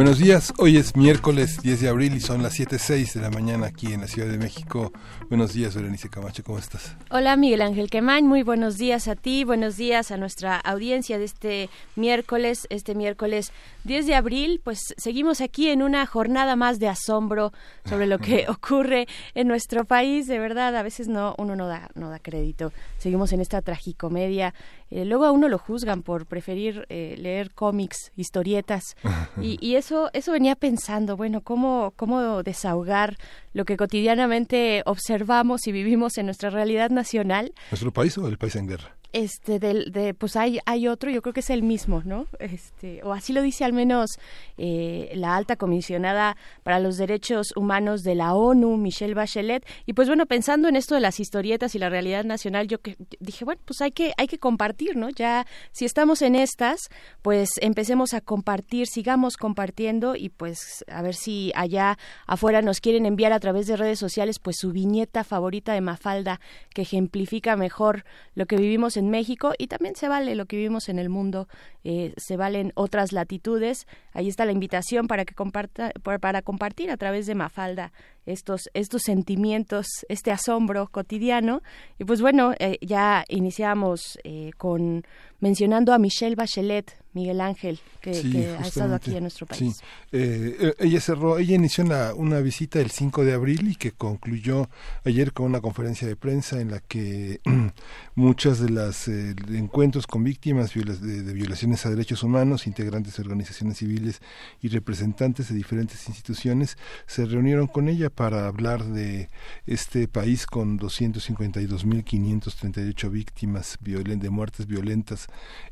[0.00, 3.66] Buenos días, hoy es miércoles 10 de abril y son las 7.06 de la mañana
[3.66, 4.94] aquí en la Ciudad de México.
[5.28, 6.96] Buenos días, Berenice Camacho, ¿cómo estás?
[7.10, 11.24] Hola, Miguel Ángel Quemain, muy buenos días a ti, buenos días a nuestra audiencia de
[11.24, 13.52] este miércoles, este miércoles
[13.84, 17.52] 10 de abril, pues seguimos aquí en una jornada más de asombro
[17.84, 21.90] sobre lo que ocurre en nuestro país, de verdad, a veces no uno no da
[21.94, 22.72] no da crédito.
[22.96, 24.54] Seguimos en esta tragicomedia
[24.90, 28.96] eh, luego a uno lo juzgan por preferir eh, leer cómics, historietas,
[29.40, 33.16] y, y, eso, eso venía pensando, bueno, ¿cómo, cómo desahogar
[33.52, 37.52] lo que cotidianamente observamos y vivimos en nuestra realidad nacional.
[37.70, 38.96] ¿Nuestro país o el país en guerra?
[39.12, 43.02] Este del de pues hay hay otro yo creo que es el mismo no este
[43.02, 44.18] o así lo dice al menos
[44.56, 49.66] eh, la alta comisionada para los derechos humanos de la ONU Michelle Bachelet.
[49.86, 52.96] Y pues bueno pensando en esto de las historietas y la realidad nacional yo que
[53.18, 56.88] dije bueno pues hay que hay que compartir no ya si estamos en estas
[57.22, 63.06] pues empecemos a compartir sigamos compartiendo y pues a ver si allá afuera nos quieren
[63.06, 66.40] enviar a través de redes sociales pues su viñeta favorita de Mafalda
[66.74, 70.88] que ejemplifica mejor lo que vivimos en México y también se vale lo que vivimos
[70.88, 71.48] en el mundo,
[71.84, 73.86] eh, se valen otras latitudes.
[74.12, 77.92] Ahí está la invitación para que comparta, para compartir a través de Mafalda
[78.26, 81.62] estos, estos sentimientos, este asombro cotidiano.
[81.98, 85.04] Y pues bueno, eh, ya iniciamos eh, con
[85.40, 89.78] mencionando a Michelle Bachelet, Miguel Ángel, que, ha estado aquí en nuestro país.
[89.78, 89.82] Sí.
[90.12, 94.68] Eh, ella cerró, ella inició una, una, visita el 5 de abril y que concluyó
[95.04, 97.40] ayer con una conferencia de prensa en la que
[98.14, 103.78] muchas de las encuentros con víctimas de, de, violaciones a derechos humanos, integrantes de organizaciones
[103.78, 104.22] civiles
[104.62, 109.30] y representantes de diferentes instituciones se reunieron con ella para hablar de
[109.66, 115.26] este país con 252.538 víctimas de muertes violentas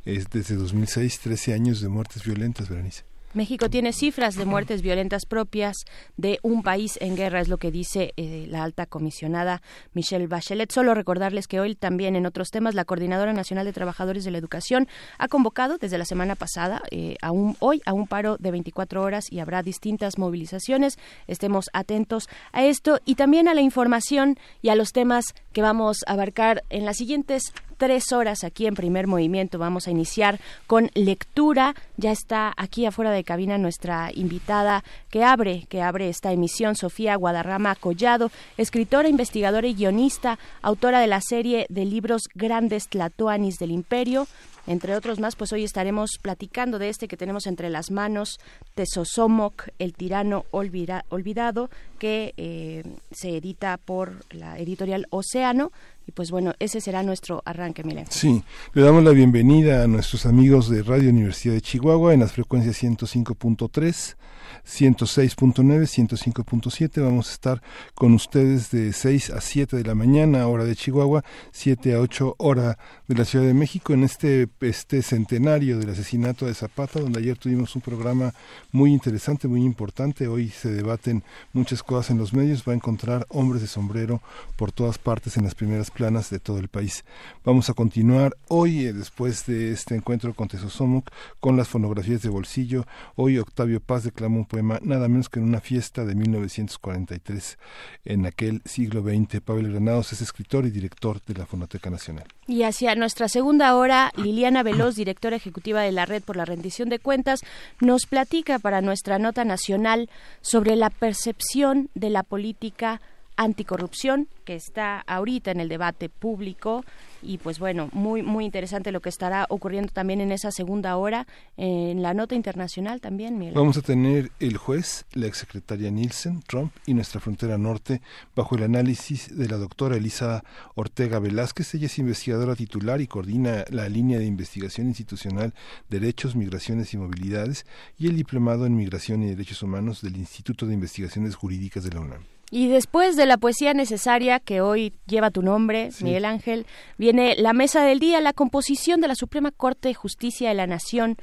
[0.04, 3.04] desde 2006, 13 años de muertes violentas, Berenice.
[3.34, 5.76] México tiene cifras de muertes violentas propias
[6.16, 9.60] de un país en guerra, es lo que dice eh, la alta comisionada
[9.92, 10.72] Michelle Bachelet.
[10.72, 14.38] Solo recordarles que hoy también en otros temas la Coordinadora Nacional de Trabajadores de la
[14.38, 14.88] Educación
[15.18, 17.16] ha convocado desde la semana pasada eh,
[17.58, 20.98] hoy a un paro de 24 horas y habrá distintas movilizaciones.
[21.26, 25.98] Estemos atentos a esto y también a la información y a los temas que vamos
[26.06, 29.58] a abarcar en las siguientes tres horas aquí en primer movimiento.
[29.58, 31.74] Vamos a iniciar con lectura.
[31.96, 37.16] Ya está aquí afuera de cabina nuestra invitada que abre, que abre esta emisión, Sofía
[37.16, 43.70] Guadarrama Collado, escritora, investigadora y guionista, autora de la serie de libros Grandes Tlatoanis del
[43.70, 44.26] Imperio,
[44.68, 48.38] entre otros más, pues hoy estaremos platicando de este que tenemos entre las manos,
[48.74, 55.72] Tesosomoc, el tirano olvidado, que eh, se edita por la editorial Océano.
[56.06, 58.06] Y pues bueno, ese será nuestro arranque, Milen.
[58.10, 58.42] Sí,
[58.74, 62.82] le damos la bienvenida a nuestros amigos de Radio Universidad de Chihuahua en las frecuencias
[62.82, 64.16] 105.3
[64.66, 67.02] 106.9, 105.7.
[67.02, 67.62] Vamos a estar
[67.94, 72.36] con ustedes de 6 a 7 de la mañana, hora de Chihuahua, 7 a 8
[72.38, 77.20] hora de la Ciudad de México, en este, este centenario del asesinato de Zapata, donde
[77.20, 78.34] ayer tuvimos un programa
[78.72, 80.28] muy interesante, muy importante.
[80.28, 81.22] Hoy se debaten
[81.52, 82.64] muchas cosas en los medios.
[82.66, 84.20] Va a encontrar hombres de sombrero
[84.56, 87.04] por todas partes en las primeras planas de todo el país.
[87.44, 91.10] Vamos a continuar hoy, eh, después de este encuentro con Tesosomoc,
[91.40, 92.86] con las fonografías de bolsillo.
[93.16, 97.58] Hoy Octavio Paz declamó un poema nada menos que en una fiesta de 1943.
[98.04, 102.24] En aquel siglo XX, Pablo Granados es escritor y director de la Fonoteca Nacional.
[102.46, 106.88] Y hacia nuestra segunda hora, Liliana Veloz, directora ejecutiva de la Red por la Rendición
[106.88, 107.40] de Cuentas,
[107.80, 110.08] nos platica para nuestra nota nacional
[110.40, 113.00] sobre la percepción de la política
[113.38, 116.84] anticorrupción que está ahorita en el debate público
[117.22, 121.26] y pues bueno, muy muy interesante lo que estará ocurriendo también en esa segunda hora
[121.56, 123.38] en la nota internacional también.
[123.54, 128.02] Vamos a tener el juez, la exsecretaria Nielsen, Trump y nuestra frontera norte
[128.34, 130.42] bajo el análisis de la doctora Elisa
[130.74, 131.74] Ortega Velázquez.
[131.74, 135.54] Ella es investigadora titular y coordina la línea de investigación institucional
[135.88, 140.74] Derechos, Migraciones y Movilidades y el diplomado en Migración y Derechos Humanos del Instituto de
[140.74, 142.37] Investigaciones Jurídicas de la UNAM.
[142.50, 146.66] Y después de la poesía necesaria, que hoy lleva tu nombre, Miguel Ángel,
[146.96, 150.66] viene la mesa del día, la composición de la Suprema Corte de Justicia de la
[150.66, 151.16] Nación,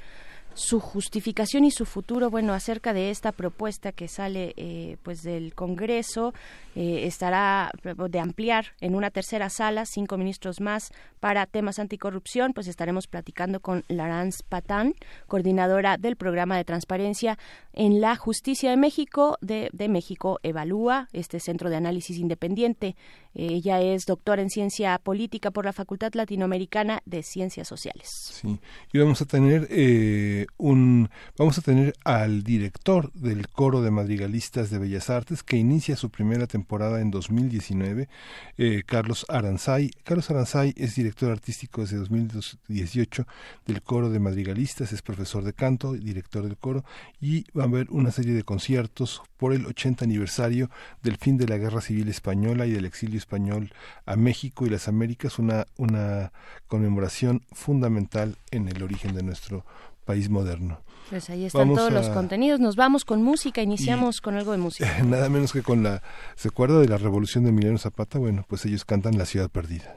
[0.56, 5.54] su justificación y su futuro, bueno, acerca de esta propuesta que sale eh, pues del
[5.54, 6.34] Congreso,
[6.76, 12.68] eh, estará de ampliar en una tercera sala cinco ministros más para temas anticorrupción, pues
[12.68, 14.94] estaremos platicando con Laurence Patán,
[15.28, 17.38] coordinadora del programa de transparencia
[17.74, 22.96] en la Justicia de México, de, de México Evalúa, este centro de análisis independiente.
[23.34, 28.08] Ella es doctora en ciencia política por la Facultad Latinoamericana de Ciencias Sociales.
[28.32, 28.60] Sí,
[28.94, 34.70] y vamos a tener eh, un vamos a tener al director del coro de madrigalistas
[34.70, 38.10] de Bellas Artes que inicia su primera temporada en 2019,
[38.58, 39.92] eh, Carlos Aranzay.
[40.04, 43.28] Carlos Aranzay es director artístico desde 2018
[43.66, 46.84] del coro de madrigalistas, es profesor de canto, director del coro
[47.22, 50.70] y va a haber una serie de conciertos por el 80 aniversario
[51.04, 53.74] del fin de la Guerra Civil Española y del exilio español
[54.06, 56.32] a México y las Américas, una, una
[56.68, 59.66] conmemoración fundamental en el origen de nuestro
[60.06, 60.80] país moderno.
[61.10, 62.60] Pues ahí están todos los contenidos.
[62.60, 64.90] Nos vamos con música, iniciamos con algo de música.
[65.04, 66.02] Nada menos que con la...
[66.36, 68.18] ¿Se acuerda de la revolución de Emiliano Zapata?
[68.18, 69.96] Bueno, pues ellos cantan La ciudad perdida.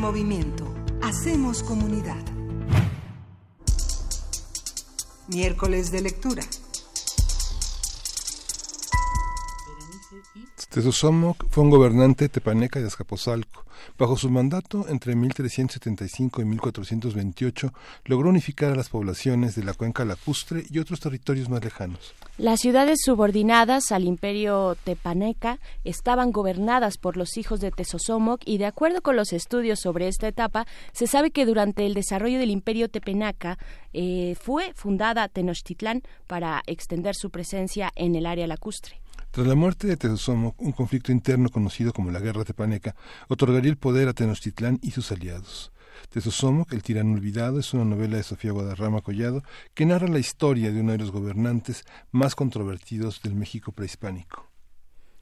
[0.00, 0.64] Movimiento.
[1.02, 2.16] Hacemos comunidad.
[5.28, 6.42] Miércoles de lectura.
[10.70, 13.66] Tezosomoc fue un gobernante tepaneca de Azcapotzalco.
[14.00, 17.70] Bajo su mandato, entre 1375 y 1428,
[18.06, 22.14] logró unificar a las poblaciones de la cuenca lacustre y otros territorios más lejanos.
[22.38, 28.64] Las ciudades subordinadas al imperio tepaneca estaban gobernadas por los hijos de Tezosomoc y de
[28.64, 32.88] acuerdo con los estudios sobre esta etapa, se sabe que durante el desarrollo del imperio
[32.88, 33.58] tepenaca
[33.92, 38.98] eh, fue fundada Tenochtitlán para extender su presencia en el área lacustre.
[39.30, 42.96] Tras la muerte de Tezosomoc, un conflicto interno conocido como la Guerra Tepaneca
[43.28, 45.70] otorgaría el poder a Tenochtitlán y sus aliados.
[46.08, 50.72] Tezosomoc, El tirano olvidado, es una novela de Sofía Guadarrama Collado que narra la historia
[50.72, 54.49] de uno de los gobernantes más controvertidos del México prehispánico.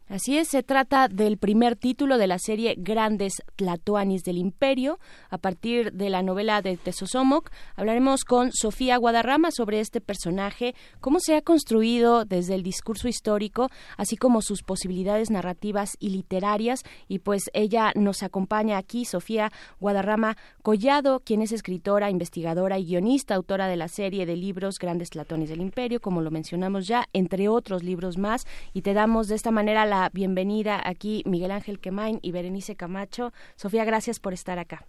[0.09, 4.99] Así es, se trata del primer título de la serie Grandes Tlatoanis del Imperio.
[5.29, 11.21] A partir de la novela de Tesosomoc, hablaremos con Sofía Guadarrama sobre este personaje, cómo
[11.21, 16.85] se ha construido desde el discurso histórico, así como sus posibilidades narrativas y literarias.
[17.07, 23.35] Y pues ella nos acompaña aquí, Sofía Guadarrama Collado, quien es escritora, investigadora y guionista,
[23.35, 27.49] autora de la serie de libros Grandes Tlatoanis del Imperio, como lo mencionamos ya, entre
[27.49, 28.47] otros libros más.
[28.73, 33.33] Y te damos de esta manera la bienvenida aquí Miguel Ángel Quemain y Berenice Camacho.
[33.57, 34.87] Sofía, gracias por estar acá.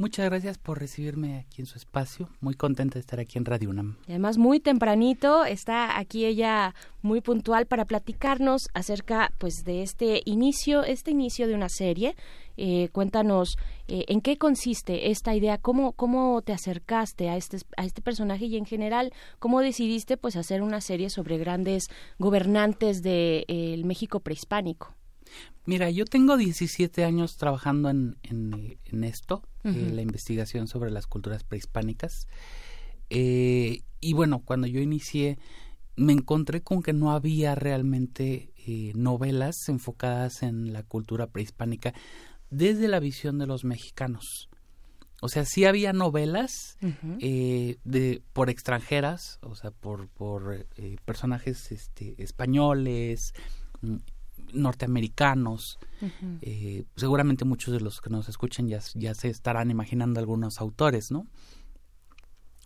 [0.00, 2.30] Muchas gracias por recibirme aquí en su espacio.
[2.40, 3.98] Muy contenta de estar aquí en Radio UNAM.
[4.08, 10.84] además, muy tempranito está aquí ella muy puntual para platicarnos acerca pues de este inicio,
[10.84, 12.16] este inicio de una serie.
[12.56, 17.84] Eh, cuéntanos eh, en qué consiste esta idea, cómo, cómo te acercaste a este, a
[17.84, 21.88] este personaje y en general cómo decidiste pues hacer una serie sobre grandes
[22.18, 24.94] gobernantes del de, México prehispánico.
[25.66, 31.44] Mira, yo tengo 17 años trabajando en, en, esto, eh, la investigación sobre las culturas
[31.44, 32.26] prehispánicas.
[33.10, 35.38] Eh, y bueno, cuando yo inicié,
[35.96, 41.92] me encontré con que no había realmente eh, novelas enfocadas en la cultura prehispánica
[42.48, 44.48] desde la visión de los mexicanos.
[45.22, 50.66] O sea, sí había novelas de por extranjeras, o sea, por, por
[51.04, 53.34] personajes este, españoles,
[54.52, 55.78] norteamericanos.
[56.40, 61.10] Eh, seguramente muchos de los que nos escuchan ya, ya se estarán imaginando algunos autores,
[61.10, 61.26] ¿no?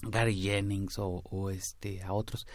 [0.03, 2.47] Gary Jennings o, este a otros,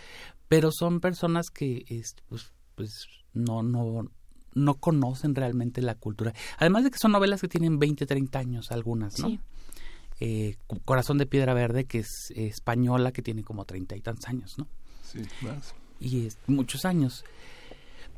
[0.47, 1.83] pero son personas que
[2.27, 4.09] pues, pues no no
[4.53, 6.33] no conocen realmente la cultura.
[6.57, 9.37] Además de que son novelas que tienen 20, 30 años algunas, ¿no?
[10.19, 14.57] Eh, Corazón de Piedra Verde, que es española, que tiene como treinta y tantos años,
[14.57, 14.67] ¿no?
[15.03, 15.75] Sí, más.
[15.99, 17.23] Y es muchos años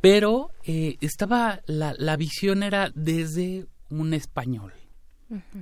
[0.02, 4.74] pero eh, estaba la, la visión era desde un español.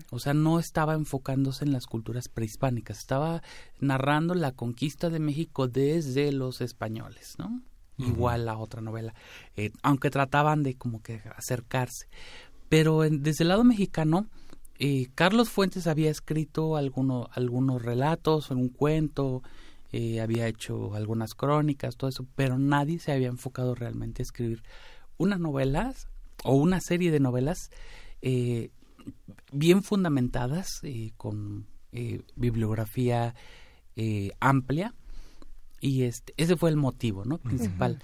[0.10, 3.44] O sea, no estaba enfocándose en las culturas prehispánicas, estaba
[3.80, 7.62] narrando la conquista de México desde los españoles, ¿no?
[8.00, 9.14] Igual la otra novela,
[9.58, 12.08] eh, aunque trataban de como que acercarse.
[12.70, 14.28] Pero desde el lado mexicano,
[14.80, 19.44] eh, Carlos Fuentes había escrito alguno, algunos relatos, un cuento,
[19.92, 24.64] eh, había hecho algunas crónicas, todo eso, pero nadie se había enfocado realmente a escribir
[25.18, 25.94] una novela
[26.44, 27.72] o una serie de novelas
[28.22, 28.70] eh,
[29.52, 31.68] bien fundamentadas, eh, con
[32.36, 33.34] bibliografía
[34.40, 34.94] amplia,
[35.82, 37.40] y este, ese fue el motivo ¿no?
[37.40, 38.00] principal.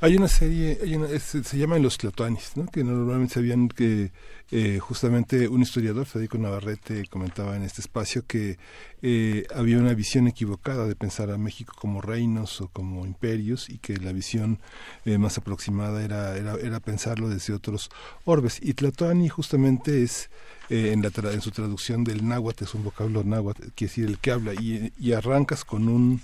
[0.00, 2.66] Hay una serie, hay una, se llama Los Tlatoanis, ¿no?
[2.66, 4.12] que normalmente sabían que
[4.52, 8.58] eh, justamente un historiador, Federico Navarrete, comentaba en este espacio que
[9.02, 13.78] eh, había una visión equivocada de pensar a México como reinos o como imperios y
[13.78, 14.60] que la visión
[15.04, 17.90] eh, más aproximada era, era, era, pensarlo desde otros
[18.24, 18.60] orbes.
[18.62, 20.30] Y Tlatoani justamente es,
[20.70, 24.30] en, la en su traducción del náhuatl, es un vocablo náhuatl, quiere decir el que
[24.30, 26.20] habla, y, y arrancas con un,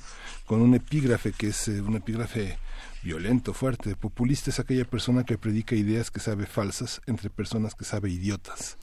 [0.47, 2.57] con un epígrafe que es un epígrafe
[3.05, 3.95] violento, fuerte.
[3.95, 8.79] Populista es aquella persona que predica ideas que sabe falsas entre personas que sabe idiotas.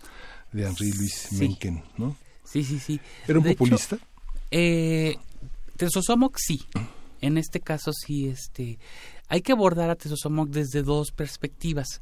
[0.53, 2.15] De Henri Louis Mencken, ¿no?
[2.43, 2.99] Sí, sí, sí.
[3.27, 3.97] ¿Era un populista?
[4.51, 5.15] eh,
[5.77, 6.59] Tesosomoc sí.
[7.21, 8.77] En este caso sí, este,
[9.27, 12.01] hay que abordar a Tesosomoc desde dos perspectivas.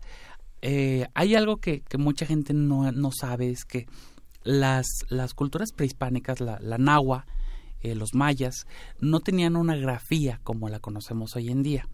[0.62, 3.86] Eh, hay algo que, que mucha gente no, no, sabe, es que
[4.44, 7.26] las, las culturas prehispánicas, la, la nahua,
[7.82, 8.66] eh, los mayas,
[9.00, 11.88] no tenían una grafía como la conocemos hoy en día.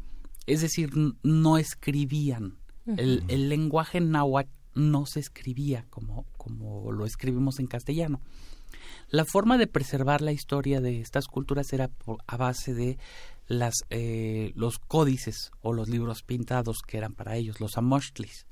[0.46, 0.92] Es decir,
[1.24, 2.58] no escribían.
[2.86, 8.22] el, el, lenguaje náhuatl no se escribía como, como lo escribimos en castellano.
[9.10, 11.90] La forma de preservar la historia de estas culturas era
[12.28, 12.98] a base de
[13.48, 18.46] las, eh, los códices o los libros pintados que eran para ellos, los amochtlis.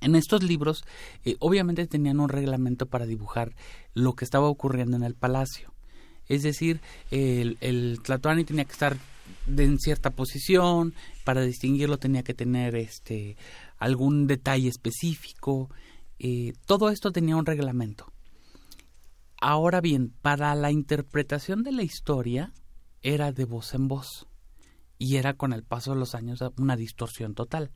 [0.00, 0.84] En estos libros,
[1.24, 3.54] eh, obviamente tenían un reglamento para dibujar
[3.94, 5.72] lo que estaba ocurriendo en el palacio.
[6.28, 6.80] Es decir,
[7.10, 8.98] el, el Tlatoani tenía que estar
[9.46, 13.36] de en cierta posición, para distinguirlo tenía que tener este
[13.78, 15.70] algún detalle específico,
[16.18, 18.12] eh, todo esto tenía un reglamento.
[19.40, 22.52] Ahora bien, para la interpretación de la historia
[23.02, 24.26] era de voz en voz
[24.98, 27.70] y era con el paso de los años una distorsión total.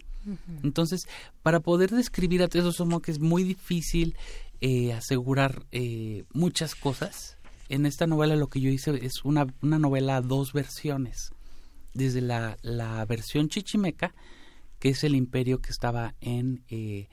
[0.62, 1.06] Entonces,
[1.42, 4.16] para poder describir a Tesosomo que es muy difícil
[4.60, 7.36] eh, asegurar eh, muchas cosas,
[7.68, 11.32] en esta novela lo que yo hice es una, una novela a dos versiones
[11.94, 14.14] desde la, la versión chichimeca,
[14.78, 17.08] que es el imperio que estaba en, eh,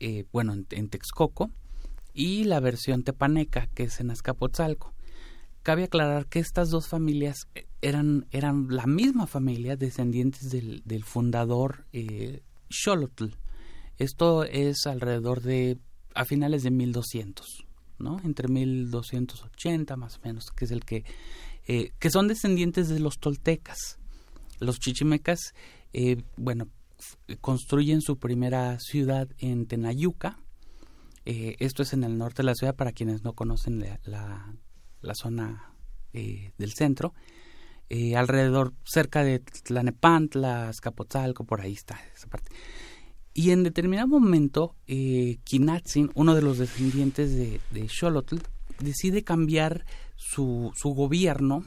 [0.00, 1.50] eh, bueno, en, Texcoco,
[2.12, 4.92] y la versión tepaneca, que es en Azcapotzalco.
[5.62, 11.04] Cabe aclarar que estas dos familias, eh, eran, eran la misma familia, descendientes del, del
[11.04, 13.26] fundador eh, Xolotl.
[13.98, 15.78] Esto es alrededor de,
[16.14, 17.66] a finales de 1200,
[17.98, 18.20] ¿no?
[18.24, 21.04] Entre 1280 más o menos, que es el que,
[21.66, 23.97] eh, que son descendientes de los toltecas.
[24.60, 25.54] Los chichimecas,
[25.92, 26.68] eh, bueno,
[27.40, 30.38] construyen su primera ciudad en Tenayuca.
[31.24, 34.54] Eh, esto es en el norte de la ciudad para quienes no conocen la,
[35.02, 35.74] la, zona
[36.12, 37.14] eh, del centro.
[37.90, 42.50] Eh, alrededor, cerca de Tlanepantla, Azcapotzalco, por ahí está esa parte.
[43.32, 48.38] Y en determinado momento, eh, Kinatzin, uno de los descendientes de, de Xolotl,
[48.80, 49.86] decide cambiar
[50.16, 51.64] su, su gobierno.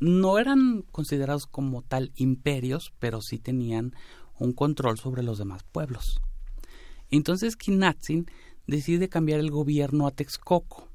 [0.00, 3.94] No eran considerados como tal imperios, pero sí tenían
[4.38, 6.20] un control sobre los demás pueblos.
[7.10, 8.26] Entonces Kinatzin
[8.66, 10.88] decide cambiar el gobierno a Texcoco,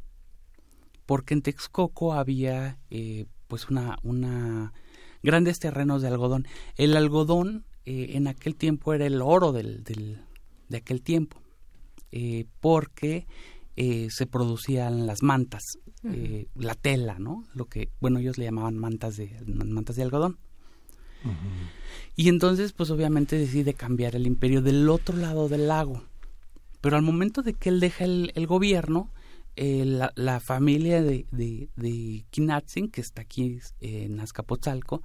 [1.05, 4.73] porque en Texcoco había eh, pues una, una
[5.23, 6.47] grandes terrenos de algodón.
[6.75, 10.21] El algodón eh, en aquel tiempo era el oro del, del
[10.67, 11.41] de aquel tiempo,
[12.11, 13.27] eh, porque
[13.75, 15.63] eh, se producían las mantas,
[16.03, 17.45] eh, la tela, ¿no?
[17.53, 20.37] Lo que, bueno, ellos le llamaban mantas de, mantas de algodón.
[22.15, 26.03] Y entonces, pues obviamente decide cambiar el imperio del otro lado del lago.
[26.81, 29.11] Pero al momento de que él deja el, el gobierno,
[29.57, 35.01] eh, la, la, familia de, de, de, Kinatzin, que está aquí en Azcapotzalco,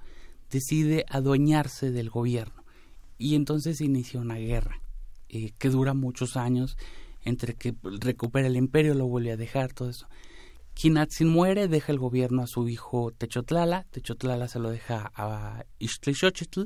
[0.49, 2.63] decide adueñarse del gobierno.
[3.17, 4.81] Y entonces inicia una guerra
[5.29, 6.77] eh, que dura muchos años
[7.25, 10.07] entre que recupera el imperio, lo vuelve a dejar, todo eso.
[10.75, 16.65] Kinatzin muere, deja el gobierno a su hijo Techotlala, Techotlala se lo deja a Ixtlixochitl.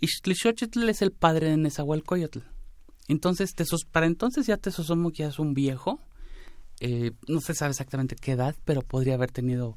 [0.00, 2.40] Ixtlixochitl es el padre de Nezahualcóyotl.
[3.08, 3.52] Entonces,
[3.90, 6.00] para entonces ya Tesosomoc ya es un viejo,
[6.80, 9.76] eh, no se sabe exactamente qué edad, pero podría haber tenido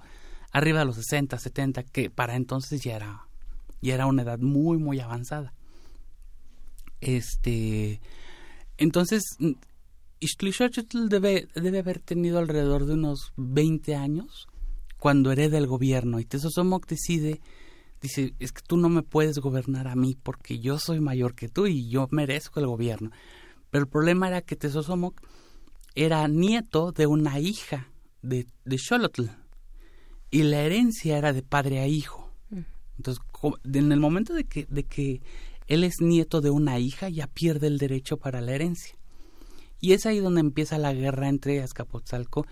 [0.52, 3.28] arriba de los 60, 70, que para entonces ya era,
[3.82, 5.54] ya era una edad muy, muy avanzada.
[7.02, 8.00] Este,
[8.78, 9.24] entonces,
[10.20, 14.48] Ixtlixochitl debe, debe haber tenido alrededor de unos 20 años
[14.98, 17.42] cuando hereda el gobierno y Tesosomoc decide,
[18.02, 21.50] dice, es que tú no me puedes gobernar a mí porque yo soy mayor que
[21.50, 23.12] tú y yo merezco el gobierno.
[23.70, 25.22] Pero el problema era que Tesosomoc
[25.96, 27.90] era nieto de una hija
[28.22, 29.26] de, de Xolotl
[30.32, 32.32] y la herencia era de padre a hijo.
[32.98, 33.24] Entonces,
[33.74, 35.22] en el momento de que, de que
[35.68, 38.96] él es nieto de una hija, ya pierde el derecho para la herencia.
[39.82, 42.46] Y es ahí donde empieza la guerra entre Azcapotzalco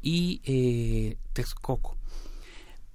[0.00, 1.96] y eh, Texcoco.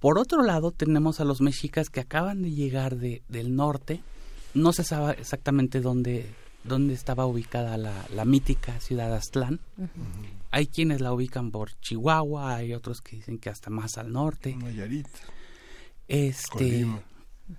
[0.00, 4.00] Por otro lado, tenemos a los mexicas que acaban de llegar de, del norte.
[4.54, 6.26] No se sabe exactamente dónde,
[6.64, 9.60] dónde estaba ubicada la, la mítica ciudad Aztlán.
[9.76, 9.88] Uh -huh.
[10.50, 14.54] Hay quienes la ubican por Chihuahua, hay otros que dicen que hasta más al norte.
[14.56, 15.08] Nayarit.
[16.06, 16.86] Este,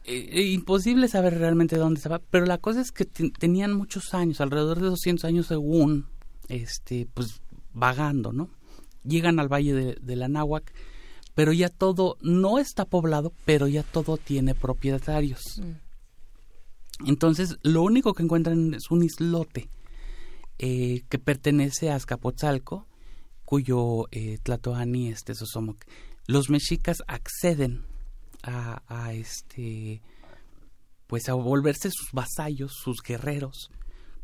[0.06, 4.80] eh, imposible saber realmente dónde estaba, pero la cosa es que tenían muchos años, alrededor
[4.80, 6.08] de 200 años según,
[6.48, 7.42] este, pues
[7.74, 8.50] vagando, ¿no?
[9.04, 10.74] Llegan al valle de, de la Náhuac,
[11.36, 15.60] pero ya todo no está poblado, pero ya todo tiene propietarios.
[15.60, 15.90] Mm.
[17.08, 19.70] Entonces, lo único que encuentran es un islote
[20.58, 22.86] eh, que pertenece a Azcapotzalco,
[23.46, 25.86] cuyo eh, Tlatoani este Sosomoc.
[26.28, 27.86] Los mexicas acceden
[28.44, 30.02] a, este
[31.08, 33.72] pues a volverse sus vasallos, sus guerreros,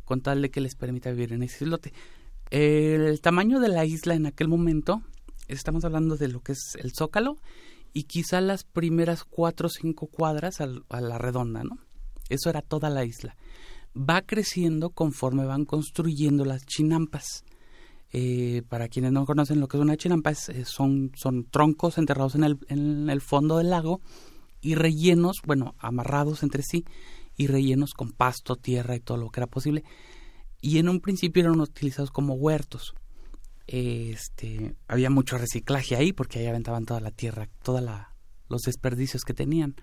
[0.03, 1.93] con tal de que les permita vivir en ese islote.
[2.51, 5.01] El tamaño de la isla en aquel momento,
[5.47, 7.37] estamos hablando de lo que es el zócalo
[7.91, 11.79] y quizá las primeras cuatro o cinco cuadras a la redonda, ¿no?
[12.29, 13.35] Eso era toda la isla.
[13.97, 17.44] Va creciendo conforme van construyendo las chinampas.
[18.17, 21.97] Eh, para quienes no conocen lo que es una chinampa, es, es, son, son troncos
[21.97, 23.99] enterrados en el, en el fondo del lago
[24.61, 26.85] y rellenos, bueno, amarrados entre sí
[27.35, 29.83] y rellenos con pasto, tierra y todo lo que era posible.
[30.61, 32.93] Y en un principio eran utilizados como huertos.
[33.67, 37.83] Este, había mucho reciclaje ahí porque ahí aventaban toda la tierra, todos
[38.47, 39.75] los desperdicios que tenían.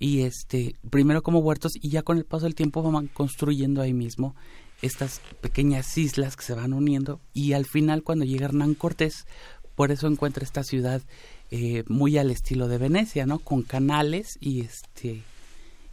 [0.00, 3.94] Y este, primero como huertos y ya con el paso del tiempo van construyendo ahí
[3.94, 4.34] mismo
[4.82, 9.26] estas pequeñas islas que se van uniendo y al final cuando llega Hernán Cortés,
[9.74, 11.02] por eso encuentra esta ciudad
[11.50, 13.38] eh, muy al estilo de Venecia, ¿no?
[13.38, 15.22] Con canales y este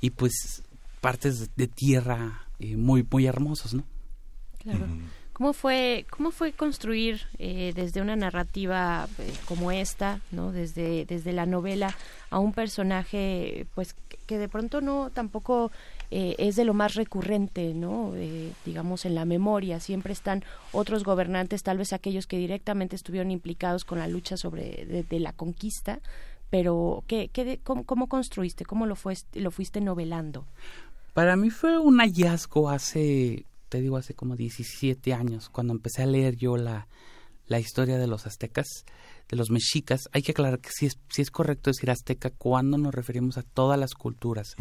[0.01, 0.63] y pues
[1.01, 3.83] partes de, tierra eh, muy muy hermosos, ¿no?
[4.59, 4.87] Claro.
[4.87, 5.09] Mm.
[5.33, 11.33] ¿Cómo fue, cómo fue construir eh, desde una narrativa eh, como esta, no, desde, desde
[11.33, 11.95] la novela
[12.29, 13.95] a un personaje, pues
[14.27, 15.71] que de pronto no tampoco
[16.15, 19.79] eh, es de lo más recurrente, no, eh, digamos en la memoria.
[19.79, 24.85] Siempre están otros gobernantes, tal vez aquellos que directamente estuvieron implicados con la lucha sobre
[24.85, 26.01] de, la conquista,
[26.51, 28.63] pero ¿qué, qué, cómo, construiste?
[28.63, 30.45] ¿Cómo lo, fue, lo fuiste novelando?
[31.15, 36.05] Para mí fue un hallazgo hace, te digo, hace como 17 años, cuando empecé a
[36.05, 36.85] leer yo la,
[37.47, 38.67] la historia de los aztecas,
[39.29, 40.09] de los mexicas.
[40.11, 43.43] Hay que aclarar que si es, si es correcto decir azteca cuando nos referimos a
[43.43, 44.55] todas las culturas.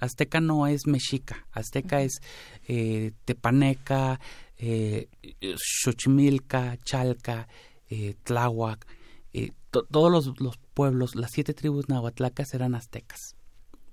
[0.00, 2.20] Azteca no es mexica, azteca es
[2.68, 4.20] eh, tepaneca,
[4.58, 5.08] eh,
[5.56, 7.48] xochimilca, chalca,
[7.88, 8.86] eh, tláhuac,
[9.32, 13.36] eh, todos los, los, pueblos, las siete tribus nahuatlacas eran aztecas.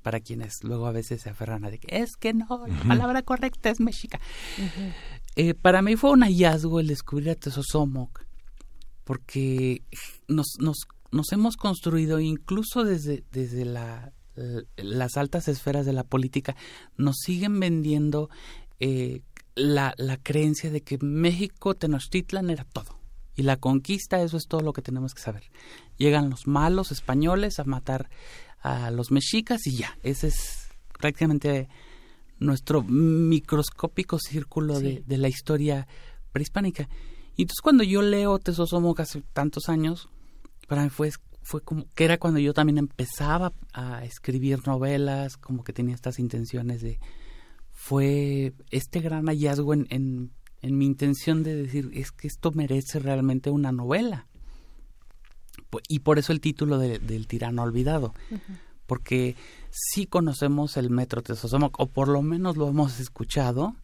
[0.01, 3.21] Para quienes luego a veces se aferran a de que es que no, la palabra
[3.21, 4.19] correcta es mexica.
[5.35, 8.23] Eh, para mí fue un hallazgo el descubrir a Tezosomoc
[9.03, 9.81] porque
[10.27, 10.77] nos, nos,
[11.11, 14.13] nos hemos construido incluso desde, desde la,
[14.77, 16.55] las altas esferas de la política,
[16.97, 18.29] nos siguen vendiendo
[18.79, 19.21] eh,
[19.55, 22.99] la, la creencia de que México, Tenochtitlan era todo.
[23.35, 25.43] Y la conquista, eso es todo lo que tenemos que saber.
[25.97, 28.09] Llegan los malos españoles a matar
[28.59, 30.67] a los mexicas y ya, ese es
[30.99, 31.67] prácticamente
[32.39, 35.87] nuestro microscópico círculo de, de la historia
[36.31, 36.87] prehispánica.
[37.35, 40.09] Y entonces cuando yo leo Tesosomoc hace tantos años,
[40.67, 45.63] para mí fue, fue como que era cuando yo también empezaba a escribir novelas, como
[45.63, 46.99] que tenía estas intenciones de...
[47.71, 52.99] Fue este gran hallazgo en, en, en mi intención de decir, es que esto merece
[52.99, 54.27] realmente una novela.
[55.87, 58.13] Y por eso el título de, del tirano olvidado.
[58.85, 59.35] Porque
[59.71, 63.75] sí conocemos el metro Tesosomoc, o por lo menos lo hemos escuchado,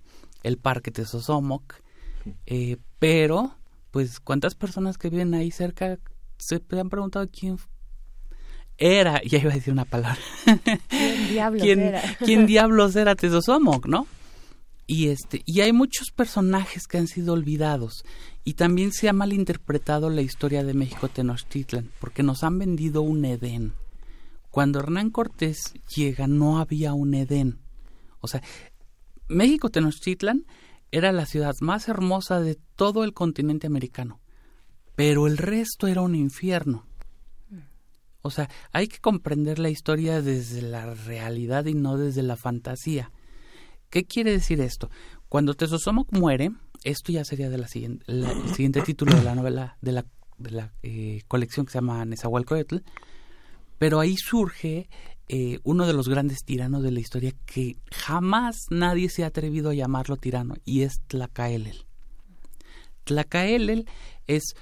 [0.43, 1.75] el parque Tesosomoc,
[2.45, 3.55] eh, pero,
[3.91, 5.99] pues, ¿cuántas personas que viven ahí cerca
[6.37, 7.57] se han preguntado quién
[8.77, 9.21] era?
[9.25, 10.21] Ya iba a decir una palabra.
[10.89, 12.01] ¿Quién diablos era?
[12.19, 14.07] ¿Quién diablos era Tesosomoc, no?
[14.87, 18.03] Y, este, y hay muchos personajes que han sido olvidados.
[18.43, 23.23] Y también se ha malinterpretado la historia de México Tenochtitlan, porque nos han vendido un
[23.23, 23.73] Edén.
[24.49, 27.59] Cuando Hernán Cortés llega no había un Edén.
[28.19, 28.41] O sea,
[29.27, 30.47] México Tenochtitlan
[30.91, 34.19] era la ciudad más hermosa de todo el continente americano,
[34.95, 36.85] pero el resto era un infierno.
[38.21, 43.11] O sea, hay que comprender la historia desde la realidad y no desde la fantasía.
[43.89, 44.89] ¿Qué quiere decir esto?
[45.29, 46.51] Cuando Tesosomoc muere,
[46.83, 50.05] esto ya sería de la siguiente, el siguiente título de la novela de la,
[50.37, 52.77] de la eh, colección que se llama Nezahualcóyotl,
[53.77, 54.89] pero ahí surge
[55.31, 59.69] eh, uno de los grandes tiranos de la historia que jamás nadie se ha atrevido
[59.69, 61.85] a llamarlo tirano y es Tlacaelel.
[63.03, 63.87] Tlacaelel
[64.25, 64.55] es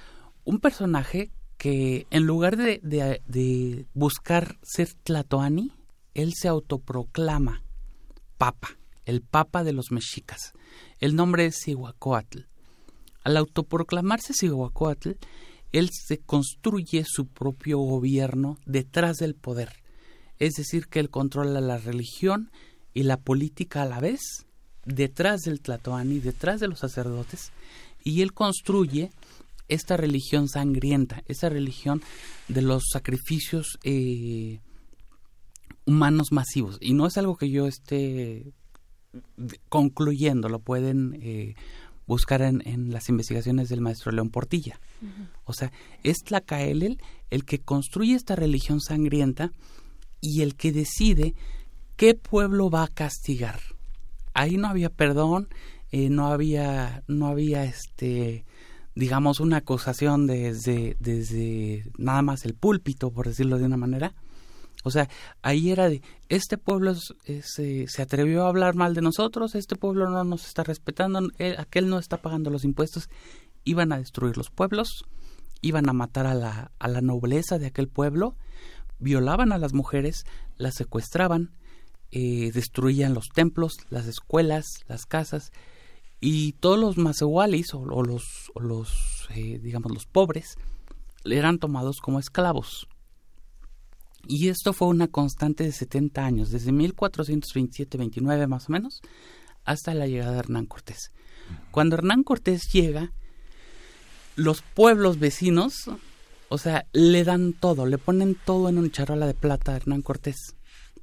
[0.44, 5.72] un personaje que en lugar de, buscar ser Tlatoani,
[6.12, 7.62] él se autoproclama
[8.36, 8.68] papa,
[9.06, 10.52] el papa de los mexicas.
[11.00, 12.40] El nombre es Cihuacóatl.
[13.24, 15.12] Al autoproclamarse Cihuacóatl,
[15.72, 19.87] él se construye su propio gobierno detrás del poder
[20.38, 22.50] es decir, que él controla la religión
[22.94, 24.20] y la política a la vez,
[24.84, 27.52] detrás del Tlatoani, detrás de los sacerdotes,
[28.04, 29.10] y él construye
[29.68, 32.02] esta religión sangrienta, esta religión
[32.48, 34.60] de los sacrificios eh,
[35.84, 36.78] humanos masivos.
[36.80, 38.52] Y no es algo que yo esté
[39.68, 41.54] concluyendo, lo pueden eh,
[42.06, 44.80] buscar en, las investigaciones del maestro León Portilla.
[45.44, 45.70] O sea,
[46.02, 49.52] es Tlacaelel el que construye esta religión sangrienta
[50.20, 51.34] y el que decide
[51.96, 53.60] qué pueblo va a castigar.
[54.34, 55.48] Ahí no había perdón,
[55.90, 58.44] eh, no había, no había este,
[58.94, 64.14] digamos, una acusación desde, desde nada más el púlpito, por decirlo de una manera.
[64.84, 65.08] O sea,
[65.42, 70.08] ahí era de, este pueblo eh, se atrevió a hablar mal de nosotros, este pueblo
[70.08, 71.20] no nos está respetando,
[71.58, 73.10] aquel no está pagando los impuestos,
[73.64, 75.04] iban a destruir los pueblos,
[75.60, 78.36] iban a matar a la, a la nobleza de aquel pueblo,
[78.98, 80.24] violaban a las mujeres,
[80.56, 81.52] las secuestraban,
[82.10, 85.52] eh, destruían los templos, las escuelas, las casas
[86.20, 90.56] y todos los masehualis o, los, los eh, digamos los pobres
[91.24, 92.88] eran tomados como esclavos.
[94.26, 99.00] Y esto fue una constante de 70 años, desde 1427-29 más o menos,
[99.64, 101.12] hasta la llegada de Hernán Cortés.
[101.70, 103.12] Cuando Hernán Cortés llega,
[104.36, 105.90] los pueblos vecinos
[106.48, 110.02] o sea, le dan todo, le ponen todo en un charola de plata a Hernán
[110.02, 110.54] Cortés.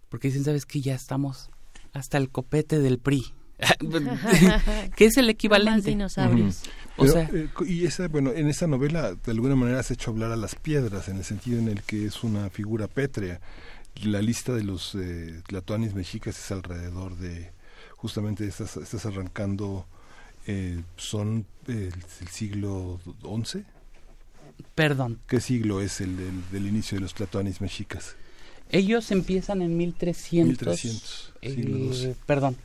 [0.10, 0.82] Porque dicen, ¿sabes qué?
[0.82, 1.50] Ya estamos
[1.94, 3.34] hasta el copete del PRI.
[4.98, 5.90] que es el equivalente.
[5.90, 6.64] dinosaurios.
[6.98, 10.32] o sea, eh, y esa, bueno, en esa novela de alguna manera has hecho hablar
[10.32, 13.40] a las piedras, en el sentido en el que es una figura pétrea.
[14.04, 17.52] La lista de los eh, tlatoanis mexicas es alrededor de,
[17.96, 19.86] justamente estás, estás arrancando,
[20.48, 21.94] eh, son el
[22.30, 23.64] siglo XI
[24.76, 25.20] Perdón.
[25.28, 26.18] ¿Qué siglo es el
[26.52, 28.16] del, inicio de los tlatoanis mexicas?
[28.70, 30.68] Ellos empiezan en 1300.
[30.68, 31.34] 1300.
[31.42, 32.58] Eh, perdón.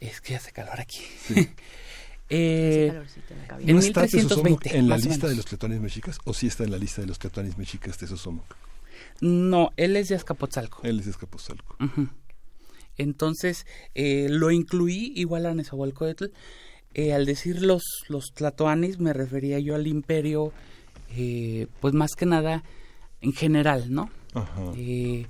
[0.00, 1.02] Es que hace calor aquí.
[2.30, 2.92] Eh,
[3.60, 4.76] en 1320.
[4.76, 7.18] ¿En la lista de los tlatoanis mexicas o sí está en la lista de los
[7.18, 8.54] tlatoanis mexicas de Sosomoc?
[9.22, 10.80] No, él es de Azcapotzalco.
[10.82, 11.76] Él es de Azcapotzalco.
[12.98, 16.26] Entonces, eh, lo incluí igual a Nezahualcóyotl.
[16.94, 20.52] Eh, al decir los, los tlatoanis, me refería yo al imperio,
[21.16, 22.62] eh, pues más que nada
[23.20, 24.10] en general, ¿no?
[24.76, 25.26] Eh,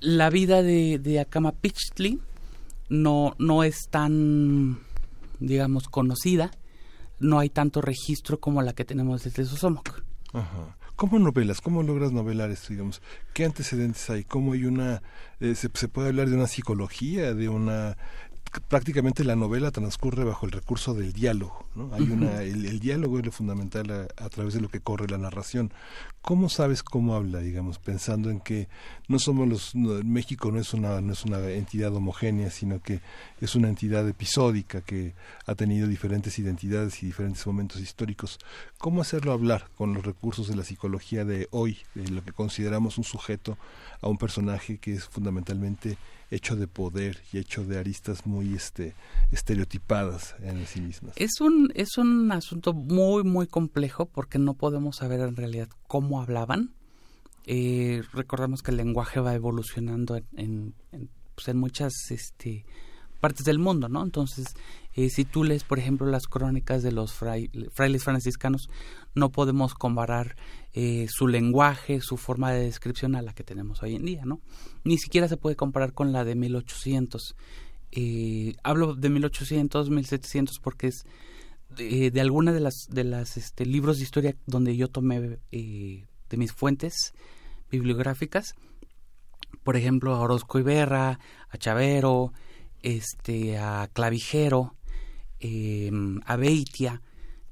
[0.00, 2.20] la vida de, de Acamapichtli
[2.88, 4.78] no, no es tan,
[5.38, 6.50] digamos, conocida.
[7.20, 10.02] No hay tanto registro como la que tenemos desde Sosomoc.
[10.32, 10.76] Ajá.
[10.94, 11.60] ¿Cómo novelas?
[11.60, 13.02] ¿Cómo logras novelar esto, digamos?
[13.32, 14.24] ¿Qué antecedentes hay?
[14.24, 15.00] ¿Cómo hay una...
[15.38, 17.96] se, se, puede hablar de una psicología, de una
[18.68, 21.66] prácticamente la novela transcurre bajo el recurso del diálogo.
[21.74, 21.92] ¿no?
[21.94, 25.72] Hay una, el, diálogo es lo fundamental a, través de lo que corre la narración.
[26.22, 28.68] ¿Cómo sabes cómo habla, digamos, pensando en que
[29.06, 33.00] no somos los México no es una no es una entidad homogénea, sino que
[33.40, 35.14] es una entidad episódica que
[35.46, 38.38] ha tenido diferentes identidades y diferentes momentos históricos.
[38.78, 42.98] ¿Cómo hacerlo hablar con los recursos de la psicología de hoy, de lo que consideramos
[42.98, 43.56] un sujeto
[44.00, 45.96] a un personaje que es fundamentalmente
[46.30, 48.94] hecho de poder y hecho de aristas muy este
[49.30, 51.14] estereotipadas en sí mismas.
[51.16, 56.20] Es un es un asunto muy muy complejo porque no podemos saber en realidad cómo
[56.20, 56.72] hablaban.
[57.46, 62.66] Eh, recordemos que el lenguaje va evolucionando en, en, en, pues muchas este
[63.20, 64.02] partes del mundo, ¿no?
[64.02, 64.54] Entonces,
[64.94, 68.68] eh, si tú lees, por ejemplo, las crónicas de los frailes franciscanos,
[69.14, 70.36] no podemos comparar
[70.72, 74.40] eh, su lenguaje, su forma de descripción a la que tenemos hoy en día, ¿no?
[74.84, 77.34] Ni siquiera se puede comparar con la de 1800.
[77.92, 81.06] Eh, hablo de 1800, 1700 porque es
[81.70, 86.06] de, de alguna de las de las este, libros de historia donde yo tomé eh,
[86.28, 87.14] de mis fuentes
[87.70, 88.54] bibliográficas,
[89.64, 92.32] por ejemplo, a Orozco Iberra, a Chavero,
[92.82, 94.76] este, a Clavijero,
[95.40, 95.90] eh,
[96.24, 97.02] a Beitia,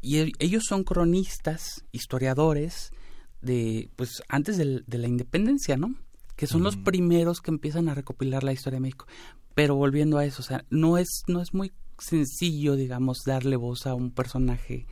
[0.00, 2.92] y ellos son cronistas, historiadores
[3.40, 5.94] de, pues, antes de, la independencia, ¿no?
[6.36, 9.06] Que son los primeros que empiezan a recopilar la historia de México.
[9.54, 13.86] Pero volviendo a eso, o sea, no es, no es muy sencillo, digamos, darle voz
[13.86, 14.86] a un personaje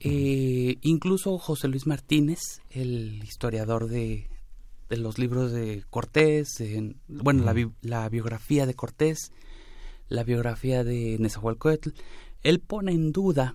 [0.00, 4.28] Eh, incluso José Luis Martínez, el historiador de,
[4.88, 6.62] de los libros de Cortés,
[7.08, 9.32] bueno, la, la, biografía de Cortés,
[10.08, 11.90] la biografía de Nezahualcóyotl,
[12.42, 13.54] él pone en duda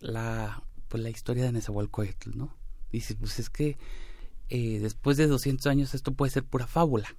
[0.00, 2.54] la, pues, la historia de Nezahualcóyotl, ¿no?
[2.92, 3.76] Dice, pues es que
[4.48, 7.16] eh, después de 200 años esto puede ser pura fábula.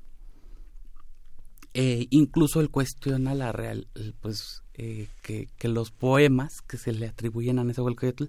[1.73, 3.89] Eh, incluso él cuestiona la real,
[4.21, 8.25] pues eh, que, que, los poemas que se le atribuyen a Nezahualcóyotl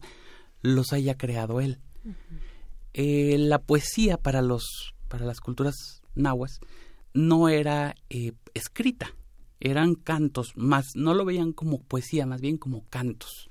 [0.62, 1.79] los haya creado él.
[2.94, 6.59] la poesía para los para las culturas nahuas
[7.14, 7.94] no era
[8.55, 9.14] escrita,
[9.61, 13.51] eran cantos, más no lo veían como poesía, más bien como cantos.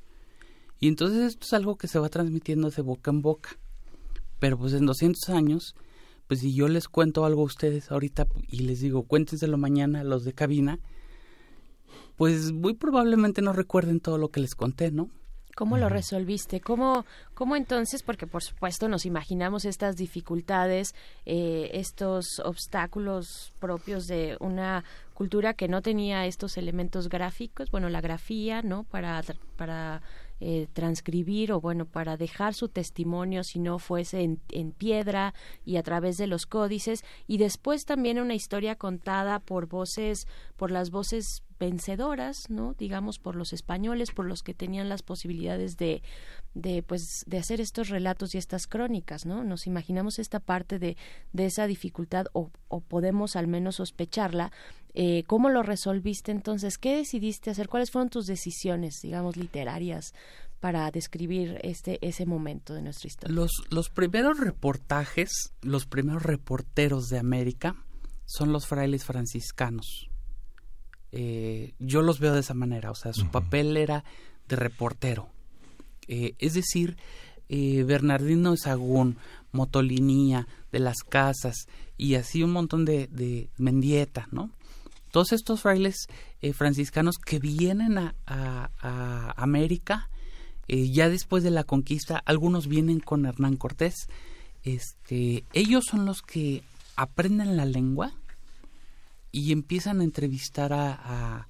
[0.80, 3.58] Y entonces esto es algo que se va transmitiendo de boca en boca.
[4.39, 5.76] Pero pues en 200 años,
[6.28, 10.04] pues si yo les cuento algo a ustedes ahorita y les digo, cuéntenselo mañana a
[10.04, 10.80] los de cabina,
[12.18, 15.10] pues muy probablemente no recuerden todo lo que les conté, ¿no?
[15.56, 16.60] ¿Cómo lo resolviste?
[16.60, 20.94] ¿Cómo, ¿Cómo entonces, porque por supuesto nos imaginamos estas dificultades,
[21.26, 24.84] eh, estos obstáculos propios de una
[25.15, 28.84] cultura que no tenía estos elementos gráficos, bueno, la grafía, ¿no?
[28.84, 29.23] Para,
[29.56, 30.01] para
[30.41, 35.78] eh, transcribir o bueno para dejar su testimonio si no fuese en, en, piedra y
[35.78, 40.89] a través de los códices y después también una historia contada por voces por las
[40.89, 42.74] voces vencedoras, ¿no?
[42.78, 46.02] Digamos por los españoles, por los que tenían las posibilidades de,
[46.54, 49.44] de pues de hacer estos relatos y estas crónicas, ¿no?
[49.44, 50.98] Nos imaginamos esta parte de,
[51.34, 54.52] de esa dificultad o, o podemos al menos sospecharla.
[54.94, 56.78] Eh, ¿Cómo lo resolviste entonces?
[56.78, 57.68] ¿Qué decidiste hacer?
[57.68, 60.13] ¿Cuáles fueron tus decisiones, digamos, literarias
[60.62, 63.36] para describir este ese momento de nuestra historia?
[63.36, 67.76] Los, los primeros reportajes, los primeros reporteros de América
[68.26, 70.10] son los frailes franciscanos
[71.17, 74.04] eh, yo los veo de esa manera, o sea, su papel era
[74.49, 75.30] de reportero.
[76.10, 76.97] Eh, es decir,
[77.47, 79.17] eh, Bernardino Sagún,
[79.54, 84.51] Motolinía, de las Casas y así un montón de, de Mendieta, ¿no?
[85.12, 86.08] Todos estos frailes
[86.54, 90.10] franciscanos que vienen a, a, América
[90.67, 94.10] ya después de la conquista, algunos vienen con Hernán Cortés,
[94.63, 96.63] este, ellos son los que
[96.97, 98.12] aprenden la lengua,
[99.36, 101.50] y empiezan a entrevistar a,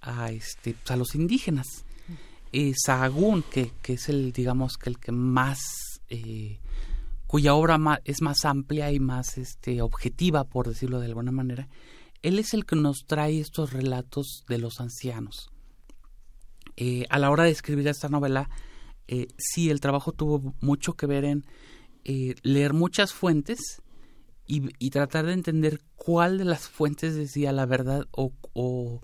[0.00, 1.84] a, este, pues, a los indígenas.
[2.52, 5.58] Eh, Sahagún, que, que, es el, digamos, que el que más,
[6.08, 6.60] eh,
[7.26, 11.68] cuya obra es más amplia y más este, objetiva, por decirlo de alguna manera,
[12.22, 15.50] él es el que nos trae estos relatos de los ancianos.
[16.76, 18.48] Eh, a la hora de escribir esta novela,
[19.08, 21.44] eh, sí, el trabajo tuvo mucho que ver en
[22.44, 23.82] leer muchas fuentes
[24.50, 29.00] y, tratar de entender cuál de las fuentes decía la verdad o, o,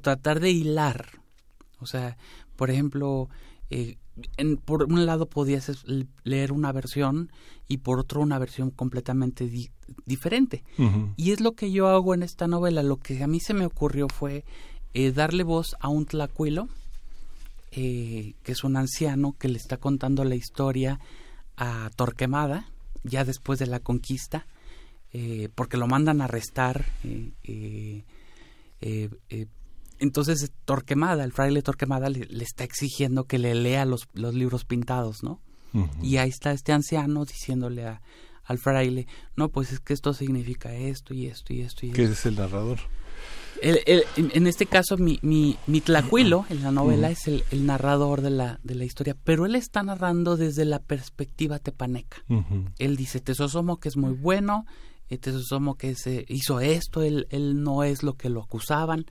[0.00, 1.06] tratar de hilar.
[1.80, 2.18] O sea,
[2.56, 3.30] por ejemplo,
[3.70, 3.96] eh,
[4.36, 5.84] en, por un lado podías
[6.24, 7.32] leer una versión
[7.68, 9.50] y por otro una versión completamente
[10.04, 10.62] diferente.
[11.16, 12.82] Y es lo que yo hago en esta novela.
[12.82, 14.44] Lo que a mí se me ocurrió fue
[14.92, 16.68] eh, darle voz a un tlacuilo,
[17.70, 21.00] eh, que es un anciano que le está contando la historia
[21.56, 22.66] a Torquemada,
[23.04, 24.46] ya después de la conquista,
[25.12, 26.84] eh, porque lo mandan a arrestar.
[27.04, 28.04] Eh,
[28.80, 29.46] eh,
[29.98, 35.22] entonces Torquemada, el fraile Torquemada le, está exigiendo que le lea los, los libros pintados,
[35.22, 35.40] ¿no?
[36.02, 38.02] Y ahí está este anciano diciéndole a,
[38.44, 42.04] al fraile, no, pues es que esto significa esto y esto y esto y ¿Qué
[42.04, 42.78] es el narrador?
[43.62, 48.30] en, este caso, mi, mi, mi tlacuilo en la novela es el, el, narrador de
[48.30, 52.24] la, de la historia, pero él está narrando desde la perspectiva tepaneca.
[52.78, 54.66] Él dice, Tesosomo que es muy bueno,
[55.08, 59.06] Tesosomo que se hizo esto, él, él no es lo que lo acusaban.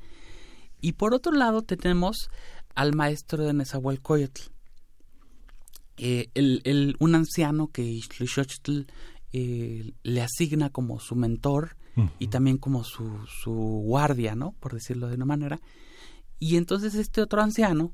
[0.81, 2.31] Y por otro lado tenemos
[2.73, 4.41] al maestro de Nezahualcóyotl,
[5.97, 7.99] eh, el, el, un anciano que
[9.33, 11.77] eh, le asigna como su mentor
[12.19, 14.55] y también como su, su guardia, ¿no?
[14.59, 15.61] Por decirlo de una manera.
[16.39, 17.93] Y entonces este otro anciano,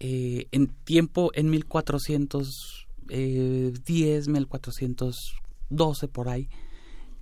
[0.00, 6.50] eh, en tiempo, en 1410, 1412 por ahí,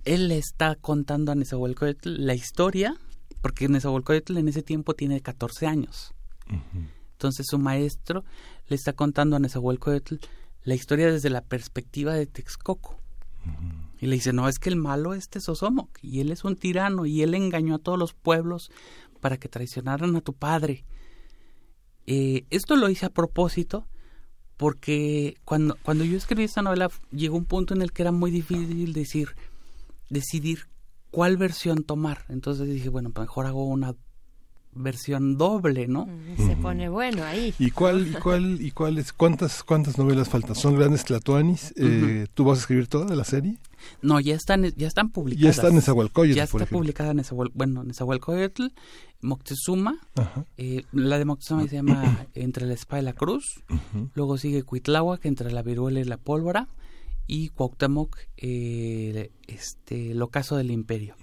[0.05, 2.95] él le está contando a Nezahualcóyotl la historia,
[3.41, 6.13] porque Nezahualcóyotl en ese tiempo tiene 14 años.
[7.13, 8.23] Entonces su maestro
[8.67, 10.15] le está contando a Nezahualcóyotl
[10.63, 12.99] la historia desde la perspectiva de Texcoco.
[13.99, 17.05] Y le dice, no, es que el malo es Tezosomoc, y él es un tirano,
[17.05, 18.71] y él engañó a todos los pueblos
[19.19, 20.85] para que traicionaran a tu padre.
[22.05, 23.87] Eh, esto lo hice a propósito
[24.57, 28.29] porque cuando, cuando yo escribí esta novela llegó un punto en el que era muy
[28.29, 29.29] difícil decir,
[30.09, 30.67] decidir
[31.11, 32.25] cuál versión tomar.
[32.29, 33.95] Entonces dije, bueno, pues mejor hago una
[34.71, 36.05] versión doble, ¿no?
[36.05, 37.53] Mm, se pone bueno ahí.
[37.59, 40.55] ¿Y cuál y cuál y cuáles cuántas cuántas novelas faltan?
[40.55, 41.73] ¿Son grandes tlatoanis?
[41.75, 43.57] Eh, ¿Tú vas a escribir toda de la serie?
[44.01, 45.43] No, ya están ya están publicadas.
[45.43, 48.67] Ya está en Nezahualcóyotl, Ya está publicada en Nezahualcóyotl, bueno, Nezahualcóyotl,
[49.21, 49.99] Moctezuma,
[50.57, 53.63] eh, la de Moctezuma se llama Entre la espada y la cruz,
[54.13, 56.67] luego sigue Cuitláhuac, Entre la viruela y la pólvora,
[57.29, 61.15] y Cuauhtémoc, eh, este, el ocaso del imperio.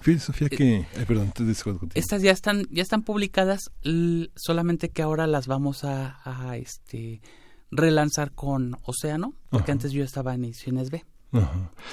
[0.00, 1.44] Filosofía eh, que, perdón, te
[1.98, 3.72] Estas ya están, ya están publicadas,
[4.36, 7.20] solamente que ahora las vamos a, este,
[7.72, 11.04] relanzar con Océano, porque antes yo estaba en ediciones B.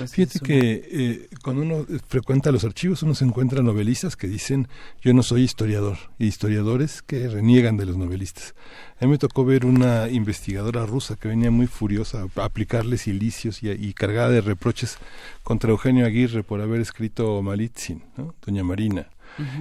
[0.08, 4.70] Fíjate que eh, cuando uno frecuenta los archivos uno se encuentra novelistas que dicen
[5.02, 8.56] yo no soy historiador y historiadores que reniegan de los novelistas.
[9.02, 13.62] A mí me tocó ver una investigadora rusa que venía muy furiosa a aplicarle silicios
[13.62, 14.98] y, cargada de reproches
[15.44, 18.04] contra Eugenio Aguirre por haber escrito Malitzin,
[18.46, 19.10] Doña Marina.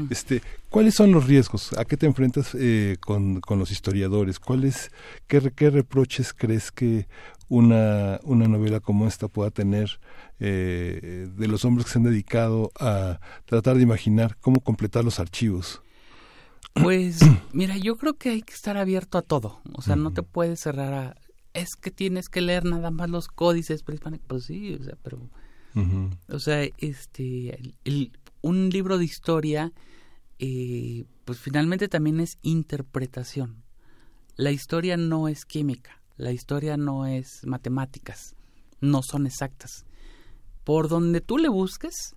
[0.09, 1.72] Este, ¿Cuáles son los riesgos?
[1.72, 4.39] ¿A qué te enfrentas eh, con, con, los historiadores?
[4.39, 4.91] ¿Cuáles,
[5.27, 7.07] qué, qué reproches crees que
[7.49, 10.01] una, una novela como esta pueda tener
[10.41, 15.21] eh, de los hombres que se han dedicado a tratar de imaginar cómo completar los
[15.21, 15.83] archivos?
[16.75, 17.21] Pues
[17.53, 19.61] mira, yo creo que hay que estar abierto a todo.
[19.75, 21.17] O sea, no te puedes cerrar a...
[21.53, 24.27] Es que tienes que leer nada más los códices prehispánicos.
[24.27, 25.31] Pues sí, o sea, pero...
[26.29, 29.73] O sea, este, el, un libro de historia,
[30.39, 33.65] eh, pues finalmente también es interpretación.
[34.37, 36.01] La historia no es química.
[36.17, 38.35] La historia no es matemáticas,
[38.81, 39.85] no son exactas.
[40.62, 42.15] Por donde tú le busques,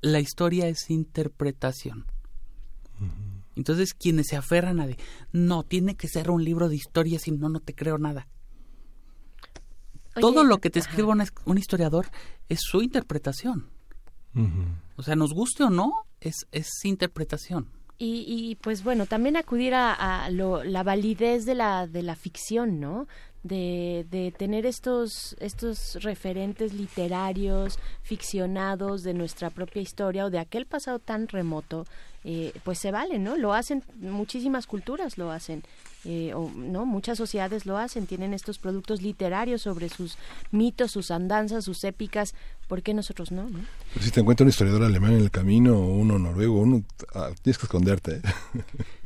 [0.00, 2.06] la historia es interpretación.
[3.54, 4.98] Entonces, quienes se aferran a de,
[5.32, 8.28] no, tiene que ser un libro de historia, si no, no te creo nada.
[10.20, 11.08] Todo lo que te escribe
[11.44, 12.06] un, historiador
[12.48, 13.70] es su interpretación.
[14.96, 17.70] O sea, nos guste o no, es, es interpretación.
[17.98, 23.08] Y, y, pues bueno, también acudir a, la validez de la, de la ficción, ¿no?
[23.42, 30.66] De, de, tener estos, estos referentes literarios, ficcionados de nuestra propia historia o de aquel
[30.66, 31.86] pasado tan remoto,
[32.28, 33.36] eh, pues se vale, ¿no?
[33.36, 35.62] Lo hacen, muchísimas culturas lo hacen
[36.08, 40.18] eh, o no muchas sociedades lo hacen tienen estos productos literarios sobre sus
[40.52, 42.32] mitos sus andanzas sus épicas
[42.68, 43.48] ¿por qué nosotros no,
[44.00, 47.58] si te encuentras un historiador alemán en el camino o uno noruego uno ah, tienes
[47.58, 48.22] que esconderte ¿eh?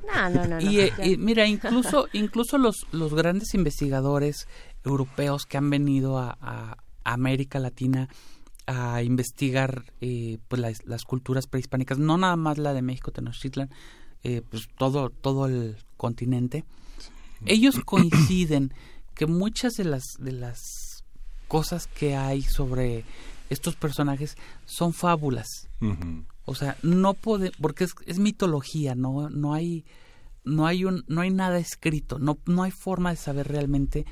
[0.14, 4.46] no no no, y, mira incluso incluso los los grandes investigadores
[4.84, 8.10] europeos que han venido a, América Latina
[8.66, 13.70] a investigar eh, pues las, las, culturas prehispánicas no nada más la de México Tenochtitlan
[14.22, 16.64] eh, pues todo todo el continente.
[17.46, 18.72] Ellos coinciden
[19.14, 21.04] que muchas de las de las
[21.48, 23.04] cosas que hay sobre
[23.48, 24.36] estos personajes
[24.66, 25.68] son fábulas.
[26.44, 29.84] O sea, no puede porque es, es, mitología, no no hay
[30.44, 34.04] no hay un no hay nada escrito, no no hay forma de saber realmente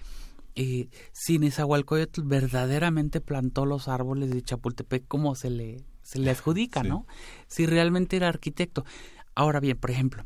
[0.60, 6.82] eh, si Nezahualcóyotl verdaderamente plantó los árboles de Chapultepec como se le se le adjudica,
[6.82, 7.06] ¿no?
[7.46, 8.84] Si realmente era arquitecto.
[9.36, 10.24] Ahora bien, por ejemplo,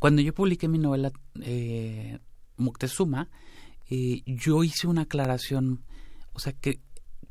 [0.00, 1.12] cuando yo publiqué mi novela
[1.42, 2.18] eh,
[2.56, 3.28] Moctezuma,
[3.88, 5.84] eh, yo hice una aclaración,
[6.32, 6.80] o sea, que,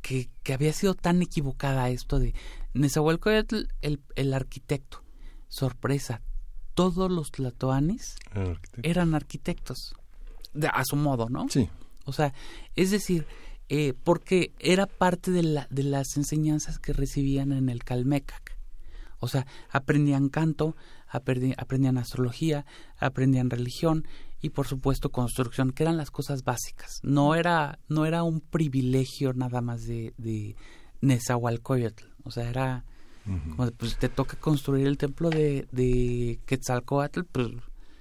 [0.01, 2.33] que, había sido tan equivocada esto de
[2.75, 5.03] Nezahualcóyotl, el, el arquitecto.
[5.49, 6.21] Sorpresa,
[6.75, 8.15] todos los tlatoanis
[8.83, 9.95] eran arquitectos,
[10.71, 11.49] a su modo, ¿no?
[11.49, 11.67] Sí.
[12.09, 12.33] O sea,
[12.75, 13.25] es decir,
[13.69, 18.57] eh, porque era parte de, la, de las enseñanzas que recibían en el Calmecac.
[19.19, 20.75] O sea, aprendían canto,
[21.07, 22.65] aprendían astrología,
[22.97, 24.07] aprendían religión
[24.41, 26.99] y por supuesto construcción, que eran las cosas básicas.
[27.03, 30.55] No era, no era un privilegio nada más de, de
[31.01, 32.85] Nezahualcóyotl, o sea, era
[33.25, 37.49] como, pues te toca construir el templo de, de Quetzalcoatl, pues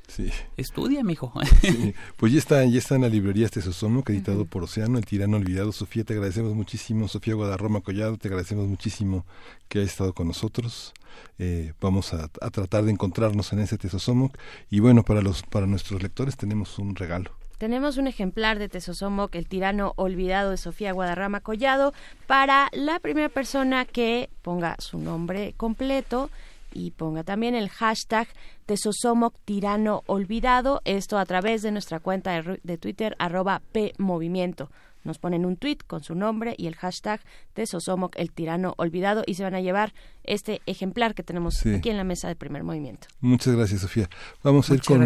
[0.08, 0.30] Sí.
[0.56, 1.32] Estudia, mijo.
[1.60, 1.94] Sí.
[2.16, 5.36] Pues ya está, ya está en la librería este Sosomo, editado por Océano, El Tirano
[5.36, 5.70] Olvidado.
[5.70, 7.06] Sofía, te agradecemos muchísimo.
[7.08, 9.24] Sofía Guadarroma Collado, te agradecemos muchísimo
[9.68, 10.94] que hayas estado con nosotros.
[11.38, 14.36] Eh, vamos a, tratar de encontrarnos en ese Tesosomoc
[14.70, 17.30] y bueno, para, los, para nuestros lectores tenemos un regalo.
[17.58, 21.92] Tenemos un ejemplar de Tesosomoc, el tirano olvidado de Sofía Guadarrama Collado,
[22.28, 26.30] para la primera persona que ponga su nombre completo
[26.72, 28.28] y ponga también el hashtag
[28.66, 34.70] Tesosomoc Tirano Olvidado, esto a través de nuestra cuenta de, de Twitter, arroba PMovimiento
[35.08, 37.20] nos ponen un tweet con su nombre y el hashtag
[37.54, 41.90] de Sosomoc, el tirano olvidado, y se van a llevar este ejemplar que tenemos aquí
[41.90, 43.08] en la mesa de primer movimiento.
[43.20, 44.08] Muchas gracias, Sofía.
[44.42, 45.00] Vamos a ir con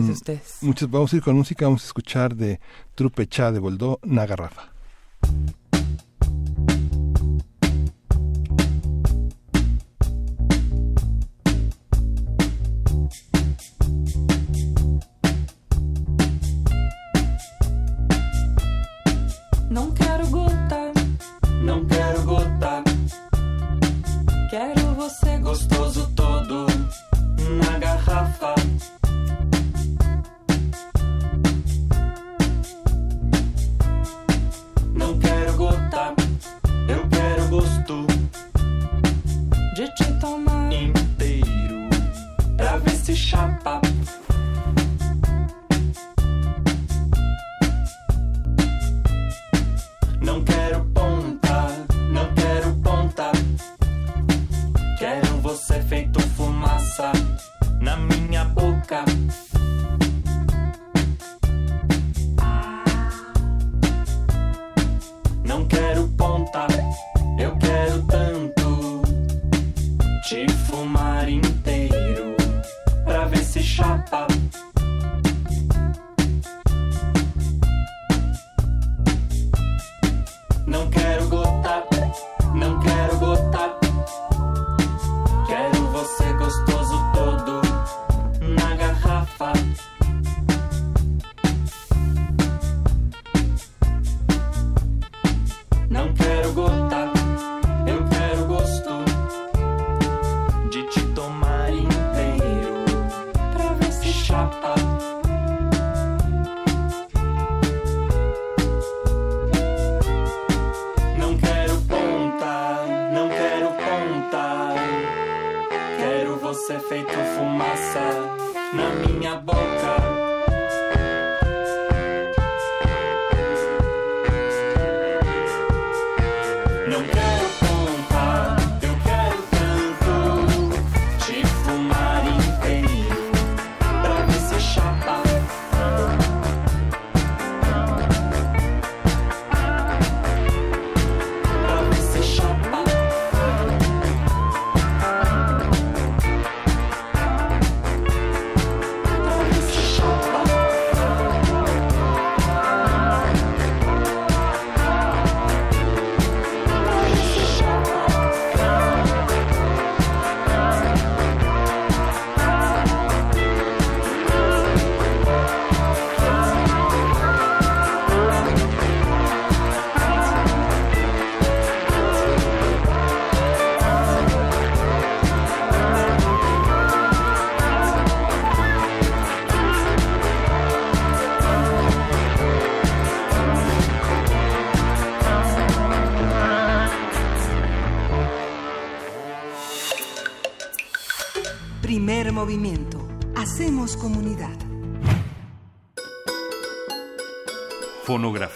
[0.60, 2.60] muchas, vamos a ir con música, vamos a escuchar de
[2.94, 4.72] Trupe Cha de Boldó, Nagarrafa.
[25.52, 26.64] gostoso todo
[27.62, 28.54] na garrafa.
[34.94, 36.14] Não quero gota,
[36.88, 38.06] eu quero gosto
[39.74, 41.90] de te tomar inteiro
[42.56, 43.78] pra ver se chapa.
[56.92, 57.12] dança
[57.80, 59.04] na minha boca.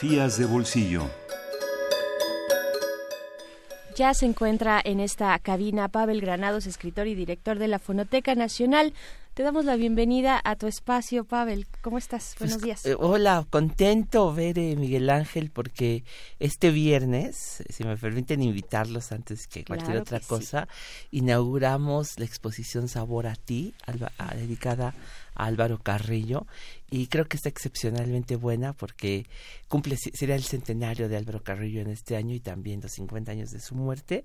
[0.00, 1.10] Fonografías de bolsillo.
[3.96, 8.92] Ya se encuentra en esta cabina Pavel Granados, escritor y director de la Fonoteca Nacional.
[9.32, 11.66] Te damos la bienvenida a tu espacio, Pavel.
[11.82, 12.34] ¿Cómo estás?
[12.38, 12.86] Buenos Pues, días.
[12.86, 16.04] eh, hola, contento ver eh, Miguel Ángel porque
[16.40, 20.28] este viernes, si me permiten invitarlos antes que cualquier Claro otra que sí.
[20.28, 20.68] cosa,
[21.10, 24.94] inauguramos la exposición Sabor a ti, Alba- a- dedicada a
[25.36, 26.46] Álvaro Carrillo
[26.90, 29.26] y creo que está excepcionalmente buena porque
[29.68, 33.50] cumple será el centenario de Álvaro Carrillo en este año y también los 50 años
[33.50, 34.24] de su muerte,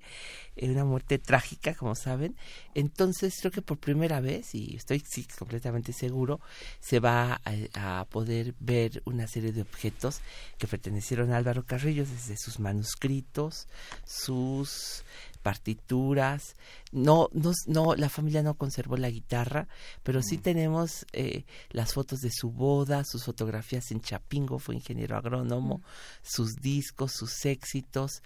[0.56, 2.36] eh, una muerte trágica, como saben.
[2.74, 5.02] Entonces creo que por primera vez y estoy
[5.38, 6.40] completamente seguro
[6.80, 7.40] se va
[7.74, 10.20] a, a poder ver una serie de objetos
[10.58, 13.66] que pertenecieron a Álvaro Carrillo desde sus manuscritos,
[14.04, 15.04] sus
[15.42, 16.56] partituras.
[16.92, 19.68] No, no, no, la familia no conservó la guitarra,
[20.02, 25.16] pero sí tenemos eh, las fotos de su boda, sus fotografías en Chapingo, fue ingeniero
[25.16, 25.82] agrónomo,
[26.22, 28.22] sus discos, sus éxitos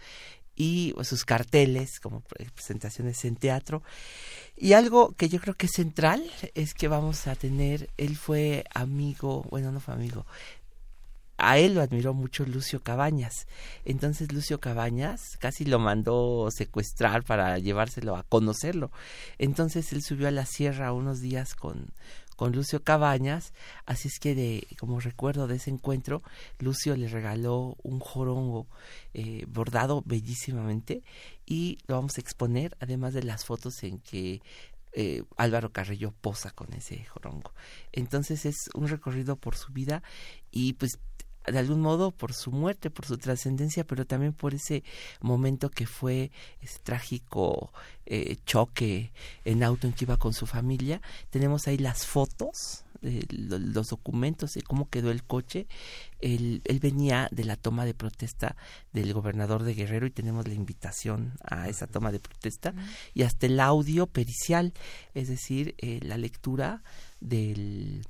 [0.54, 3.82] y pues, sus carteles como pre- presentaciones en teatro.
[4.56, 8.64] Y algo que yo creo que es central es que vamos a tener, él fue
[8.72, 10.24] amigo, bueno, no fue amigo,
[11.38, 13.46] a él lo admiró mucho Lucio Cabañas.
[13.84, 18.90] Entonces Lucio Cabañas casi lo mandó secuestrar para llevárselo a conocerlo.
[19.38, 21.92] Entonces él subió a la sierra unos días con,
[22.36, 23.52] con Lucio Cabañas,
[23.86, 26.22] así es que de, como recuerdo de ese encuentro,
[26.58, 28.66] Lucio le regaló un jorongo
[29.14, 31.02] eh, bordado bellísimamente
[31.46, 34.42] y lo vamos a exponer, además de las fotos en que
[34.92, 37.52] eh, Álvaro Carrillo posa con ese jorongo.
[37.92, 40.02] Entonces es un recorrido por su vida
[40.50, 40.98] y pues
[41.46, 44.82] de algún modo por su muerte, por su trascendencia, pero también por ese
[45.20, 46.30] momento que fue
[46.60, 47.72] ese trágico
[48.06, 49.12] eh, choque
[49.44, 51.00] en auto en que iba con su familia.
[51.30, 55.66] Tenemos ahí las fotos, eh, lo- los documentos de cómo quedó el coche.
[56.20, 58.56] Él, él venía de la toma de protesta
[58.92, 62.74] del gobernador de Guerrero y tenemos la invitación a esa toma de protesta
[63.14, 64.72] y hasta el audio pericial,
[65.14, 66.82] es decir, eh, la lectura
[67.20, 68.02] del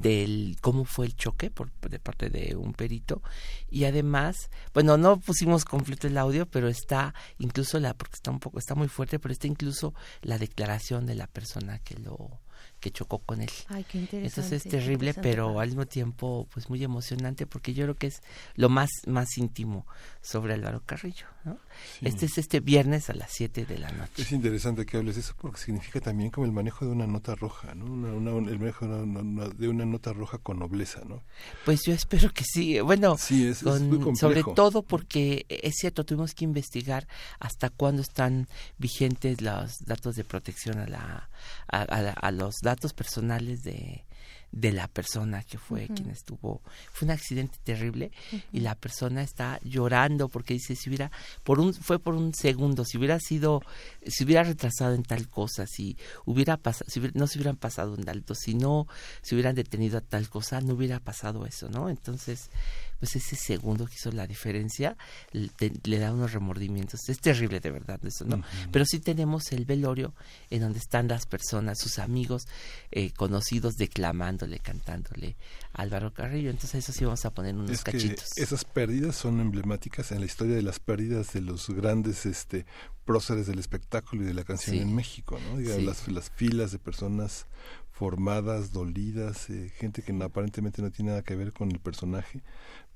[0.00, 3.22] del cómo fue el choque por de parte de un perito.
[3.70, 8.40] Y además bueno no pusimos completo el audio pero está incluso la porque está un
[8.40, 12.40] poco está muy fuerte pero está incluso la declaración de la persona que lo
[12.86, 13.50] que chocó con él.
[13.68, 14.28] Ay, qué interesante.
[14.40, 18.20] Entonces es terrible, pero al mismo tiempo pues muy emocionante porque yo creo que es
[18.54, 19.86] lo más más íntimo
[20.22, 21.26] sobre Álvaro Carrillo.
[21.44, 21.58] ¿no?
[22.00, 22.06] Sí.
[22.06, 24.22] Este es este viernes a las 7 de la noche.
[24.22, 27.34] Es interesante que hables de eso porque significa también como el manejo de una nota
[27.36, 27.84] roja, ¿no?
[27.84, 31.22] Una, una- el manejo de una, una- de una nota roja con nobleza, ¿no?
[31.64, 32.80] Pues yo espero que sí.
[32.80, 34.16] Bueno, Sí, es, es con- muy complejo.
[34.18, 37.06] sobre todo porque es cierto, tuvimos que investigar
[37.38, 41.30] hasta cuándo están vigentes los datos de protección a, la,
[41.68, 44.04] a, a los datos personales de,
[44.52, 46.62] de la persona que fue quien estuvo.
[46.92, 48.10] Fue un accidente terrible
[48.52, 51.10] y la persona está llorando porque dice si hubiera
[51.42, 53.60] por un fue por un segundo si hubiera sido
[54.06, 57.94] si hubiera retrasado en tal cosa si hubiera pasado si hubiera- no se hubieran pasado
[57.96, 58.86] en alto si no
[59.22, 62.50] se hubieran detenido a tal cosa no hubiera pasado eso no entonces
[62.98, 64.96] pues ese segundo que hizo la diferencia
[65.32, 68.42] le, te- le da unos remordimientos es terrible de verdad eso no
[68.72, 70.14] pero sí tenemos el velorio
[70.50, 72.46] en donde están las personas sus amigos
[72.90, 75.36] eh, conocidos declamándole cantándole
[75.72, 79.16] a Álvaro Carrillo entonces eso sí vamos a poner unos Es que cachitos esas pérdidas
[79.16, 82.66] son emblemáticas en la historia de las pérdidas de los grandes este
[83.04, 84.82] próceres del espectáculo y de la canción Sí.
[84.82, 85.58] en México, ¿no?
[85.58, 85.84] Diga, Sí.
[85.84, 87.46] las, las filas de personas
[87.92, 92.42] formadas, dolidas, eh, gente que no- aparentemente no tiene nada que ver con el personaje,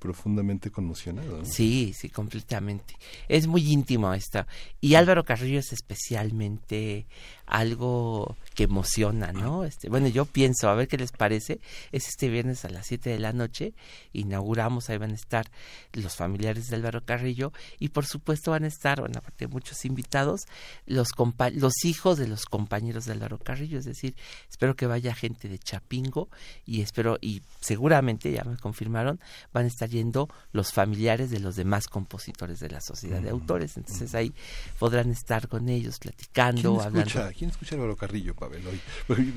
[0.01, 1.37] profundamente conmocionado.
[1.37, 1.45] ¿no?
[1.45, 2.95] Sí, sí, completamente.
[3.29, 4.47] Es muy íntimo esta.
[4.81, 7.05] Y Álvaro Carrillo es especialmente
[7.45, 9.63] algo que emociona, ¿no?
[9.65, 11.59] Este, bueno, yo pienso, a ver qué les parece,
[11.91, 13.73] es este viernes a las 7 de la noche,
[14.13, 15.51] inauguramos, ahí van a estar
[15.93, 19.83] los familiares de Álvaro Carrillo y por supuesto van a estar, bueno, aparte de muchos
[19.85, 20.41] invitados,
[20.85, 24.15] los, compa- los hijos de los compañeros de Álvaro Carrillo, es decir,
[24.49, 26.29] espero que vaya gente de Chapingo
[26.65, 29.19] y espero, y seguramente, ya me confirmaron,
[29.53, 33.77] van a estar yendo los familiares de los demás compositores de la sociedad de autores.
[33.77, 34.33] Entonces ahí
[34.79, 37.01] podrán estar con ellos ¿Quién platicando, hablando.
[37.01, 38.63] escucha, ¿Quién escucha Álvaro Carrillo, Pavel?
[38.65, 38.81] Hoy?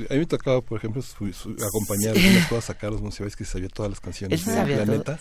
[0.08, 3.44] A mí me tocaba, por ejemplo, su- su- acompañar algunas cosas a Carlos Monsiváis, que
[3.44, 4.64] sabía todas las canciones del todo.
[4.64, 5.18] planeta,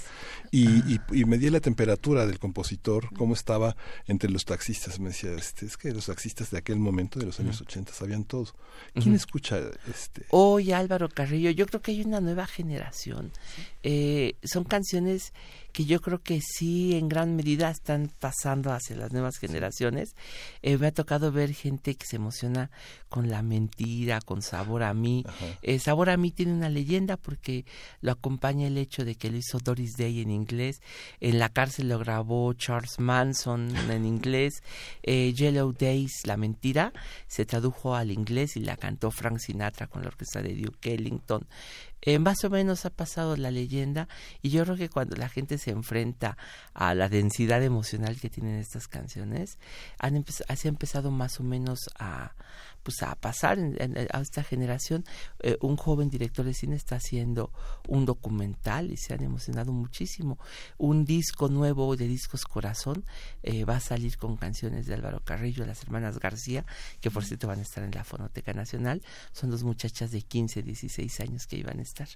[0.52, 3.76] y, y, y medía la temperatura del compositor, cómo estaba
[4.08, 5.00] entre los taxistas.
[5.00, 8.24] Me decía, este, es que los taxistas de aquel momento, de los años 80, sabían
[8.24, 8.54] todo.
[8.94, 9.60] ¿Quién escucha
[9.90, 10.26] este?
[10.30, 13.32] Hoy Álvaro Carrillo, yo creo que hay una nueva generación.
[13.84, 15.23] Eh, son canciones
[15.74, 20.16] que yo creo que sí en gran medida están pasando hacia las nuevas generaciones.
[20.62, 22.70] Eh, me ha tocado ver gente que se emociona
[23.10, 25.26] con la mentira, con sabor a mí.
[25.64, 27.66] Eh, sabor a mí tiene una leyenda porque
[28.02, 30.80] lo acompaña el hecho de que lo hizo Doris Day en inglés.
[31.20, 34.62] En la cárcel lo grabó Charles Manson en inglés.
[35.02, 36.94] Eh, Yellow Days, La Mentira,
[37.28, 41.48] se tradujo al inglés y la cantó Frank Sinatra con la orquesta de Duke Ellington.
[42.06, 44.10] Eh, más o menos ha pasado la leyenda
[44.42, 46.38] y yo creo que cuando la gente se enfrenta
[46.74, 49.58] a la densidad emocional que tienen estas canciones,
[50.00, 52.34] han así ha empezado más o menos a
[52.84, 55.06] pues a pasar en- en- a esta generación.
[55.40, 57.52] Eh, un joven director de cine está haciendo
[57.88, 60.38] un documental y se han emocionado muchísimo.
[60.78, 63.06] Un disco nuevo de Discos Corazón
[63.42, 66.66] eh, va a salir con canciones de Álvaro Carrillo, las hermanas García,
[67.02, 69.02] que por cierto van a estar en la Fonoteca Nacional.
[69.32, 72.08] Son dos muchachas de 15, 16 años que iban a estar.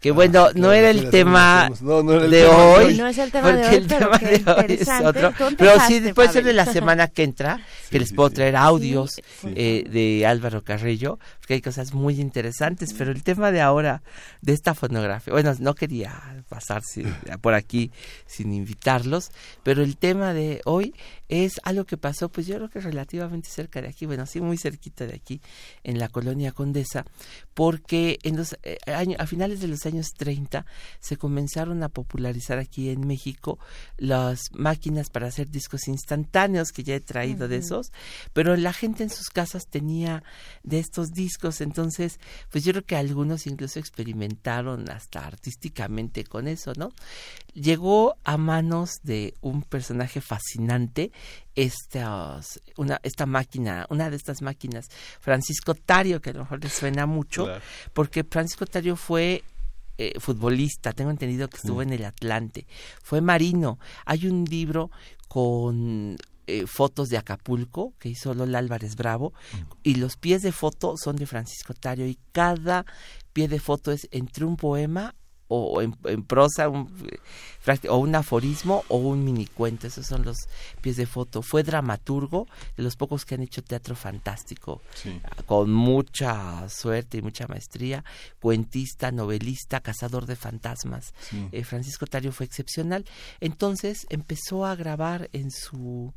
[0.00, 2.42] Que bueno, Ah, no claro, era sí, el tema hemos- no, no era el de
[2.42, 2.94] tema hoy.
[2.98, 5.32] No es el tema de porque hoy, el pero tema de hoy es otro.
[5.38, 7.60] ¿Dónde Pero sí, puede ser de la semana que entra,
[7.90, 8.34] que les puedo sí.
[8.34, 9.22] traer audios Sí,
[9.56, 14.02] eh, de Álvaro Carrillo, porque hay cosas muy interesantes, pero el tema de ahora,
[14.40, 17.04] de esta fonografía, bueno, no quería pasarse
[17.42, 17.90] por aquí
[18.26, 19.30] sin invitarlos,
[19.62, 20.94] pero el tema de hoy
[21.28, 24.56] es algo que pasó, pues yo creo que relativamente cerca de aquí, bueno, sí, muy
[24.56, 25.42] cerquita de aquí,
[25.82, 27.04] en la colonia Condesa,
[27.52, 30.64] porque en los eh, año- a finales de los años 30
[30.98, 33.58] se comenzaron a popularizar aquí en México
[33.98, 37.92] las máquinas para hacer discos instantáneos, que ya he traído de esos,
[38.32, 40.22] pero la gente en sus casas tenía
[40.62, 42.18] de estos discos, entonces,
[42.50, 46.90] pues yo creo que algunos incluso experimentaron hasta artísticamente con eso, ¿no?
[47.54, 51.12] Llegó a manos de un personaje fascinante,
[51.54, 54.88] estas, una, esta máquina, una de estas máquinas,
[55.20, 57.62] Francisco Tario, que a lo mejor les suena mucho, Claro.
[57.92, 59.44] porque Francisco Tario fue
[59.98, 62.66] eh, futbolista, tengo entendido que estuvo en el Atlante,
[63.02, 63.78] fue marino.
[64.04, 64.90] Hay un libro
[65.28, 66.16] con
[66.46, 69.32] eh, fotos de Acapulco que hizo Lola Álvarez Bravo
[69.82, 72.84] y los pies de foto son de Francisco Tario y cada
[73.32, 75.14] pie de foto es entre un poema
[75.46, 76.90] o en, en prosa un,
[77.66, 80.36] eh, o un aforismo o un minicuento, esos son los
[80.80, 81.42] pies de foto.
[81.42, 85.20] Fue dramaturgo de los pocos que han hecho teatro fantástico Sí.
[85.44, 88.04] con mucha suerte y mucha maestría,
[88.40, 91.12] cuentista, novelista, cazador de fantasmas.
[91.20, 91.46] Sí.
[91.52, 93.04] Eh, Francisco Tario fue excepcional.
[93.40, 96.14] Entonces empezó a grabar en su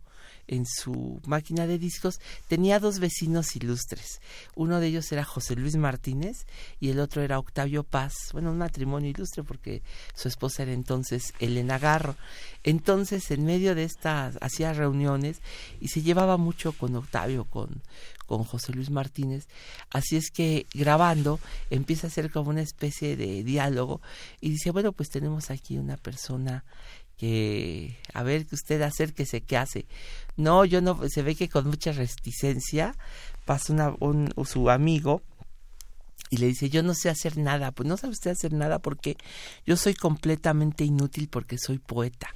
[0.47, 4.21] en su máquina de discos, tenía dos vecinos ilustres.
[4.55, 6.45] Uno de ellos era José Luis Martínez
[6.79, 8.13] y el otro era Octavio Paz.
[8.33, 9.81] Bueno, un matrimonio ilustre porque
[10.15, 12.15] su esposa era entonces Elena Garro.
[12.63, 15.41] Entonces, en medio de estas, hacía reuniones
[15.79, 17.81] y se llevaba mucho con Octavio, con,
[18.25, 19.47] con José Luis Martínez.
[19.89, 21.39] Así es que grabando
[21.69, 24.01] empieza a ser como una especie de diálogo
[24.41, 26.63] y dice, bueno, pues tenemos aquí una persona
[27.17, 29.85] que a ver que usted acérquese qué hace
[30.35, 32.95] no yo no se ve que con mucha reticencia
[33.45, 35.21] pasa una, un, su amigo
[36.29, 39.17] y le dice yo no sé hacer nada pues no sabe usted hacer nada porque
[39.65, 42.29] yo soy completamente inútil porque soy poeta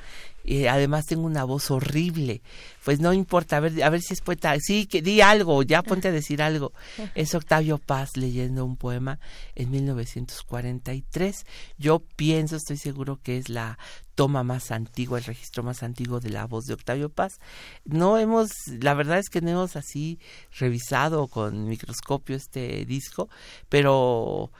[0.43, 2.41] y además tengo una voz horrible.
[2.83, 4.55] Pues no importa a ver a ver si es poeta.
[4.59, 6.73] Sí que di algo ya ponte a decir algo.
[7.15, 9.19] Es Octavio Paz leyendo un poema
[9.55, 11.45] en 1943
[11.77, 13.77] yo pienso estoy seguro que es la
[14.15, 17.39] toma más antigua el registro más antiguo de la voz de Octavio Paz.
[17.85, 20.19] No hemos la verdad es que no hemos así
[20.59, 23.29] revisado con microscopio este disco
[23.69, 24.51] pero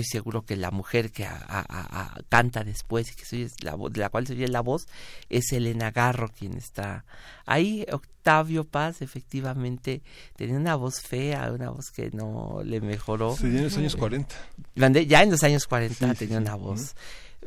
[0.00, 3.76] estoy seguro que la mujer que a, a, a, canta después y que soy la
[3.90, 4.86] de la cual se oye la voz
[5.30, 7.04] es Elena Garro quien está
[7.46, 7.86] ahí.
[7.90, 10.02] Octavio Paz efectivamente
[10.36, 13.36] tenía una voz fea una voz que no le mejoró.
[13.36, 14.34] Sí, en los años 40
[15.06, 16.94] ya en los años 40 sí, tenía sí, una voz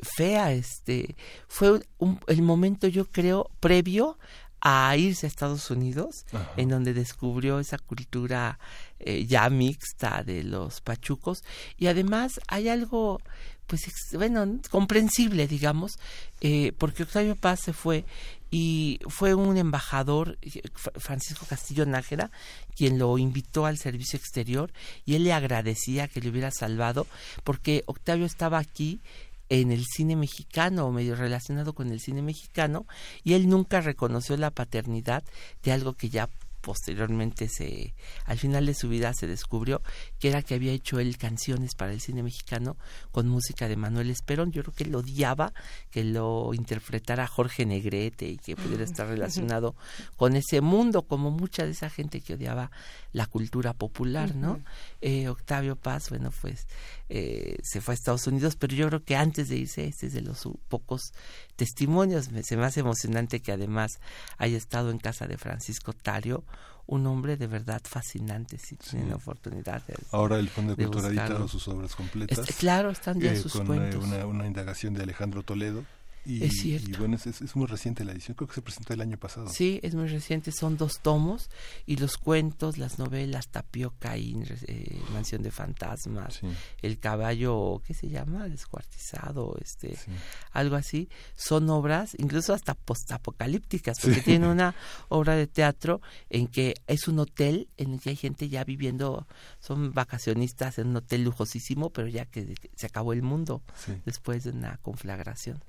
[0.02, 1.16] fea este
[1.47, 4.18] fue un, el momento yo creo previo
[4.62, 6.51] a irse a Estados Unidos, Ajá.
[6.57, 8.60] en donde descubrió esa cultura
[8.99, 11.43] eh, ya mixta de los pachucos.
[11.78, 13.22] Y además hay algo,
[13.68, 13.82] pues,
[14.14, 15.99] bueno, comprensible, digamos,
[16.41, 18.05] eh, porque Octavio Paz se fue
[18.51, 22.32] y fue un embajador, eh, Francisco Castillo Nájera,
[22.76, 24.72] quien lo invitó al servicio exterior
[25.05, 27.05] y él le agradecía que le hubiera salvado
[27.43, 29.01] porque Octavio estaba aquí
[29.50, 32.86] en el cine mexicano o medio relacionado con el cine mexicano
[33.24, 35.24] y él nunca reconoció la paternidad
[35.64, 36.30] de algo que ya
[36.62, 37.93] posteriormente se
[38.26, 39.82] al final de su vida se descubrió
[40.20, 42.78] que era que había hecho él canciones para el cine mexicano
[43.12, 44.51] con música de Manuel Esperón.
[44.51, 45.53] Yo creo que él odiaba
[45.91, 49.76] que lo interpretara Jorge Negrete y que pudiera estar relacionado
[50.16, 52.72] con ese mundo como mucha de esa gente que odiaba
[53.12, 54.62] la cultura popular no
[55.01, 56.68] eh, Octavio Paz bueno pues
[57.10, 60.14] eh, se fue a Estados Unidos pero yo creo que antes de irse este es
[60.14, 61.12] de los pocos
[61.55, 62.32] testimonios.
[62.32, 63.99] Me, se me hace emocionante que además
[64.38, 66.45] haya estado en casa de Francisco Tario
[66.90, 68.76] un hombre de verdad fascinante si sí.
[68.78, 72.54] tienen la oportunidad de, ahora el Fondo de Cultura ha editado sus obras completas este,
[72.54, 75.84] claro están ya eh, sus con cuentos una, una, indagación de Alejandro Toledo
[76.26, 76.89] y, es cierto.
[76.89, 79.47] y bueno, es, es, muy reciente la edición, creo que se presentó el año pasado.
[79.49, 81.49] Sí, es muy reciente, son dos tomos
[81.86, 86.47] y los cuentos, las novelas, Tapioca y eh, Mansión de Fantasmas, sí.
[86.82, 88.47] El caballo, ¿qué se llama?
[88.47, 90.11] Descuartizado, este, sí.
[90.51, 94.26] algo así, son obras incluso hasta postapocalípticas, porque sí.
[94.26, 94.76] tiene una
[95.09, 99.28] obra de teatro en que es un hotel en el que hay gente ya viviendo,
[99.59, 103.63] son vacacionistas en un hotel lujosísimo, pero ya que se acabó el mundo
[104.05, 105.63] después de una conflagración.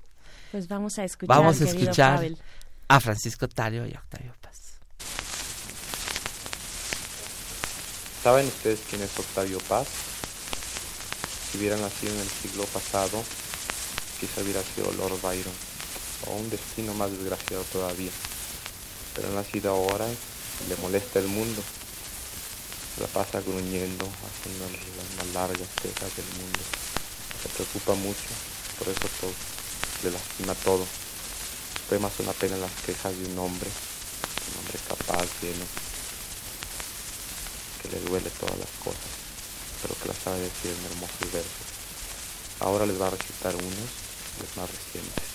[0.51, 2.37] Pues vamos a escuchar, vamos a, escuchar Pavel.
[2.89, 4.73] a Francisco Tario y a Octavio Paz.
[8.21, 9.87] ¿Saben ustedes quién es Octavio Paz?
[11.49, 13.23] Si hubiera nacido en el siglo pasado,
[14.19, 15.53] quizá hubiera sido Lord Byron,
[16.27, 18.11] o un destino más desgraciado todavía.
[19.15, 21.63] Pero ha nacido ahora y le molesta el mundo.
[22.99, 26.59] La pasa gruñendo, haciendo las más largas quejas del mundo.
[27.41, 28.27] Se preocupa mucho,
[28.77, 29.31] por eso todo
[30.03, 30.79] le lastima todo.
[30.79, 35.65] Los poemas son apenas las quejas de un hombre, un hombre capaz, lleno,
[37.81, 39.11] que le duele todas las cosas,
[39.81, 41.67] pero que las sabe decir en hermosos versos.
[42.59, 43.89] Ahora les va a recitar unos,
[44.39, 45.31] los más recientes.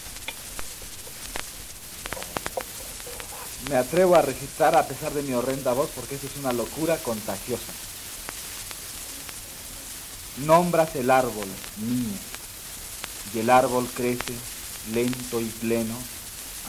[3.68, 6.96] Me atrevo a recitar a pesar de mi horrenda voz porque esto es una locura
[6.98, 7.72] contagiosa.
[10.44, 11.48] Nombras el árbol,
[11.78, 12.18] niño,
[13.34, 14.34] y el árbol crece
[14.92, 15.94] lento y pleno,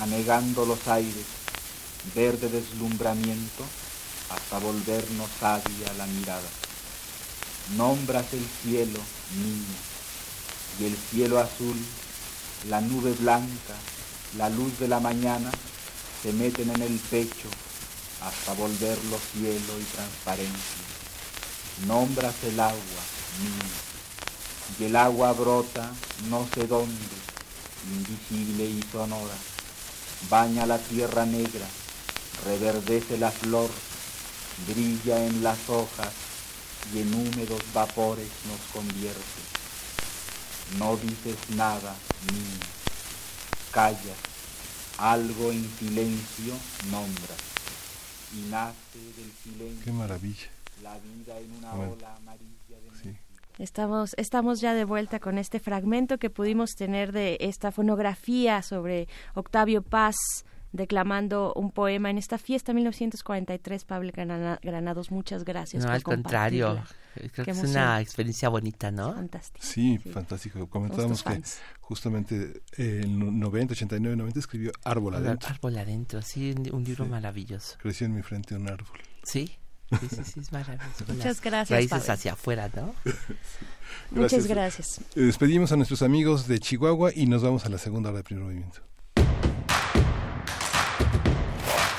[0.01, 1.25] anegando los aires,
[2.15, 3.63] verde deslumbramiento,
[4.29, 6.49] hasta volvernos sabia la mirada.
[7.75, 8.99] Nombras el cielo,
[9.35, 9.77] niño,
[10.79, 11.77] y el cielo azul,
[12.69, 13.75] la nube blanca,
[14.37, 15.51] la luz de la mañana,
[16.23, 17.49] se meten en el pecho
[18.21, 20.87] hasta volverlo cielo y transparencia.
[21.87, 23.03] Nombras el agua,
[23.39, 25.91] niño, y el agua brota
[26.29, 27.26] no sé dónde,
[27.93, 29.35] invisible y sonora,
[30.29, 31.65] baña la tierra negra,
[32.45, 33.69] reverdece la flor,
[34.67, 36.09] brilla en las hojas
[36.93, 39.41] y en húmedos vapores nos convierte.
[40.77, 41.95] No dices nada,
[42.31, 42.59] niño,
[43.71, 44.15] calla,
[44.97, 46.53] algo en silencio
[46.91, 47.35] nombra.
[48.33, 50.49] y nace del silencio Qué maravilla.
[50.83, 51.93] la vida en una Bueno.
[51.93, 52.56] ola amarilla.
[53.59, 59.07] Estamos, estamos ya de vuelta con este fragmento que pudimos tener de esta fonografía sobre
[59.33, 60.15] Octavio Paz
[60.73, 63.85] declamando un poema en esta fiesta 1943.
[63.85, 65.81] Pablo Grana- Granados, muchas gracias.
[65.81, 66.83] No, por al contrario.
[67.31, 69.13] Creo que es una experiencia bonita, ¿no?
[69.15, 69.65] Fantástico.
[69.65, 70.67] Sí, fantástico.
[70.69, 71.41] Comentábamos que
[71.79, 75.49] justamente eh, en 90, 89, 90 escribió Árbol adentro.
[75.49, 77.09] Árbol adentro, sí, un un libro Sí.
[77.11, 77.77] maravilloso.
[77.79, 78.99] Creció en mi frente un árbol.
[79.23, 79.49] Sí,
[79.89, 81.05] sí, sí, sí, es maravilloso.
[81.07, 82.13] Muchas gracias, Raíces Pablo.
[82.13, 82.93] hacia afuera, ¿no?
[84.11, 84.99] Muchas gracias.
[85.15, 88.23] Eh, Despedimos a nuestros amigos de Chihuahua y nos vamos a la segunda hora de
[88.23, 88.81] primer movimiento.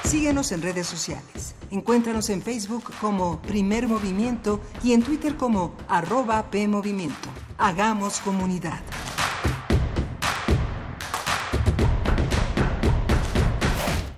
[0.05, 1.55] Síguenos en redes sociales.
[1.71, 7.29] Encuéntranos en Facebook como Primer Movimiento y en Twitter como arroba PMovimiento.
[7.59, 8.81] Hagamos comunidad.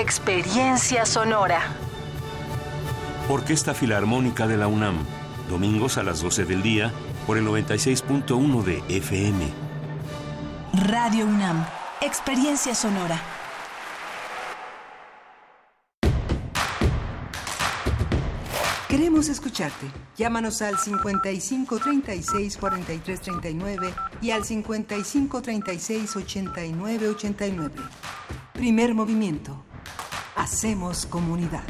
[0.00, 1.60] experiencia sonora.
[3.28, 4.96] Orquesta Filarmónica de la UNAM,
[5.50, 6.92] domingos a las 12 del día
[7.26, 9.48] por el 96.1 de FM.
[10.88, 11.64] Radio UNAM,
[12.00, 13.20] experiencia sonora.
[18.88, 19.86] Queremos escucharte.
[20.16, 27.74] Llámanos al 55 36 43 39 y al 55 36 89 89.
[28.52, 29.64] Primer movimiento.
[30.36, 31.64] Hacemos comunidad.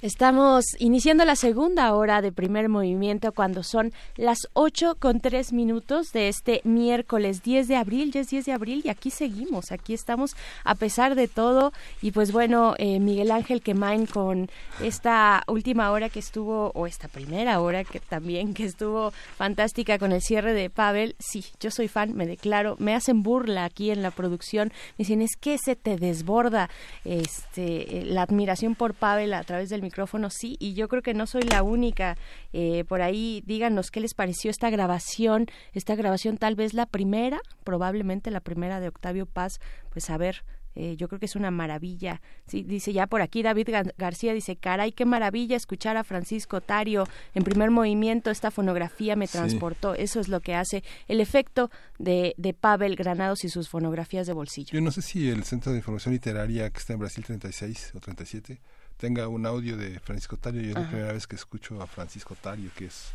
[0.00, 6.12] Estamos iniciando la segunda hora de primer movimiento cuando son las 8 con 3 minutos
[6.12, 9.94] de este miércoles 10 de abril, ya es 10 de abril y aquí seguimos, aquí
[9.94, 11.72] estamos a pesar de todo.
[12.00, 14.48] Y pues bueno, eh, Miguel Ángel Quemain con
[14.80, 20.12] esta última hora que estuvo, o esta primera hora que también que estuvo fantástica con
[20.12, 24.02] el cierre de Pavel, sí, yo soy fan, me declaro, me hacen burla aquí en
[24.02, 26.70] la producción, me dicen es que se te desborda
[27.04, 31.14] este, eh, la admiración por Pavel a través del micrófono, sí, y yo creo que
[31.14, 32.16] no soy la única.
[32.52, 37.40] Eh, por ahí díganos qué les pareció esta grabación, esta grabación tal vez la primera,
[37.64, 39.60] probablemente la primera de Octavio Paz,
[39.90, 40.44] pues a ver.
[40.80, 42.20] Eh, yo creo que es una maravilla.
[42.46, 43.68] Sí, dice ya por aquí David
[43.98, 49.26] García, dice, caray, qué maravilla escuchar a Francisco Tario en primer movimiento, esta fonografía me
[49.26, 49.94] transportó.
[49.94, 51.68] Eso es lo que hace el efecto
[51.98, 54.70] de, de Pavel Granados y sus fonografías de bolsillo.
[54.72, 57.98] Yo no sé si el Centro de Información Literaria que está en Brasil 36 o
[57.98, 58.60] 37
[58.98, 60.60] tenga un audio de Francisco Tario.
[60.60, 63.12] Yo es la primera vez que escucho a Francisco Tario, que es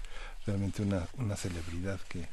[0.47, 2.27] realmente una, una celebridad que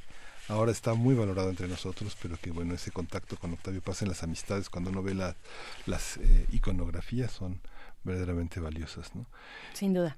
[0.48, 4.08] ahora está muy valorado entre nosotros, pero que bueno, ese contacto con Octavio Paz en
[4.08, 5.36] las amistades, cuando uno ve la,
[5.86, 7.60] las eh, iconografías, son
[8.04, 9.14] verdaderamente valiosas.
[9.14, 9.26] ¿no?
[9.74, 10.16] Sin duda.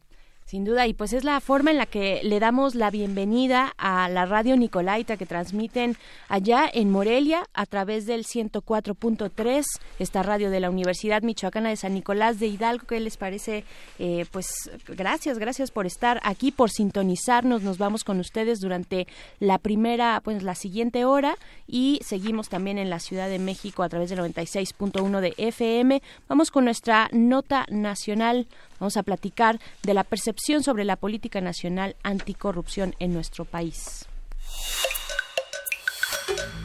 [0.52, 4.10] Sin duda, y pues es la forma en la que le damos la bienvenida a
[4.10, 5.96] la radio Nicolaita que transmiten
[6.28, 9.64] allá en Morelia a través del 104.3,
[9.98, 12.86] esta radio de la Universidad Michoacana de San Nicolás de Hidalgo.
[12.86, 13.64] ¿Qué les parece?
[13.98, 17.62] Eh, pues gracias, gracias por estar aquí, por sintonizarnos.
[17.62, 19.06] Nos vamos con ustedes durante
[19.40, 21.34] la primera, pues la siguiente hora
[21.66, 26.02] y seguimos también en la Ciudad de México a través del 96.1 de FM.
[26.28, 28.46] Vamos con nuestra nota nacional
[28.82, 34.06] Vamos a platicar de la percepción sobre la política nacional anticorrupción en nuestro país.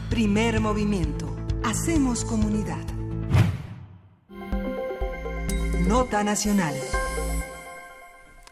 [0.09, 1.35] Primer movimiento.
[1.63, 2.83] Hacemos comunidad.
[5.87, 6.73] Nota nacional.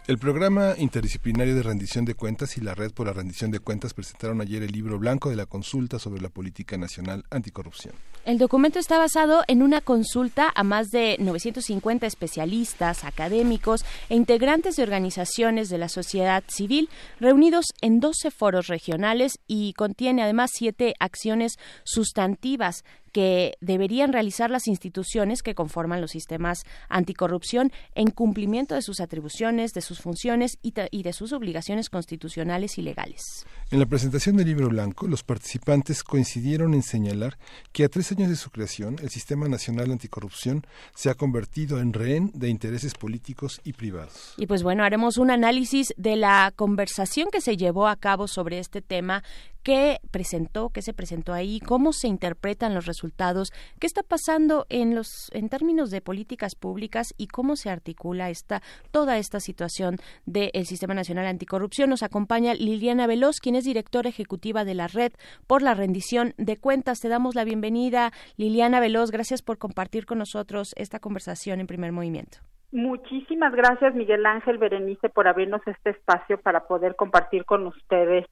[0.08, 3.96] El programa interdisciplinario de rendición de cuentas y la Red por la Rendición de Cuentas
[3.96, 7.96] presentaron ayer el libro blanco de la consulta sobre la política nacional anticorrupción.
[8.24, 14.76] El documento está basado en una consulta a más de 950 especialistas, académicos e integrantes
[14.76, 16.88] de organizaciones de la sociedad civil
[17.20, 22.84] reunidos en 12 foros regionales y contiene además siete acciones sustantivas
[23.16, 29.72] que deberían realizar las instituciones que conforman los sistemas anticorrupción en cumplimiento de sus atribuciones,
[29.72, 33.46] de sus funciones y, de sus obligaciones constitucionales y legales.
[33.72, 37.38] En la presentación del libro blanco, los participantes coincidieron en señalar
[37.72, 41.94] que a tres años de su creación, el Sistema Nacional Anticorrupción se ha convertido en
[41.94, 44.34] rehén de intereses políticos y privados.
[44.36, 48.60] Y pues bueno, haremos un análisis de la conversación que se llevó a cabo sobre
[48.60, 49.24] este tema
[49.66, 54.94] qué presentó, qué se presentó ahí, cómo se interpretan los resultados, qué está pasando en
[54.94, 58.62] los en términos de políticas públicas y cómo se articula esta
[58.92, 59.98] toda esta situación
[60.28, 61.90] del Sistema Nacional Anticorrupción.
[61.90, 65.14] Nos acompaña Liliana Veloz, quien es directora ejecutiva de la Red
[65.48, 67.00] por la rendición de cuentas.
[67.00, 69.10] Te damos la bienvenida, Liliana Veloz.
[69.10, 72.38] Gracias por compartir con nosotros esta conversación en primer movimiento.
[72.76, 78.26] Muchísimas gracias, Miguel Ángel Berenice, por abrirnos este espacio para poder compartir con ustedes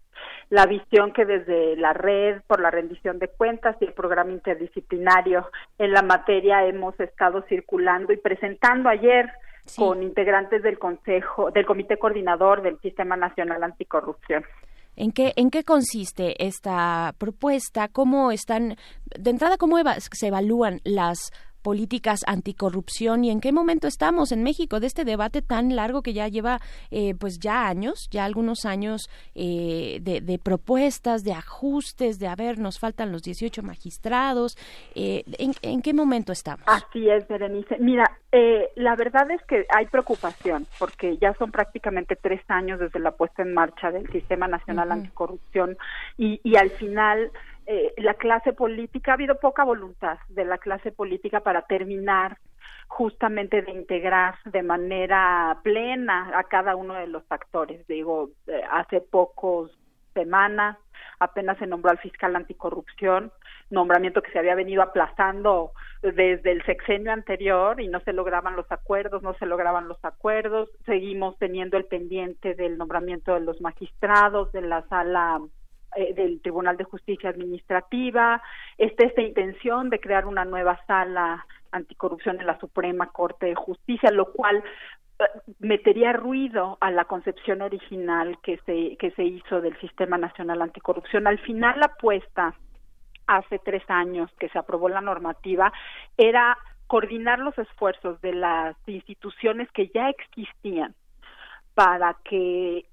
[0.50, 5.50] la visión que desde la red por la rendición de cuentas y el programa interdisciplinario
[5.78, 9.32] en la materia hemos estado circulando y presentando ayer
[9.78, 14.44] con integrantes del Consejo, del Comité Coordinador del Sistema Nacional Anticorrupción.
[14.98, 17.88] ¿En qué, ¿En qué consiste esta propuesta?
[17.88, 18.76] ¿Cómo están,
[19.18, 19.78] de entrada, cómo
[20.12, 21.32] se evalúan las
[21.64, 26.14] políticas anticorrupción y en qué momento estamos en México de este debate tan largo que
[26.14, 26.60] ya lleva
[26.92, 32.60] eh, pues ya años, ya algunos años eh, de, propuestas, de ajustes, de a ver,
[32.60, 34.58] nos faltan los 18 magistrados.
[34.94, 36.66] Eh, ¿en, qué momento estamos?
[36.68, 37.78] Así es, Berenice.
[37.80, 38.06] Mira,
[38.76, 43.42] la verdad es que hay preocupación porque ya son prácticamente tres años desde la puesta
[43.42, 45.78] en marcha del Sistema Nacional Anticorrupción
[46.18, 47.32] y, y al final
[47.66, 52.38] eh, la clase política, ha habido poca voluntad de la clase política para terminar
[52.88, 57.86] justamente de integrar de manera plena a cada uno de los actores.
[57.88, 59.72] Digo, eh, hace pocos
[60.14, 60.78] semanas
[61.20, 63.32] apenas se nombró al fiscal anticorrupción,
[63.70, 68.70] nombramiento que se había venido aplazando desde el sexenio anterior y no se lograban los
[68.72, 70.70] acuerdos, no se lograban los acuerdos.
[70.86, 75.42] Seguimos teniendo el pendiente del nombramiento de los magistrados de la sala
[75.96, 78.42] eh, del Tribunal de Justicia Administrativa,
[78.78, 84.12] está esta intención de crear una nueva sala anticorrupción en la Suprema Corte de Justicia,
[84.12, 84.64] lo cual
[85.20, 85.24] eh,
[85.60, 91.28] metería ruido a la concepción original que se, que se hizo del Sistema Nacional Anticorrupción.
[91.28, 92.54] Al final la apuesta
[93.28, 95.72] hace tres años que se aprobó la normativa
[96.18, 100.94] era coordinar los esfuerzos de las instituciones que ya existían
[101.74, 102.86] para que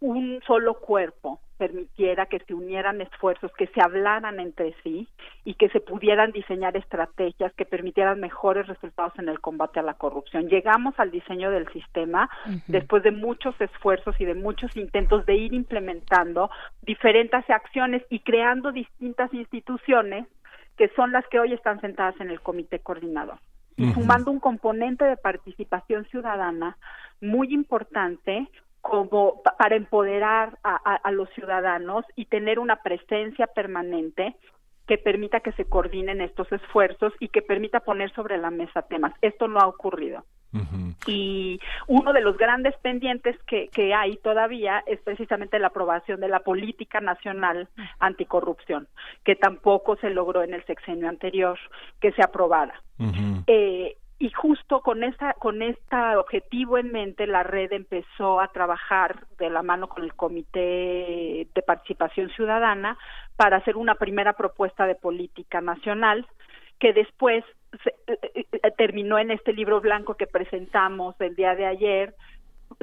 [0.00, 5.08] un solo cuerpo permitiera que se unieran esfuerzos, que se hablaran entre sí
[5.44, 9.94] y que se pudieran diseñar estrategias que permitieran mejores resultados en el combate a la
[9.94, 10.48] corrupción.
[10.48, 12.28] Llegamos al diseño del sistema
[12.66, 16.50] después de muchos esfuerzos y de muchos intentos de ir implementando
[16.82, 20.26] diferentes acciones y creando distintas instituciones
[20.76, 23.38] que son las que hoy están sentadas en el comité coordinador.
[23.78, 26.78] Y sumando un componente de participación ciudadana
[27.20, 28.48] muy importante
[28.88, 34.36] como para empoderar a, los ciudadanos y tener una presencia permanente
[34.86, 39.12] que permita que se coordinen estos esfuerzos y que permita poner sobre la mesa temas.
[39.20, 40.24] Esto no ha ocurrido.
[41.06, 46.28] Y uno de los grandes pendientes que, que hay todavía es precisamente la aprobación de
[46.28, 47.68] la política nacional
[47.98, 48.88] anticorrupción,
[49.22, 51.58] que tampoco se logró en el sexenio anterior
[52.00, 52.80] que se aprobara.
[53.46, 59.26] eh, y justo con esta con este objetivo en mente la red empezó a trabajar
[59.38, 62.96] de la mano con el comité de participación ciudadana
[63.36, 66.26] para hacer una primera propuesta de política nacional
[66.78, 67.44] que después
[67.84, 72.14] se, eh, eh, terminó en este libro blanco que presentamos el día de ayer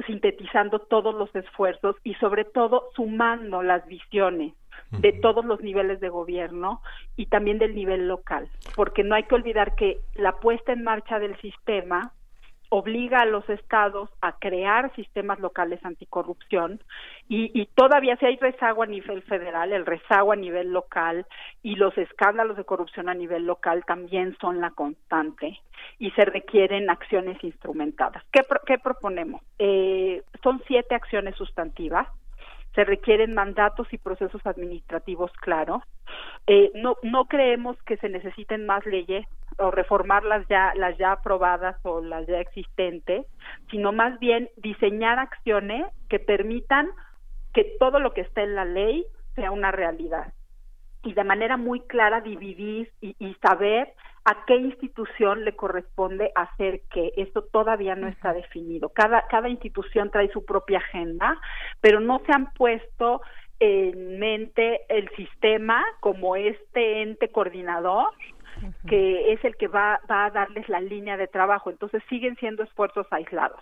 [0.06, 4.54] sintetizando todos los esfuerzos y sobre todo sumando las visiones
[4.90, 6.80] de todos los niveles de gobierno
[7.16, 11.18] y también del nivel local, porque no hay que olvidar que la puesta en marcha
[11.18, 12.12] del sistema
[12.70, 16.80] obliga a los estados a crear sistemas locales anticorrupción
[17.28, 21.24] y, y todavía si hay rezago a nivel federal, el rezago a nivel local
[21.62, 25.60] y los escándalos de corrupción a nivel local también son la constante
[26.00, 28.24] y se requieren acciones instrumentadas.
[28.32, 29.42] ¿Qué, pro- qué proponemos?
[29.60, 32.08] Eh, son siete acciones sustantivas
[32.74, 35.82] se requieren mandatos y procesos administrativos claros.
[36.46, 39.26] Eh, no, no creemos que se necesiten más leyes
[39.58, 43.26] o reformar las ya, las ya aprobadas o las ya existentes,
[43.70, 46.88] sino más bien diseñar acciones que permitan
[47.52, 49.06] que todo lo que está en la ley
[49.36, 50.32] sea una realidad
[51.04, 53.92] y de manera muy clara dividir y, y saber
[54.24, 57.12] a qué institución le corresponde hacer qué.
[57.16, 58.88] Esto todavía no está definido.
[58.88, 61.38] Cada, cada institución trae su propia agenda,
[61.80, 63.20] pero no se han puesto
[63.60, 68.08] en mente el sistema como este ente coordinador
[68.86, 71.70] que es el que va, va a darles la línea de trabajo.
[71.70, 73.60] Entonces siguen siendo esfuerzos aislados.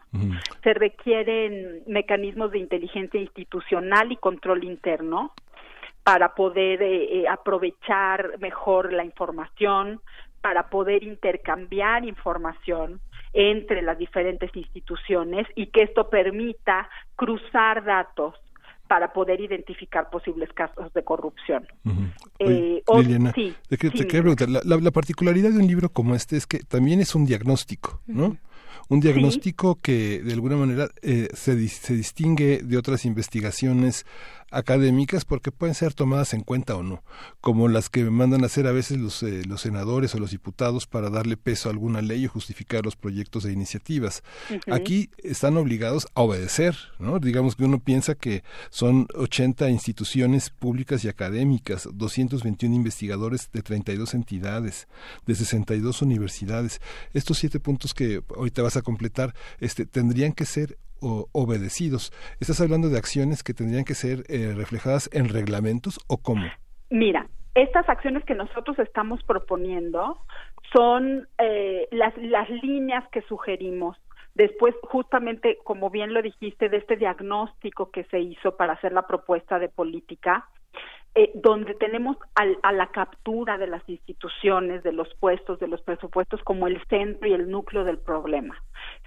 [0.62, 5.32] Se requieren mecanismos de inteligencia institucional y control interno
[6.04, 10.00] para poder eh, eh, aprovechar mejor la información,
[10.40, 13.00] para poder intercambiar información
[13.32, 18.34] entre las diferentes instituciones y que esto permita cruzar datos
[18.88, 21.66] para poder identificar posibles casos de corrupción.
[22.40, 25.88] Eh, o- Liliana, sí, te, sí, quería preguntar, la, la- la particularidad de un libro
[25.88, 28.36] como este es que también es un diagnóstico, ¿no?
[28.88, 34.04] Un diagnóstico que de alguna manera eh, se, se distingue de otras investigaciones
[34.52, 37.02] académicas porque pueden ser tomadas en cuenta o no,
[37.40, 40.86] como las que mandan a hacer a veces los, eh, los senadores o los diputados
[40.86, 44.22] para darle peso a alguna ley o justificar los proyectos de iniciativas.
[44.70, 47.18] Aquí están obligados a obedecer, ¿no?
[47.18, 54.14] Digamos que uno piensa que son 80 instituciones públicas y académicas, 221 investigadores de 32
[54.14, 54.88] entidades,
[55.26, 56.80] de 62 universidades.
[57.12, 62.12] Estos siete puntos que ahorita vas a completar, este, tendrían que ser o- obedecidos.
[62.40, 66.46] ¿Estás hablando de acciones que tendrían que ser eh, reflejadas en reglamentos o cómo?
[66.90, 70.18] Mira, estas acciones que nosotros estamos proponiendo
[70.72, 73.96] son eh, las, las líneas que sugerimos.
[74.34, 79.06] Después, justamente, como bien lo dijiste, de este diagnóstico que se hizo para hacer la
[79.06, 80.48] propuesta de política,
[81.14, 85.82] eh, donde tenemos al- a la captura de las instituciones, de los puestos, de los
[85.82, 88.56] presupuestos como el centro y el núcleo del problema.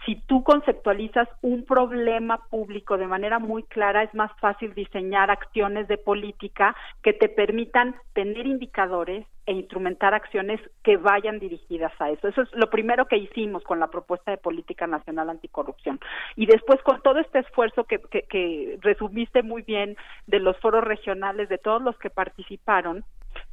[0.05, 5.87] Si tú conceptualizas un problema público de manera muy clara, es más fácil diseñar acciones
[5.87, 12.27] de política que te permitan tener indicadores e instrumentar acciones que vayan dirigidas a eso.
[12.27, 15.99] Eso es lo primero que hicimos con la propuesta de política nacional anticorrupción.
[16.35, 19.97] Y después con todo este esfuerzo que, que, que resumiste muy bien
[20.27, 23.03] de los foros regionales, de todos los que participaron,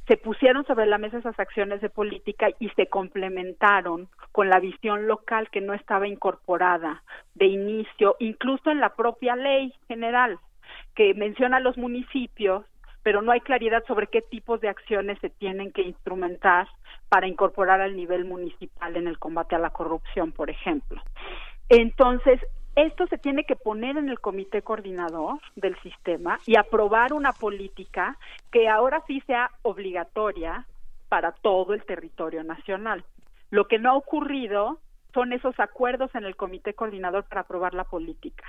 [0.07, 5.07] se pusieron sobre la mesa esas acciones de política y se complementaron con la visión
[5.07, 7.03] local que no estaba incorporada
[7.35, 10.39] de inicio, incluso en la propia ley general,
[10.95, 12.65] que menciona a los municipios,
[13.01, 16.67] pero no hay claridad sobre qué tipos de acciones se tienen que instrumentar
[17.09, 21.01] para incorporar al nivel municipal en el combate a la corrupción, por ejemplo.
[21.69, 22.39] Entonces,
[22.75, 28.17] esto se tiene que poner en el comité coordinador del sistema y aprobar una política
[28.51, 30.65] que ahora sí sea obligatoria
[31.07, 33.03] para todo el territorio nacional.
[33.51, 34.79] Lo que no ha ocurrido
[35.13, 38.45] son esos acuerdos en el comité coordinador para aprobar la política.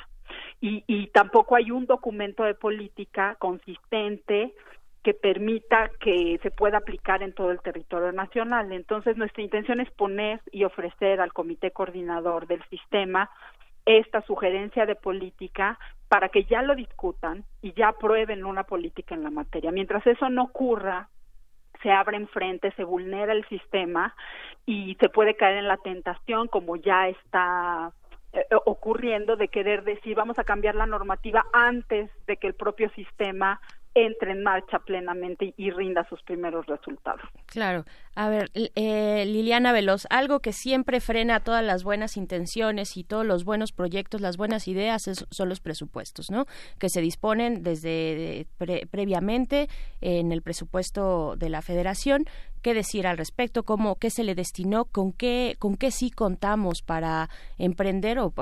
[0.62, 4.54] Y, y tampoco hay un documento de política consistente
[5.02, 8.72] que permita que se pueda aplicar en todo el territorio nacional.
[8.72, 13.28] Entonces, nuestra intención es poner y ofrecer al comité coordinador del sistema
[13.86, 15.78] esta sugerencia de política
[16.08, 19.72] para que ya lo discutan y ya aprueben una política en la materia.
[19.72, 21.08] Mientras eso no ocurra,
[21.82, 24.14] se abre enfrente, se vulnera el sistema
[24.64, 27.92] y se puede caer en la tentación, como ya está
[28.32, 32.90] eh, ocurriendo, de querer decir vamos a cambiar la normativa antes de que el propio
[32.90, 33.60] sistema
[33.94, 37.22] entre en marcha plenamente y, rinda sus primeros resultados.
[37.46, 37.84] Claro.
[38.16, 43.24] A ver, eh, Liliana Veloz, algo que siempre frena todas las buenas intenciones y todos
[43.26, 46.46] los buenos proyectos, las buenas ideas, son los presupuestos, ¿no?
[46.78, 48.46] Que se disponen desde
[48.90, 49.68] previamente
[50.00, 52.24] en el presupuesto de la Federación
[52.64, 56.80] qué decir al respecto, cómo, qué se le destinó, con qué, con qué sí contamos
[56.80, 57.28] para
[57.58, 58.32] emprender o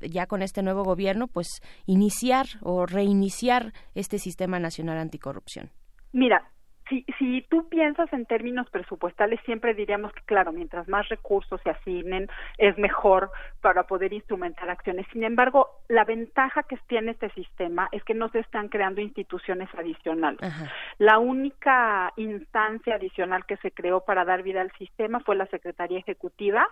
[0.00, 1.48] ya con este nuevo gobierno, pues
[1.86, 5.70] iniciar o reiniciar este sistema nacional anticorrupción.
[6.12, 6.51] Mira,
[6.92, 11.70] si, si tú piensas en términos presupuestales, siempre diríamos que, claro, mientras más recursos se
[11.70, 12.28] asignen,
[12.58, 13.30] es mejor
[13.62, 15.06] para poder instrumentar acciones.
[15.12, 19.68] Sin embargo, la ventaja que tiene este sistema es que no se están creando instituciones
[19.74, 20.40] adicionales.
[20.98, 25.98] La única instancia adicional que se creó para dar vida al sistema fue la Secretaría
[25.98, 26.68] Ejecutiva,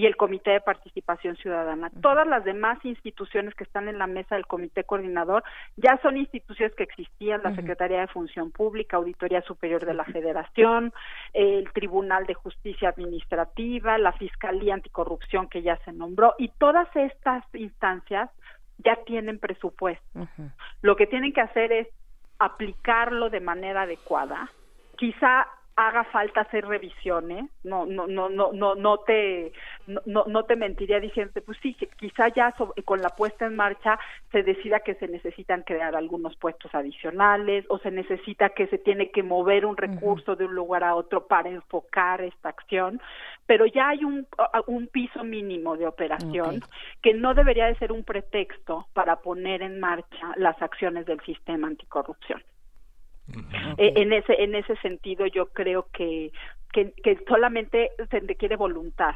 [0.00, 1.90] y el Comité de Participación Ciudadana.
[2.00, 5.44] Todas las demás instituciones que están en la mesa del Comité Coordinador
[5.76, 10.94] ya son instituciones que existían, la Secretaría de Función Pública, Auditoría Superior de la Federación,
[11.34, 17.44] el Tribunal de Justicia Administrativa, la Fiscalía Anticorrupción que ya se nombró, y todas estas
[17.52, 18.30] instancias
[18.78, 20.26] ya tienen presupuesto.
[20.80, 21.88] Lo que tienen que hacer es
[22.38, 24.50] aplicarlo de manera adecuada.
[24.96, 29.52] Quizá haga falta hacer revisiones no no no no no no te
[29.86, 33.98] no, no te mentiría diciendo pues sí quizá ya con la puesta en marcha
[34.30, 39.10] se decida que se necesitan crear algunos puestos adicionales o se necesita que se tiene
[39.10, 43.00] que mover un recurso de un lugar a otro para enfocar esta acción
[43.46, 44.26] pero ya hay un,
[44.66, 46.60] un piso mínimo de operación
[47.02, 51.68] que no debería de ser un pretexto para poner en marcha las acciones del sistema
[51.68, 52.42] anticorrupción
[53.78, 56.32] eh, en ese en ese sentido yo creo que,
[56.72, 59.14] que, solamente se requiere voluntad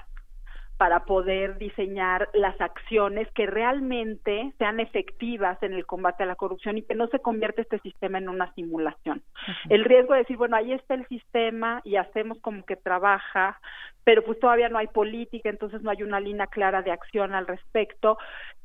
[0.77, 6.79] para poder diseñar las acciones que realmente sean efectivas en el combate a la corrupción
[6.79, 9.23] y que no se convierta este sistema en una simulación.
[9.69, 13.61] El riesgo de decir, bueno, ahí está el sistema y hacemos como que trabaja,
[14.03, 17.47] pero pues todavía no hay política, entonces no hay una línea clara de acción al
[17.47, 18.19] respecto.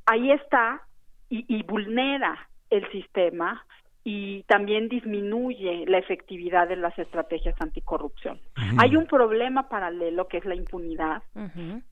[0.08, 0.82] Ahí está
[1.30, 3.64] y, y vulnera el sistema
[4.04, 8.40] y también disminuye la efectividad de las estrategias anticorrupción.
[8.78, 11.22] Hay un problema paralelo que es la impunidad,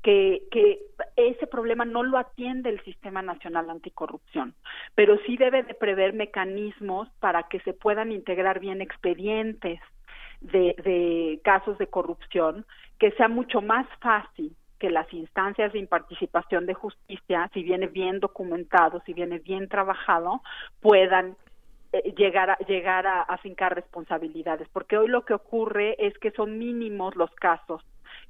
[0.01, 0.79] que, que
[1.15, 4.55] ese problema no lo atiende el Sistema Nacional Anticorrupción,
[4.95, 9.79] pero sí debe de prever mecanismos para que se puedan integrar bien expedientes
[10.39, 12.65] de, de casos de corrupción,
[12.99, 18.19] que sea mucho más fácil que las instancias de participación de justicia, si viene bien
[18.19, 20.41] documentado, si viene bien trabajado,
[20.81, 21.35] puedan
[21.93, 26.57] eh, llegar a llegar a afincar responsabilidades porque hoy lo que ocurre es que son
[26.57, 27.81] mínimos los casos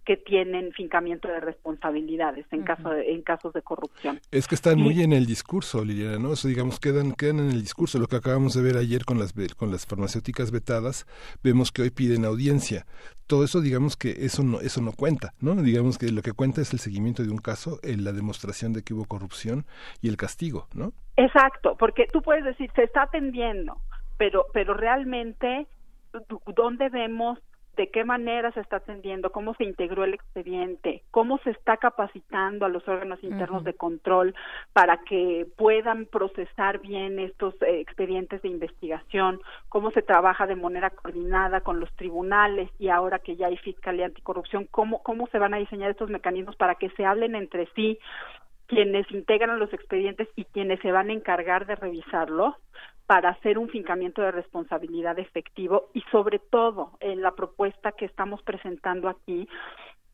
[0.08, 4.22] que tienen fincamiento de responsabilidades en caso en casos de corrupción.
[4.32, 6.32] Es que están muy en el discurso, Liliana, ¿no?
[6.32, 8.00] Eso digamos quedan quedan en el discurso.
[8.00, 11.06] Lo que acabamos de ver ayer con las con las farmacéuticas vetadas,
[11.44, 12.86] vemos que hoy piden audiencia.
[13.28, 15.62] Todo eso digamos que eso no eso no cuenta, ¿no?
[15.62, 18.84] Digamos que lo que cuenta es el seguimiento de un caso, en la demostración de
[18.84, 19.66] que hubo corrupción
[20.02, 20.94] y el castigo, ¿no?
[21.18, 23.82] Exacto, porque tú puedes decir se está atendiendo,
[24.18, 25.68] pero pero realmente
[26.56, 27.40] dónde vemos
[27.78, 32.66] de qué manera se está atendiendo, cómo se integró el expediente, cómo se está capacitando
[32.66, 34.36] a los órganos internos de control
[34.74, 39.40] para que puedan procesar bien estos eh, expedientes de investigación,
[39.70, 44.08] cómo se trabaja de manera coordinada con los tribunales y ahora que ya hay fiscalía
[44.08, 48.00] anticorrupción, cómo, cómo se van a diseñar estos mecanismos para que se hablen entre sí
[48.66, 52.56] quienes integran los expedientes y quienes se van a encargar de revisarlos
[53.08, 58.44] para hacer un fincamiento de responsabilidad efectivo y sobre todo en la propuesta que estamos
[58.44, 59.48] presentando aquí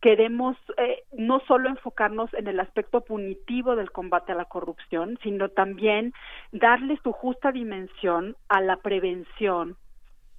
[0.04, 5.48] queremos eh, no solo enfocarnos en el aspecto punitivo del combate a la corrupción, sino
[5.48, 6.12] también
[6.52, 9.78] darle su justa dimensión a la prevención,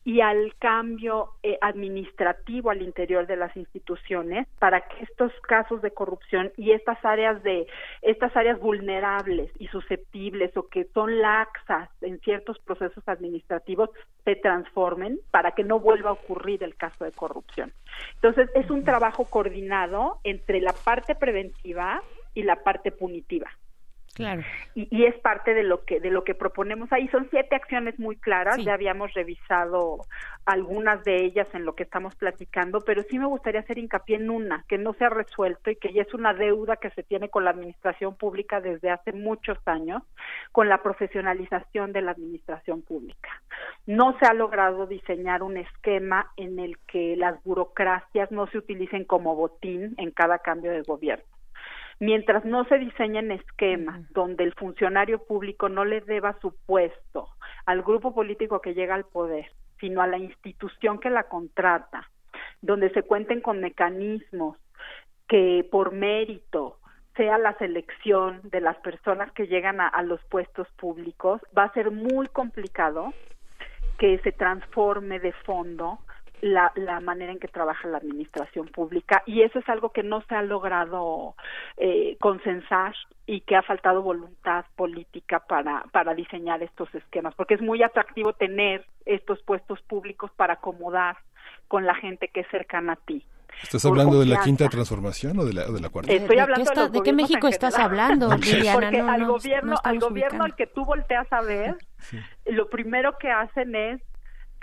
[0.04, 5.92] y al cambio eh, administrativo al interior de las instituciones para que estos casos de
[5.92, 7.66] corrupción y estas áreas de
[8.02, 13.90] estas áreas vulnerables y susceptibles o que son laxas en ciertos procesos administrativos
[14.24, 17.72] se transformen para que no vuelva a ocurrir el caso de corrupción.
[18.16, 22.02] Entonces, es un trabajo coordinado entre la parte preventiva
[22.34, 23.50] y la parte punitiva.
[24.14, 24.42] Claro.
[24.76, 27.08] Y, es parte de lo que de lo que proponemos ahí.
[27.08, 28.58] Son siete acciones muy claras.
[28.64, 30.02] Ya habíamos revisado
[30.46, 34.30] algunas de ellas en lo que estamos platicando, pero sí me gustaría hacer hincapié en
[34.30, 37.28] una que no se ha resuelto y que ya es una deuda que se tiene
[37.28, 40.02] con la administración pública desde hace muchos años,
[40.52, 43.30] con la profesionalización de la administración pública.
[43.86, 49.04] No se ha logrado diseñar un esquema en el que las burocracias no se utilicen
[49.04, 51.33] como botín en cada cambio de gobierno
[52.00, 57.28] mientras no se diseñen esquemas donde el funcionario público no le deba su puesto
[57.66, 59.46] al grupo político que llega al poder,
[59.80, 62.08] sino a la institución que la contrata,
[62.60, 64.58] donde se cuenten con mecanismos
[65.28, 66.78] que por mérito
[67.16, 71.72] sea la selección de las personas que llegan a, a los puestos públicos, va a
[71.72, 73.12] ser muy complicado
[73.98, 76.00] que se transforme de fondo
[76.44, 80.20] la, la manera en que trabaja la administración pública y eso es algo que no
[80.28, 81.34] se ha logrado
[81.78, 82.94] eh, consensar
[83.24, 88.34] y que ha faltado voluntad política para, para diseñar estos esquemas, porque es muy atractivo
[88.34, 91.16] tener estos puestos públicos para acomodar
[91.66, 93.24] con la gente que es cercana a ti.
[93.62, 96.12] ¿Estás hablando de la quinta transformación o de la, de la cuarta?
[96.12, 98.72] Estoy hablando ¿De, qué, de, los ¿de qué México estás hablando, Liliana?
[98.74, 101.76] Porque No, al no, gobierno, no al gobierno al que tú volteas a ver,
[102.44, 104.02] lo primero que hacen es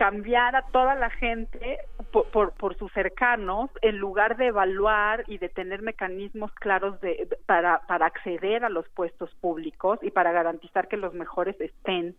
[0.02, 1.78] cambiar a toda la gente
[2.12, 7.82] por, por, sus cercanos en lugar de evaluar y de tener mecanismos claros de, para,
[7.86, 12.16] para acceder a los puestos públicos y para garantizar que los mejores estén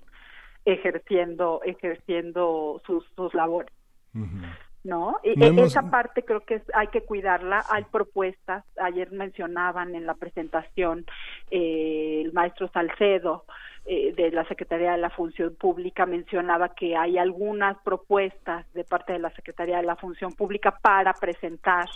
[0.65, 3.73] ejerciendo ejerciendo sus, sus labores
[4.85, 5.17] ¿no?
[5.23, 7.65] Y No e- hemos- esa parte creo que es- hay que cuidarla.
[7.71, 8.65] Hay propuestas.
[8.81, 11.07] Ayer mencionaban en la presentación
[11.51, 13.45] eh, el maestro Salcedo
[13.85, 19.13] eh, de la Secretaría de la Función Pública mencionaba que hay algunas propuestas de parte
[19.13, 21.87] de la Secretaría de la Función Pública para presentar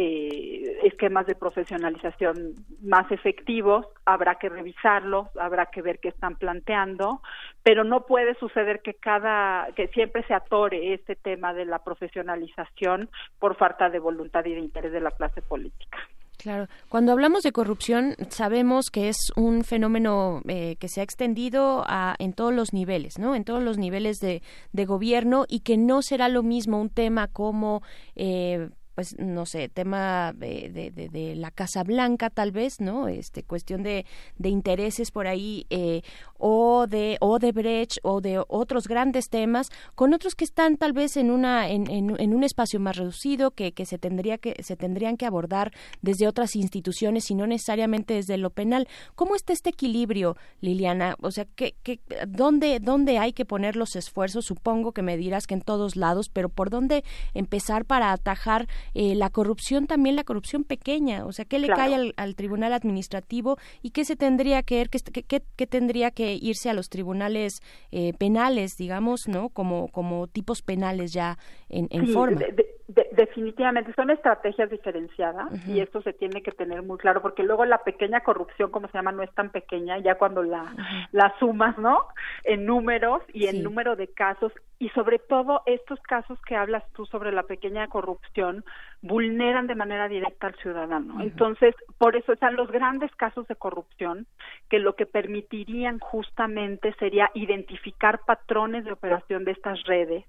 [0.00, 7.20] eh, esquemas de profesionalización más efectivos, habrá que revisarlos, habrá que ver qué están planteando,
[7.64, 13.10] pero no puede suceder que cada que siempre se atore este tema de la profesionalización
[13.40, 15.98] por falta de voluntad y de interés de la clase política.
[16.36, 21.82] Claro, cuando hablamos de corrupción sabemos que es un fenómeno eh, que se ha extendido
[21.88, 23.34] a, en todos los niveles, ¿no?
[23.34, 24.42] En todos los niveles de,
[24.72, 27.82] de gobierno y que no será lo mismo un tema como
[28.14, 28.68] eh,
[28.98, 33.06] pues no sé, tema de, de, de, de la Casa Blanca tal vez, ¿no?
[33.06, 34.04] Este cuestión de,
[34.42, 36.02] intereses por ahí eh,
[36.36, 40.94] o de o de Brecht o de otros grandes temas con otros que están tal
[40.94, 44.60] vez en una en, en, en un espacio más reducido que, que se tendría que
[44.64, 45.72] se tendrían que abordar
[46.02, 48.88] desde otras instituciones y no necesariamente desde lo penal.
[49.14, 51.14] ¿Cómo está este equilibrio, Liliana?
[51.20, 54.46] O sea, ¿qué, qué, dónde, ¿dónde hay que poner los esfuerzos?
[54.46, 59.14] Supongo que me dirás que en todos lados, pero ¿por dónde empezar para atajar eh,
[59.14, 61.24] la corrupción, también la corrupción pequeña?
[61.26, 61.82] O sea, ¿qué le Claro.
[61.82, 66.34] cae al, al Tribunal Administrativo y qué se tendría que qué, qué, qué tendría que
[66.34, 67.60] irse a los tribunales
[67.92, 69.48] eh, penales, digamos, ¿no?
[69.50, 71.38] Como, como tipos penales ya
[71.68, 72.40] en, en Sí, forma.
[72.40, 77.20] de- de- de- definitivamente son estrategias diferenciadas y esto se tiene que tener muy claro
[77.20, 80.72] porque luego la pequeña corrupción como se llama no es tan pequeña ya cuando la
[81.10, 82.06] la sumas no
[82.44, 87.06] en números y en número de casos y sobre todo estos casos que hablas tú
[87.06, 88.64] sobre la pequeña corrupción
[89.02, 91.20] vulneran de manera directa al ciudadano.
[91.20, 94.28] Entonces por eso están los grandes casos de corrupción
[94.70, 100.24] que lo que permitirían justamente sería identificar patrones de operación de estas redes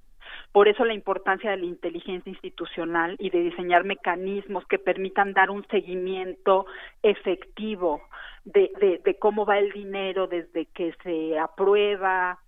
[0.52, 5.50] por eso la importancia de la inteligencia institucional y de diseñar mecanismos que permitan dar
[5.50, 6.66] un seguimiento
[7.04, 8.02] efectivo
[8.46, 12.40] de, de, de cómo va el dinero desde que se aprueba,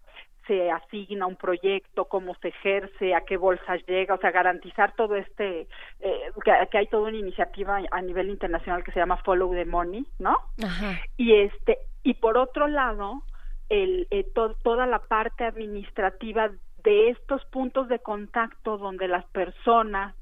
[0.48, 5.16] se asigna un proyecto, cómo se ejerce, a qué bolsas llega, o sea, garantizar todo
[5.16, 5.68] este,
[6.00, 9.66] eh, que, que hay toda una iniciativa a nivel internacional que se llama Follow the
[9.66, 10.38] Money, ¿no?
[10.64, 11.00] Ajá.
[11.18, 13.22] y este y por otro lado
[13.70, 16.50] el, eh, to- toda la parte administrativa
[16.84, 20.16] de estos puntos de contacto donde las personas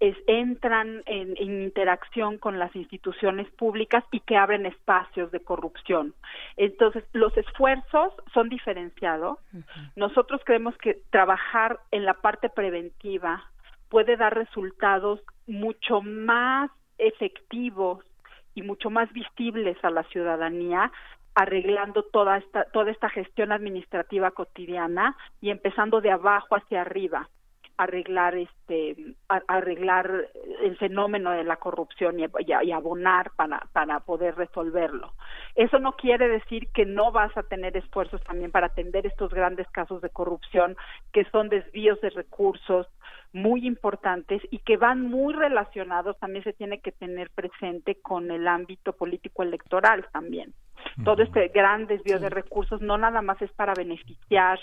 [0.00, 6.14] es- entran en, en interacción con las instituciones públicas y que abren espacios de corrupción.
[6.56, 9.38] Entonces, los esfuerzos son diferenciados.
[9.96, 13.42] Nosotros creemos que trabajar en la parte preventiva
[13.88, 18.04] puede dar resultados mucho más efectivos
[18.54, 20.90] y mucho más visibles a la ciudadanía
[21.36, 27.28] arreglando toda esta toda esta gestión administrativa cotidiana y empezando de abajo hacia arriba
[27.76, 28.96] arreglar este
[29.48, 30.28] arreglar
[30.62, 32.24] el fenómeno de la corrupción y-
[32.64, 35.12] y abonar para para poder resolverlo.
[35.54, 39.68] Eso no quiere decir que no vas a tener esfuerzos también para atender estos grandes
[39.72, 40.74] casos de corrupción
[41.12, 42.86] que son desvíos de recursos
[43.34, 48.48] muy importantes y que van muy relacionados también se tiene que tener presente con el
[48.48, 50.54] ámbito político electoral también
[51.04, 54.58] todo este gran desvío de recursos no nada más es para beneficiar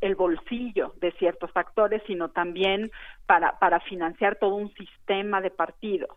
[0.00, 2.90] el bolsillo de ciertos actores, sino también
[3.26, 6.10] para, para financiar todo un sistema de partidos.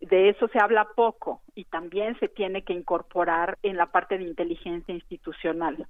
[0.00, 4.24] De eso se habla poco y también se tiene que incorporar en la parte de
[4.24, 5.86] inteligencia institucional.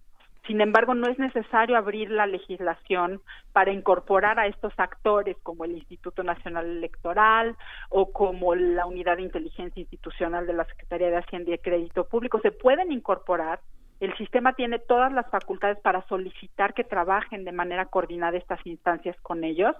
[0.46, 3.22] Sin embargo, no es necesario abrir la legislación
[3.52, 7.56] para incorporar a estos actores como el Instituto Nacional Electoral
[7.88, 12.40] o como la Unidad de Inteligencia Institucional de la Secretaría de Hacienda y Crédito Público.
[12.40, 13.60] Se pueden incorporar
[14.00, 19.16] el sistema tiene todas las facultades para solicitar que trabajen de manera coordinada estas instancias
[19.22, 19.74] con ellos,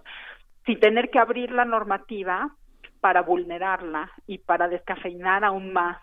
[0.65, 2.55] sin tener que abrir la normativa
[3.01, 5.99] para vulnerarla y para descafeinar aún más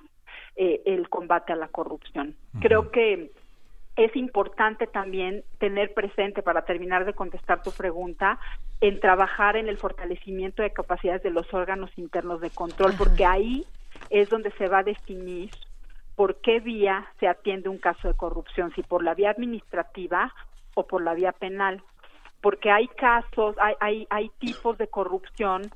[0.55, 2.35] eh, el combate a la corrupción.
[2.59, 3.31] Creo que
[3.95, 8.39] es importante también tener presente, para terminar de contestar tu pregunta,
[8.79, 13.65] en trabajar en el fortalecimiento de capacidades de los órganos internos de control, porque ahí
[14.09, 15.51] es donde se va a definir
[16.15, 20.33] por qué vía se atiende un caso de corrupción, si por la vía administrativa
[20.75, 21.83] o por la vía penal,
[22.41, 25.69] porque hay casos, hay, hay, hay tipos de corrupción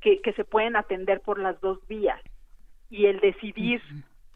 [0.00, 2.20] que, que se pueden atender por las dos vías.
[2.90, 3.80] Y el decidir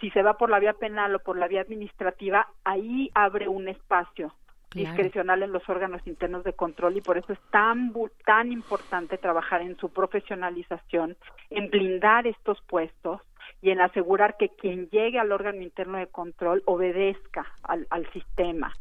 [0.00, 3.68] si se va por la vía penal o por la vía administrativa, ahí abre un
[3.68, 4.32] espacio
[4.74, 7.92] discrecional en los órganos internos de control y por eso es tan
[8.26, 11.16] tan importante trabajar en su profesionalización,
[11.50, 13.20] en blindar estos puestos
[13.62, 18.74] y en asegurar que quien llegue al órgano interno de control obedezca al, al sistema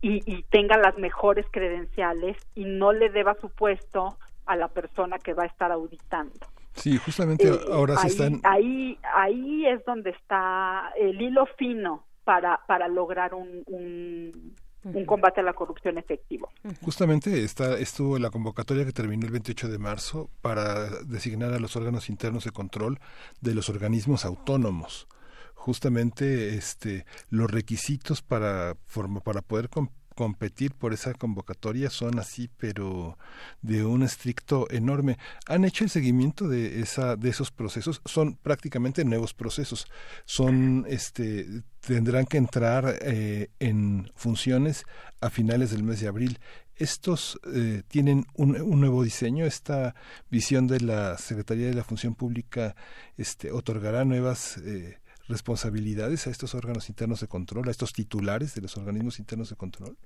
[0.00, 4.16] y, y tenga las mejores credenciales y no le deba su puesto
[4.46, 6.46] a la persona que va a estar auditando.
[6.76, 8.40] Sí, justamente Eh, ahora se ahí, están...
[8.44, 14.54] ahí ahí es donde está el hilo fino para para lograr un, un,
[14.84, 16.48] un combate a la corrupción efectivo.
[16.82, 21.74] Justamente está, estuvo la convocatoria que terminó el 28 de marzo para designar a los
[21.76, 22.98] órganos internos de control
[23.40, 25.08] de los organismos autónomos.
[25.54, 29.68] Justamente este, los requisitos para, forma- para poder
[30.16, 33.18] competir por esa convocatoria son así, pero
[33.62, 35.18] de un estricto enorme.
[35.46, 38.00] ¿Han hecho el seguimiento de esa de esos procesos?
[38.06, 39.86] Son prácticamente nuevos procesos.
[40.24, 44.84] Son este tendrán que entrar eh, en funciones
[45.20, 46.40] a finales del mes de abril.
[46.74, 49.44] Estos eh, tienen un, nuevo diseño.
[49.44, 49.94] Esta
[50.30, 52.74] visión de la Secretaría de la Función Pública
[53.18, 54.98] este, otorgará nuevas eh,
[55.28, 59.56] responsabilidades a estos órganos internos de control, a estos titulares de los organismos internos de
[59.56, 59.96] control.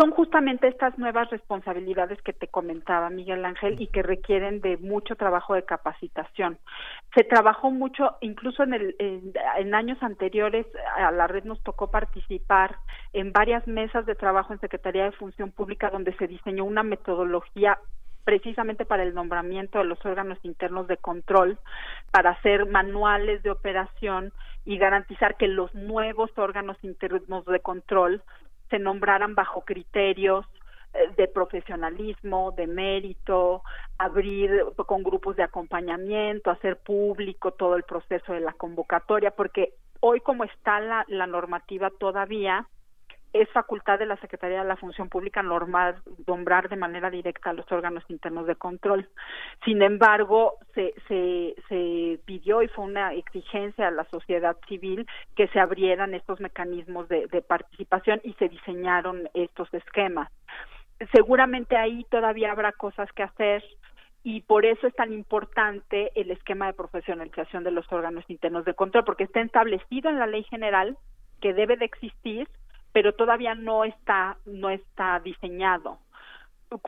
[0.00, 5.14] Son justamente estas nuevas responsabilidades que te comentaba Miguel Ángel y que requieren de mucho
[5.14, 6.58] trabajo de capacitación.
[7.14, 12.76] Se trabajó mucho, incluso en, el, en, años anteriores a la red nos tocó participar
[13.12, 17.78] en varias mesas de trabajo en Secretaría de Función Pública donde se diseñó una metodología
[18.24, 21.58] precisamente para el nombramiento de los órganos internos de control,
[22.10, 24.32] para hacer manuales de operación
[24.64, 28.22] y garantizar que los nuevos órganos internos de control
[28.70, 30.46] se nombraran bajo criterios
[30.94, 33.62] eh, de profesionalismo, de mérito,
[33.98, 40.20] abrir con grupos de acompañamiento, hacer público todo el proceso de la convocatoria, porque hoy
[40.20, 42.66] como está la, la normativa todavía,
[43.34, 45.96] es facultad de la Secretaría de la Función Pública normar,
[46.26, 49.08] nombrar de manera directa a los órganos internos de control.
[49.64, 55.48] Sin embargo, se, se, se pidió y fue una exigencia a la sociedad civil que
[55.48, 60.30] se abrieran estos mecanismos de, de participación y se diseñaron estos esquemas.
[61.12, 63.64] Seguramente ahí todavía habrá cosas que hacer
[64.22, 68.74] y por eso es tan importante el esquema de profesionalización de los órganos internos de
[68.74, 70.96] control, porque está establecido en la ley general
[71.42, 72.48] que debe de existir,
[72.94, 75.98] pero todavía no está no está diseñado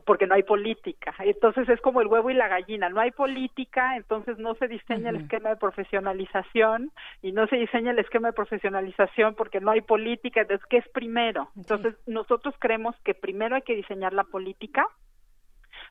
[0.05, 1.15] porque no hay política.
[1.19, 5.11] Entonces es como el huevo y la gallina, no hay política, entonces no se diseña
[5.11, 6.91] el esquema de profesionalización
[7.23, 10.89] y no se diseña el esquema de profesionalización porque no hay política, entonces ¿qué es
[10.89, 11.51] primero?
[11.57, 14.87] Entonces nosotros creemos que primero hay que diseñar la política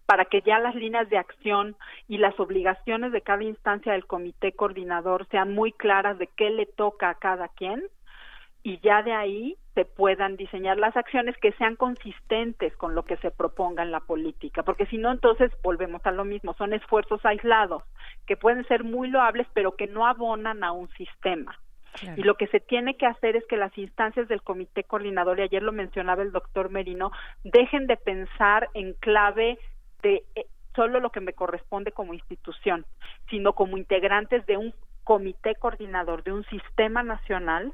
[0.05, 1.75] para que ya las líneas de acción
[2.07, 6.65] y las obligaciones de cada instancia del comité coordinador sean muy claras de qué le
[6.65, 7.83] toca a cada quien
[8.65, 13.15] y ya de ahí se puedan diseñar las acciones que sean consistentes con lo que
[13.17, 17.23] se proponga en la política, porque si no, entonces volvemos a lo mismo, son esfuerzos
[17.25, 17.83] aislados
[18.25, 21.55] que pueden ser muy loables, pero que no abonan a un sistema.
[22.17, 25.43] Y lo que se tiene que hacer es que las instancias del comité coordinador, y
[25.43, 27.11] ayer lo mencionaba el doctor Merino,
[27.43, 29.59] dejen de pensar en clave
[30.01, 32.85] de eh, solo lo que me corresponde como institución,
[33.29, 34.73] sino como integrantes de un
[35.03, 37.71] comité coordinador, de un sistema nacional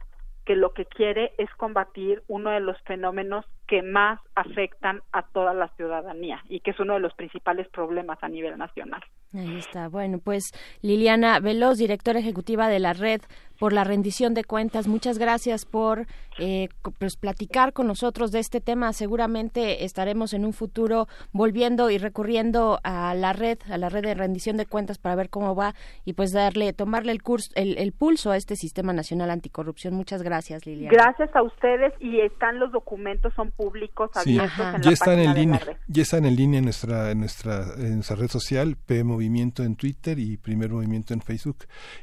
[0.52, 5.54] que lo que quiere es combatir uno de los fenómenos que más afectan a toda
[5.54, 9.02] la ciudadanía y que es uno de los principales problemas a nivel nacional.
[9.34, 9.88] Ahí está.
[9.88, 13.22] Bueno, pues Liliana Veloz, directora ejecutiva de la red
[13.58, 16.08] por la rendición de cuentas, muchas gracias por
[16.40, 16.68] eh,
[17.00, 18.92] pues, platicar con nosotros de este tema.
[18.92, 24.16] Seguramente estaremos en un futuro volviendo y recurriendo a la red, a la red de
[24.16, 25.76] rendición de cuentas para ver cómo va
[26.06, 29.94] y pues darle, tomarle el curso, el, el pulso a este sistema nacional anticorrupción.
[29.94, 30.92] Muchas gracias, Liliana.
[30.92, 35.16] Gracias a ustedes y están los documentos, son públicos Sí, abiertos en ya la están
[35.16, 35.78] página en de la línea, red.
[35.88, 39.76] ya están en línea en nuestra, en nuestra, en nuestra red social, P Movimiento en
[39.76, 41.60] Twitter y Primer Movimiento en Facebook,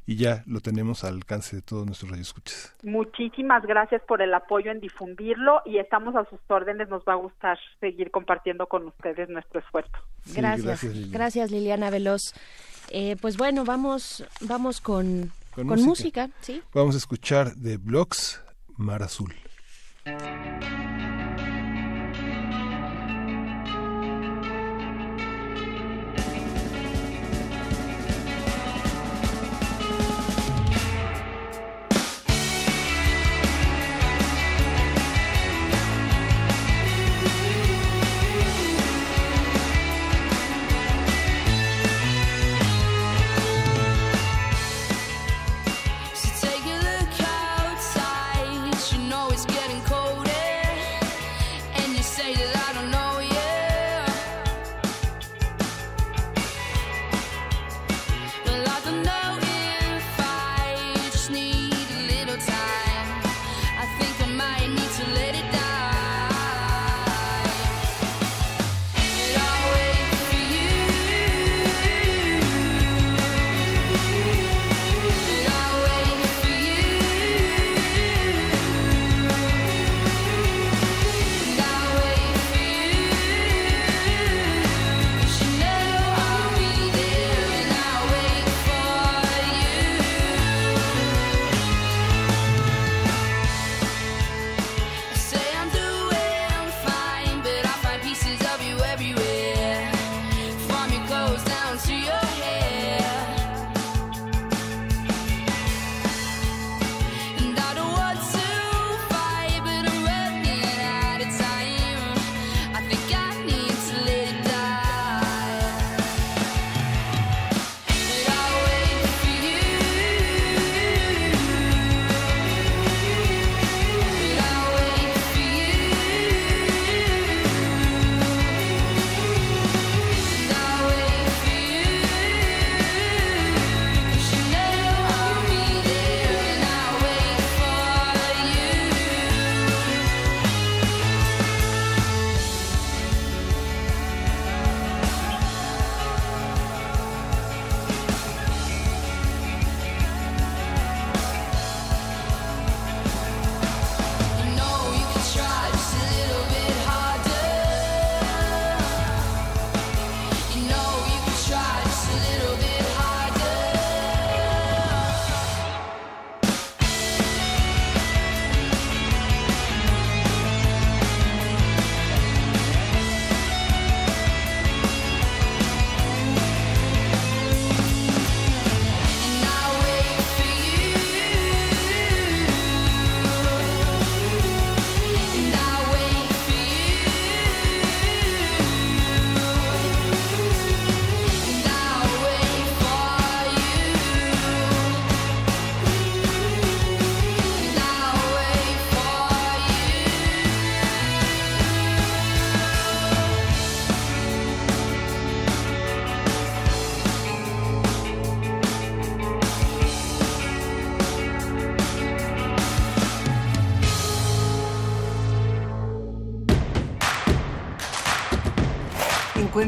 [0.07, 2.75] y ya lo tenemos al alcance de todos nuestros radioescuchas.
[2.83, 6.89] Muchísimas gracias por el apoyo en difundirlo y estamos a sus órdenes.
[6.89, 9.93] Nos va a gustar seguir compartiendo con ustedes nuestro esfuerzo.
[10.25, 11.13] Sí, gracias, gracias, Liliana.
[11.19, 12.23] gracias Liliana Veloz.
[12.91, 16.27] Eh, pues bueno, vamos, vamos con, Con con música.
[16.29, 16.63] música, ¿sí?
[16.73, 18.43] Vamos a escuchar de Blogs
[18.77, 19.35] Mar Azul.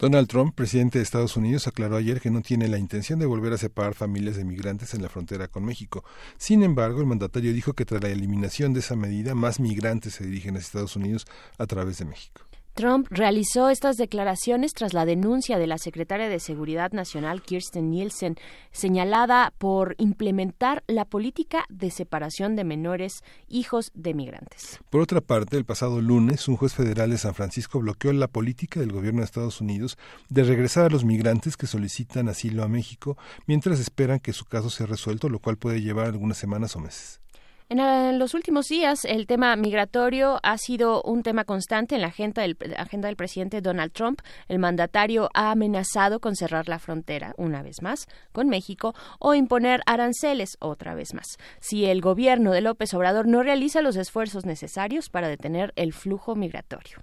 [0.00, 3.52] Donald Trump, presidente de Estados Unidos, aclaró ayer que no tiene la intención de volver
[3.52, 6.04] a separar familias de migrantes en la frontera con México.
[6.36, 10.24] Sin embargo, el mandatario dijo que tras la eliminación de esa medida, más migrantes se
[10.24, 11.26] dirigen a Estados Unidos
[11.58, 12.43] a través de México.
[12.74, 18.36] Trump realizó estas declaraciones tras la denuncia de la secretaria de Seguridad Nacional, Kirsten Nielsen,
[18.72, 24.80] señalada por implementar la política de separación de menores hijos de migrantes.
[24.90, 28.80] Por otra parte, el pasado lunes, un juez federal de San Francisco bloqueó la política
[28.80, 29.96] del gobierno de Estados Unidos
[30.28, 34.68] de regresar a los migrantes que solicitan asilo a México mientras esperan que su caso
[34.68, 37.23] sea resuelto, lo cual puede llevar algunas semanas o meses.
[37.70, 42.08] En, eh, los últimos días, el tema migratorio ha sido un tema constante en la
[42.08, 44.20] agenda del, agenda del presidente Donald Trump.
[44.48, 49.80] El mandatario ha amenazado con cerrar la frontera, una vez más, con México o imponer
[49.86, 55.08] aranceles, otra vez más, si el gobierno de López Obrador no realiza los esfuerzos necesarios
[55.08, 56.98] para detener el flujo migratorio.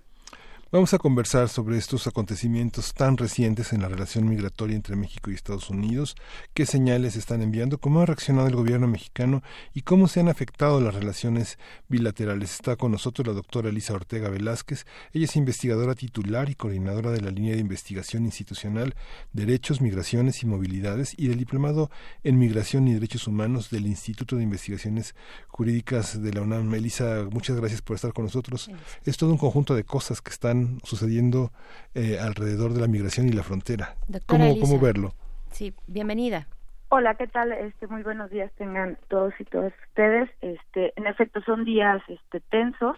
[0.74, 5.34] Vamos a conversar sobre estos acontecimientos tan recientes en la relación migratoria entre México y
[5.34, 6.16] Estados Unidos,
[6.54, 9.44] qué señales están enviando, cómo ha reaccionado el gobierno mexicano
[9.74, 12.54] y cómo se han afectado las relaciones bilaterales.
[12.54, 14.86] Está con nosotros la doctora Elisa Ortega Velázquez.
[15.12, 18.96] Ella es investigadora titular y coordinadora de la línea de investigación institucional
[19.34, 21.92] Derechos, Migraciones y Movilidades y del diplomado
[22.24, 25.16] en Migración y Derechos Humanos del Instituto de Investigaciones
[25.50, 26.74] Jurídicas de la UNAM.
[26.74, 28.72] Elisa, muchas gracias por estar con nosotros.
[29.04, 31.52] Es todo un conjunto de cosas que están sucediendo
[31.94, 33.96] eh, alrededor de la migración y la frontera.
[34.08, 34.60] Doctora ¿Cómo.
[34.60, 35.14] ¿Cómo verlo?
[35.52, 36.48] Sí, bienvenida.
[36.90, 37.54] Hola, ¿qué tal?
[37.54, 40.30] Este, muy buenos días tengan todos y todas ustedes.
[40.42, 42.98] Este, en efecto, son días este, tensos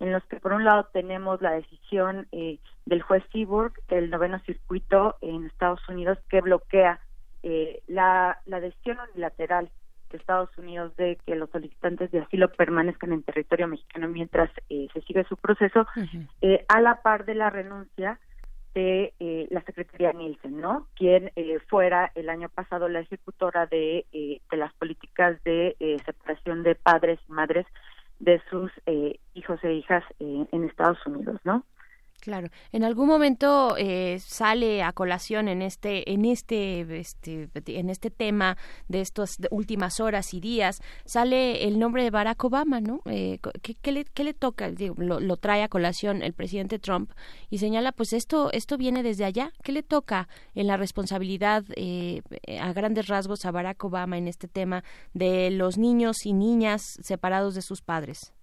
[0.00, 4.38] en los que por un lado tenemos la decisión eh, del juez Seaburg, el noveno
[4.40, 7.00] circuito en Estados Unidos, que bloquea
[7.42, 9.70] eh, la, la decisión unilateral
[10.10, 14.88] de Estados Unidos de que los solicitantes de asilo permanezcan en territorio mexicano mientras eh,
[14.92, 15.86] se sigue su proceso,
[16.42, 18.18] eh, a la par de la renuncia
[18.74, 20.86] de eh, la Secretaría Nielsen, ¿no?
[20.94, 26.62] Quien eh, fuera el año pasado la ejecutora de, eh, de las políticas de separación
[26.62, 27.66] de padres y madres
[28.20, 31.64] de sus eh, hijos e hijas en Estados Unidos, ¿no?
[32.28, 38.10] Claro, en algún momento eh, sale a colación en este, en este, este, en este
[38.10, 43.00] tema de estas últimas horas y días sale el nombre de Barack Obama, ¿no?
[43.06, 44.70] Eh, ¿qué, qué le, qué le toca?
[44.70, 47.12] Digo, lo, lo trae a colación el presidente Trump
[47.48, 49.50] y señala, pues esto, esto viene desde allá.
[49.62, 52.20] ¿Qué le toca en la responsabilidad eh,
[52.60, 54.84] a grandes rasgos a Barack Obama en este tema
[55.14, 58.34] de los niños y niñas separados de sus padres?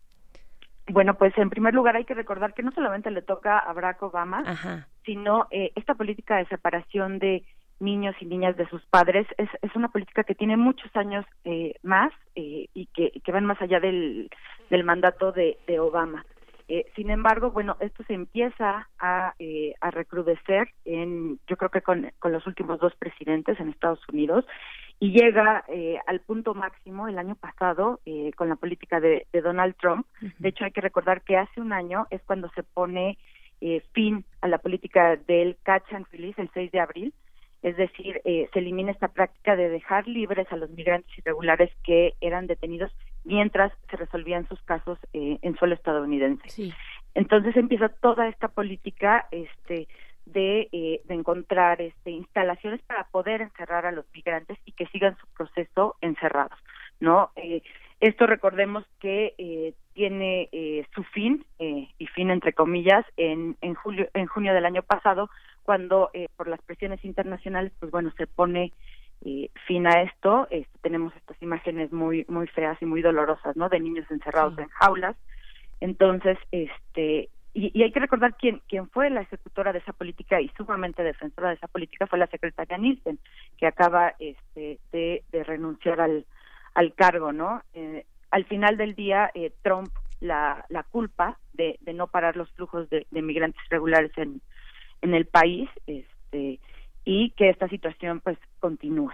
[0.87, 4.03] Bueno, pues en primer lugar hay que recordar que no solamente le toca a Barack
[4.03, 7.43] Obama, sino eh, esta política de separación de
[7.79, 11.73] niños y niñas de sus padres es, es una política que tiene muchos años eh,
[11.83, 14.29] más eh, y que, que van más allá del,
[14.69, 16.23] del mandato de, de Obama.
[16.67, 21.81] Eh, sin embargo, bueno, esto se empieza a, eh, a recrudecer en, yo creo que
[21.81, 24.45] con, con los últimos dos presidentes en Estados Unidos
[24.99, 29.41] y llega eh, al punto máximo el año pasado eh, con la política de, de
[29.41, 30.07] Donald Trump.
[30.39, 33.17] De hecho, hay que recordar que hace un año es cuando se pone
[33.61, 37.13] eh, fin a la política del catch and release el 6 de abril.
[37.61, 42.13] Es decir, eh, se elimina esta práctica de dejar libres a los migrantes irregulares que
[42.21, 42.91] eran detenidos
[43.23, 46.73] mientras se resolvían sus casos eh, en suelo estadounidense.
[47.15, 49.87] Entonces empieza toda esta política este,
[50.25, 55.17] de, eh, de encontrar este, instalaciones para poder encerrar a los migrantes y que sigan
[55.17, 56.57] su proceso encerrados,
[56.99, 57.31] ¿no?
[57.35, 57.61] Eh,
[58.01, 63.73] esto recordemos que eh, tiene eh, su fin eh, y fin entre comillas en, en
[63.73, 65.29] julio en junio del año pasado
[65.63, 68.73] cuando eh, por las presiones internacionales pues bueno se pone
[69.23, 70.47] eh, fin a esto.
[70.51, 74.67] Este, tenemos estas imágenes muy muy feas y muy dolorosas no de niños encerrados en
[74.67, 75.15] jaulas.
[75.79, 80.41] Entonces este y, y hay que recordar quién quién fue la ejecutora de esa política
[80.41, 83.17] y sumamente defensora de esa política fue la secretaria Nielsen
[83.57, 86.25] que acaba este de, renunciar al
[86.73, 91.93] al cargo no eh, al final del día eh, Trump la, la culpa de, de
[91.93, 94.41] no parar los flujos de, de migrantes regulares en,
[95.01, 96.59] en el país este
[97.05, 99.11] y que esta situación pues continúe.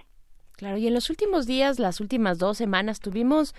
[0.62, 3.56] Claro, y en los últimos días, las últimas dos semanas, tuvimos,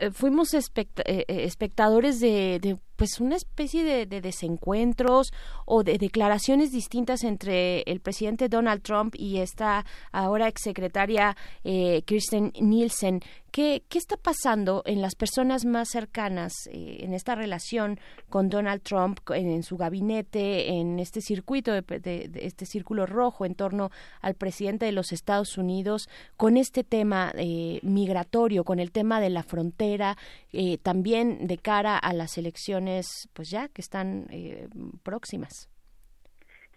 [0.00, 5.32] eh, fuimos espect eh, espectadores de, pues, una especie de, de, desencuentros
[5.64, 12.52] o de declaraciones distintas entre el presidente Donald Trump y esta ahora exsecretaria eh, Kirsten
[12.60, 13.20] Nielsen.
[13.56, 17.98] ¿Qué, ¿Qué está pasando en las personas más cercanas eh, en esta relación
[18.28, 23.46] con Donald Trump, en, su gabinete, en este circuito, de, de, de, este círculo rojo
[23.46, 23.90] en torno
[24.20, 29.30] al presidente de los Estados Unidos, con este tema eh, migratorio, con el tema de
[29.30, 30.18] la frontera,
[30.52, 32.85] eh, también de cara a las elecciones,
[33.32, 34.68] pues ya que están eh,
[35.02, 35.68] próximas?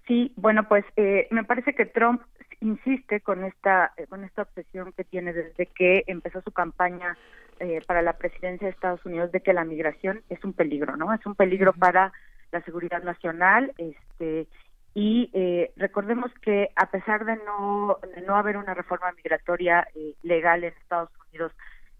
[0.08, 2.22] Sí, bueno, pues eh, me parece que Trump
[2.62, 7.18] insiste con esta eh, con esta obsesión que tiene desde que empezó su campaña
[7.60, 11.14] eh, para la presidencia de Estados Unidos de que la migración es un peligro, ¿no?
[11.14, 12.12] Es un peligro para
[12.52, 14.48] la seguridad nacional, este
[14.96, 20.16] y eh, recordemos que a pesar de no de no haber una reforma migratoria eh,
[20.24, 21.52] legal en Estados Unidos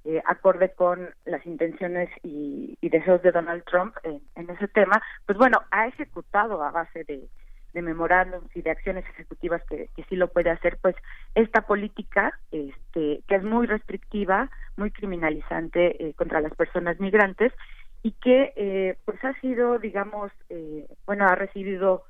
[0.10, 5.38] eh, acorde con las intenciones y, y, deseos de Donald Trump en, ese tema, pues
[5.38, 7.28] bueno, ha ejecutado a base de,
[7.74, 10.96] de memorándums y de acciones ejecutivas que, sí lo puede hacer, pues
[11.36, 17.54] esta política, este, que es muy restrictiva, muy criminalizante eh, contra las personas migrantes
[18.02, 22.04] y que eh, pues ha sido, digamos, eh, bueno, ha recibido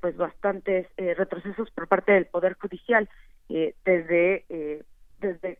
[0.00, 3.08] pues bastantes eh, retrocesos por parte del poder judicial
[3.84, 4.84] desde
[5.20, 5.58] desde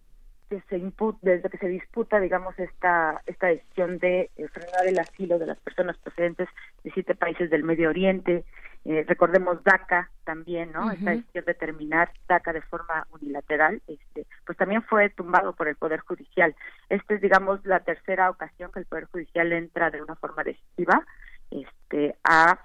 [0.52, 4.98] que se impu- desde que se disputa digamos esta esta decisión de eh, frenar el
[4.98, 6.46] asilo de las personas procedentes
[6.84, 8.44] de siete países del Medio Oriente.
[8.84, 14.58] Eh, recordemos DACA también no esta decisión de terminar DACA de forma unilateral este pues
[14.58, 16.54] también fue tumbado por el poder judicial.
[16.90, 21.06] Esta es digamos la tercera ocasión que el poder judicial entra de una forma decisiva
[21.50, 22.58] este a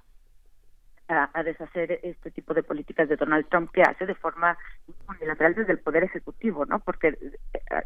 [1.08, 4.58] a, a deshacer este tipo de políticas de Donald Trump que hace de forma
[5.08, 6.80] unilateral desde el poder ejecutivo, ¿no?
[6.80, 7.18] Porque eh,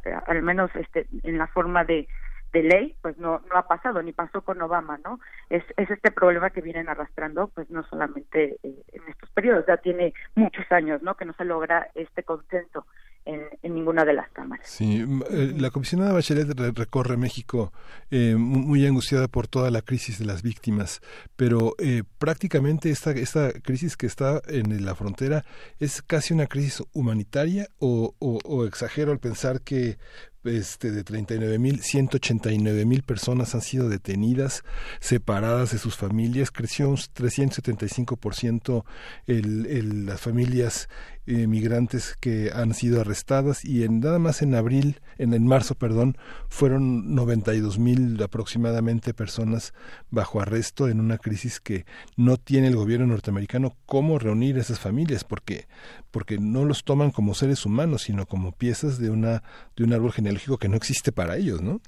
[0.06, 2.08] eh, al menos este en la forma de
[2.54, 5.20] de ley, pues no no ha pasado ni pasó con Obama, ¿no?
[5.50, 9.78] Es es este problema que vienen arrastrando, pues no solamente eh, en estos periodos, ya
[9.78, 11.16] tiene muchos años, ¿no?
[11.16, 12.86] Que no se logra este consenso
[13.26, 13.42] en,
[13.76, 14.68] ninguna de las cámaras.
[14.68, 17.72] Sí, eh, la comisionada Bachelet re- recorre México
[18.10, 21.02] eh, mu- muy angustiada por toda la crisis de las víctimas,
[21.36, 25.46] pero eh, prácticamente esta, esta crisis que está en la frontera
[25.80, 29.98] es casi una crisis humanitaria o, o, o exagero al pensar que
[30.44, 34.64] este, de 39 mil, 189 mil personas han sido detenidas,
[35.00, 38.84] separadas de sus familias, creció un 375%
[39.28, 40.90] el, el, las familias
[41.28, 45.76] eh, migrantes que han sido arrestadas y en nada más en abril, en, en marzo,
[45.76, 46.18] perdón,
[46.50, 49.74] fueron 92 mil aproximadamente personas
[50.10, 51.86] bajo arresto en una crisis que
[52.18, 55.68] no tiene el gobierno norteamericano cómo reunir esas familias porque
[56.10, 59.44] porque no los toman como seres humanos sino como piezas de una
[59.76, 61.80] de un árbol genealógico que no existe para ellos, ¿no?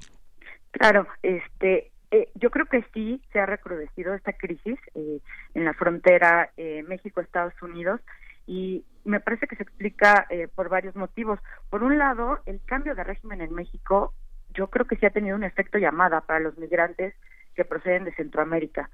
[0.72, 5.20] Claro, este, eh, yo creo que sí se ha recrudecido esta crisis eh,
[5.54, 8.02] en la frontera eh, México-Estados Unidos
[8.46, 11.40] y me parece que se explica eh, por varios motivos.
[11.70, 14.14] Por un lado, el cambio de régimen en México,
[14.54, 17.14] yo creo que sí ha tenido un efecto llamada para los migrantes
[17.56, 18.90] que proceden de Centroamérica.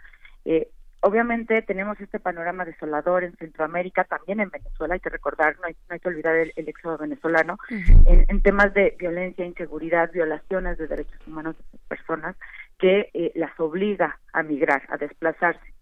[0.45, 0.69] Eh,
[1.01, 5.73] obviamente tenemos este panorama desolador en Centroamérica, también en Venezuela, hay que recordar, no hay,
[5.87, 10.77] no hay que olvidar el, el éxodo venezolano, en, en temas de violencia, inseguridad, violaciones
[10.77, 12.35] de derechos humanos de personas,
[12.77, 15.73] que eh, las obliga a migrar, a desplazarse.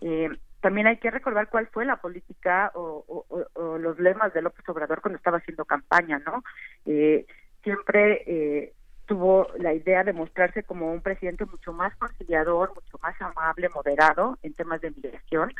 [0.00, 0.28] Eh,
[0.60, 4.42] también hay que recordar cuál fue la política o, o- o- o los lemas de
[4.42, 6.42] López Obrador cuando estaba haciendo campaña, ¿no?
[6.86, 7.24] Eh,
[7.62, 8.72] siempre eh,
[9.10, 14.38] tuvo la idea de mostrarse como un presidente mucho más conciliador, mucho más amable, moderado
[14.44, 15.52] en temas de migración.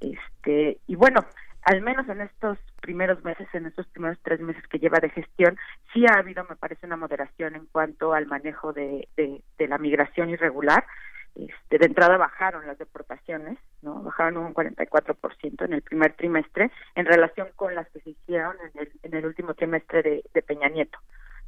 [0.00, 1.26] Este, y bueno,
[1.62, 5.58] al menos en estos primeros meses, en estos primeros tres meses que lleva de gestión,
[5.92, 9.78] sí ha habido, me parece, una moderación en cuanto al manejo de, de, de la
[9.78, 10.86] migración irregular.
[11.34, 14.00] Este, de entrada bajaron las deportaciones, ¿no?
[14.00, 18.80] Bajaron un 44% en el primer trimestre en relación con las que se hicieron en
[18.80, 21.00] el, en el último trimestre de, de Peña Nieto,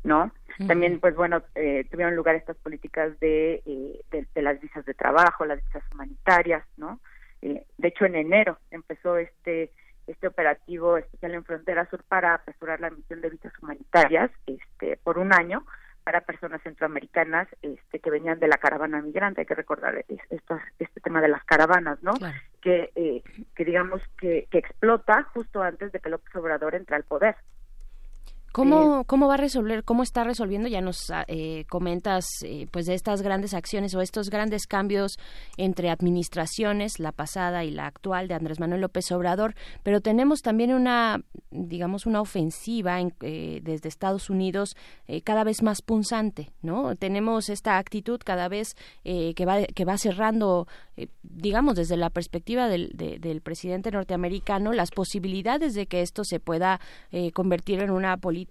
[0.04, 0.30] ¿no?
[0.68, 4.94] También, pues bueno, eh, tuvieron lugar estas políticas de, eh, de, de las visas de
[4.94, 7.00] trabajo, las visas humanitarias, ¿no?
[7.42, 9.72] Eh, de hecho, en enero empezó este
[10.06, 15.18] este operativo especial en Frontera Sur para apresurar la emisión de visas humanitarias este, por
[15.18, 15.64] un año
[16.04, 19.40] para personas centroamericanas este, que venían de la caravana migrante.
[19.40, 20.20] Hay que recordar es-
[20.78, 22.12] este tema de las caravanas, ¿no?
[22.60, 23.22] Que, eh,
[23.56, 27.36] que digamos que, que explota justo antes de que López Obrador entre al poder.
[28.54, 30.68] ¿Cómo, ¿Cómo va a resolver, cómo está resolviendo?
[30.68, 35.18] Ya nos ah, eh, comentas eh, pues de estas grandes acciones o estos grandes cambios
[35.56, 40.72] entre administraciones, la pasada y la actual de Andrés Manuel López Obrador, pero tenemos también
[40.72, 41.20] una,
[41.50, 44.76] digamos, una ofensiva en- eh, desde Estados Unidos
[45.08, 46.94] eh, cada vez más punzante, ¿no?
[46.94, 52.08] Tenemos esta actitud cada vez eh, que, va, que va cerrando, eh, digamos, desde la
[52.10, 57.80] perspectiva del, de- del presidente norteamericano, las posibilidades de que esto se pueda eh, convertir
[57.82, 58.43] en una política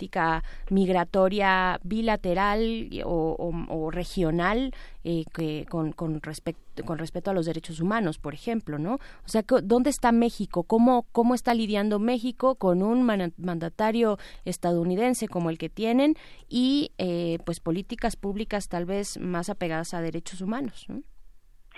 [0.69, 8.17] migratoria bilateral o, regional eh, que con, con, respect- con respeto a los derechos humanos,
[8.17, 8.95] por ejemplo, ¿no?
[8.95, 10.63] O sea, ¿dónde está México?
[10.63, 16.15] ¿Cómo, cómo está lidiando México con un man- mandatario estadounidense como el que tienen
[16.49, 20.85] y eh, pues políticas públicas tal vez más apegadas a derechos humanos?
[20.87, 21.01] ¿no?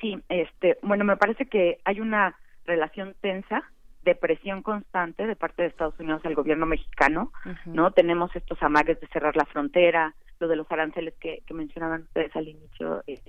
[0.02, 2.36] Sí, este, bueno, me parece que hay una
[2.66, 3.64] relación tensa
[4.06, 7.34] de presión constante de parte de Estados Unidos al gobierno mexicano,
[7.66, 7.92] ¿no?
[7.92, 12.34] Tenemos estos amagues de cerrar la frontera, lo de los aranceles que, que mencionaban ustedes
[12.36, 13.20] al inicio eh,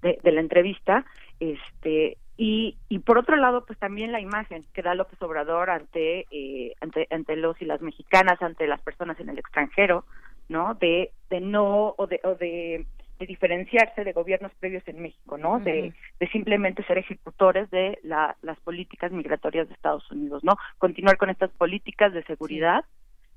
[0.00, 1.04] de, de la entrevista,
[1.38, 6.26] este, y, y por otro lado, pues también la imagen que da López Obrador ante,
[6.30, 10.04] eh, ante, ante los y las mexicanas, ante las personas en el extranjero,
[10.48, 10.74] ¿no?
[10.74, 12.86] De, de no, o de, o de
[13.22, 15.60] de diferenciarse de gobiernos previos en México, ¿no?
[15.60, 20.54] De, de simplemente ser ejecutores de la- las políticas migratorias de Estados Unidos, ¿no?
[20.78, 22.84] Continuar con estas políticas de seguridad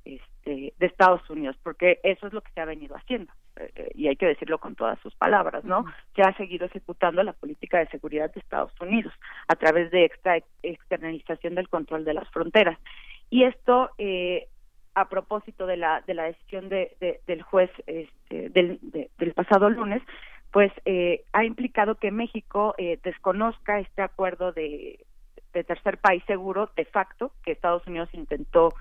[0.04, 3.92] este, de Estados Unidos, porque eso es lo que se ha venido haciendo, eh, eh,
[3.96, 5.86] y hay que decirlo con todas sus palabras, ¿no?
[6.16, 9.14] Se ha seguido ejecutando la política de seguridad de Estados Unidos
[9.48, 12.78] a través de extra externalización del control de las fronteras.
[13.32, 14.48] Y esto, eh,
[14.96, 19.34] a propósito de la, de la decisión de, de- del juez este, del, de- del
[19.34, 20.02] pasado lunes,
[20.52, 25.06] pues eh, ha implicado que México eh, desconozca este acuerdo de,
[25.54, 28.74] de tercer país seguro de facto que Estados Unidos intentó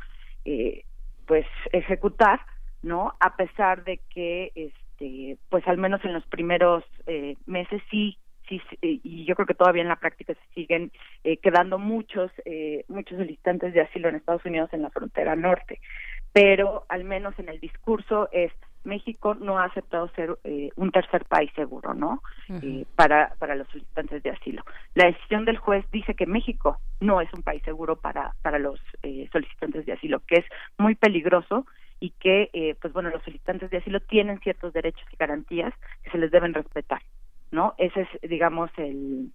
[0.45, 0.85] eh,
[1.27, 2.41] pues ejecutar
[2.82, 8.19] no a pesar de que este pues al menos en los primeros eh, meses sí
[8.49, 10.93] sí sí, y yo creo que todavía en la práctica se siguen
[11.23, 15.81] eh, quedando muchos eh, muchos solicitantes de asilo en Estados Unidos en la frontera norte
[16.33, 18.53] pero al menos en el discurso es
[18.85, 22.23] México no ha aceptado ser eh, un tercer país seguro, ¿no?
[22.49, 24.62] Eh, para para los solicitantes de asilo.
[24.95, 28.81] La decisión del juez dice que México no es un país seguro para para los
[29.03, 30.45] eh, solicitantes de asilo, que es
[30.77, 31.66] muy peligroso
[32.01, 35.73] y que, eh, pues bueno, los solicitantes de asilo tienen ciertos derechos y garantías
[36.03, 37.01] que se les deben respetar,
[37.51, 37.75] ¿no?
[37.79, 39.31] Ese es, digamos, el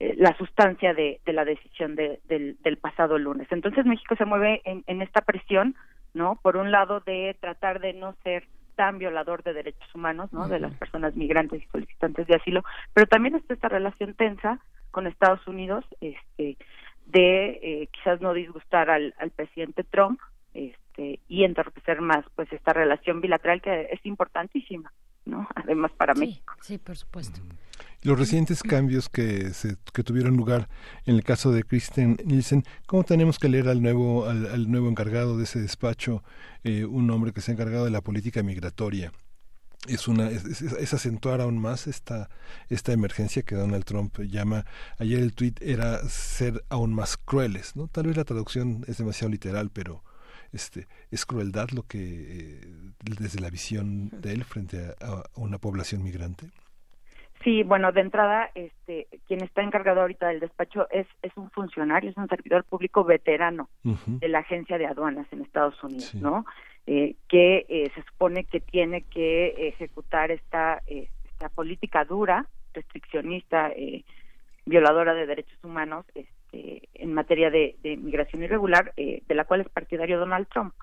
[0.00, 3.46] eh, la sustancia de, de la decisión de- del, del pasado lunes.
[3.50, 5.76] Entonces México se mueve en, en esta presión,
[6.12, 6.40] ¿no?
[6.42, 10.48] Por un lado de tratar de no ser tan violador de derechos humanos, ¿no?
[10.48, 14.58] De las personas migrantes y solicitantes de asilo, pero también está esta relación tensa
[14.90, 16.56] con Estados Unidos, este,
[17.06, 20.18] de eh, quizás no disgustar al, al presidente Trump,
[20.54, 24.92] este, y entorpecer más, pues esta relación bilateral que es importantísima,
[25.24, 25.46] ¿no?
[25.54, 26.54] Además para México.
[26.60, 27.40] Sí, por supuesto.
[28.02, 30.68] Los recientes cambios que, se, que tuvieron lugar
[31.06, 34.88] en el caso de Kristen Nielsen, ¿cómo tenemos que leer al nuevo, al, al nuevo
[34.88, 36.24] encargado de ese despacho,
[36.64, 39.12] eh, un hombre que se ha encargado de la política migratoria?
[39.88, 42.28] Es, una, es, es- es acentuar aún más esta,
[42.68, 44.64] esta emergencia que Donald Trump llama,
[44.98, 47.88] ayer el tuit era ser aún más crueles, ¿no?
[47.88, 50.04] Tal vez la traducción es demasiado literal, pero
[50.52, 52.60] este, es crueldad lo que, eh,
[53.18, 56.46] desde la visión de él frente a- a una población migrante.
[57.44, 62.10] Sí, bueno, de entrada, este, quien está encargado ahorita del despacho es, es un funcionario,
[62.10, 63.68] es un servidor público veterano
[64.20, 66.46] de la Agencia de Aduanas en Estados Unidos, ¿no?
[66.86, 74.04] Eh, que eh, se supone que tiene que ejecutar esta, esta política dura, restriccionista, eh,
[74.66, 79.62] violadora de derechos humanos este, en materia de, de migración irregular, eh, de la cual
[79.62, 80.74] es partidario Donald Trump,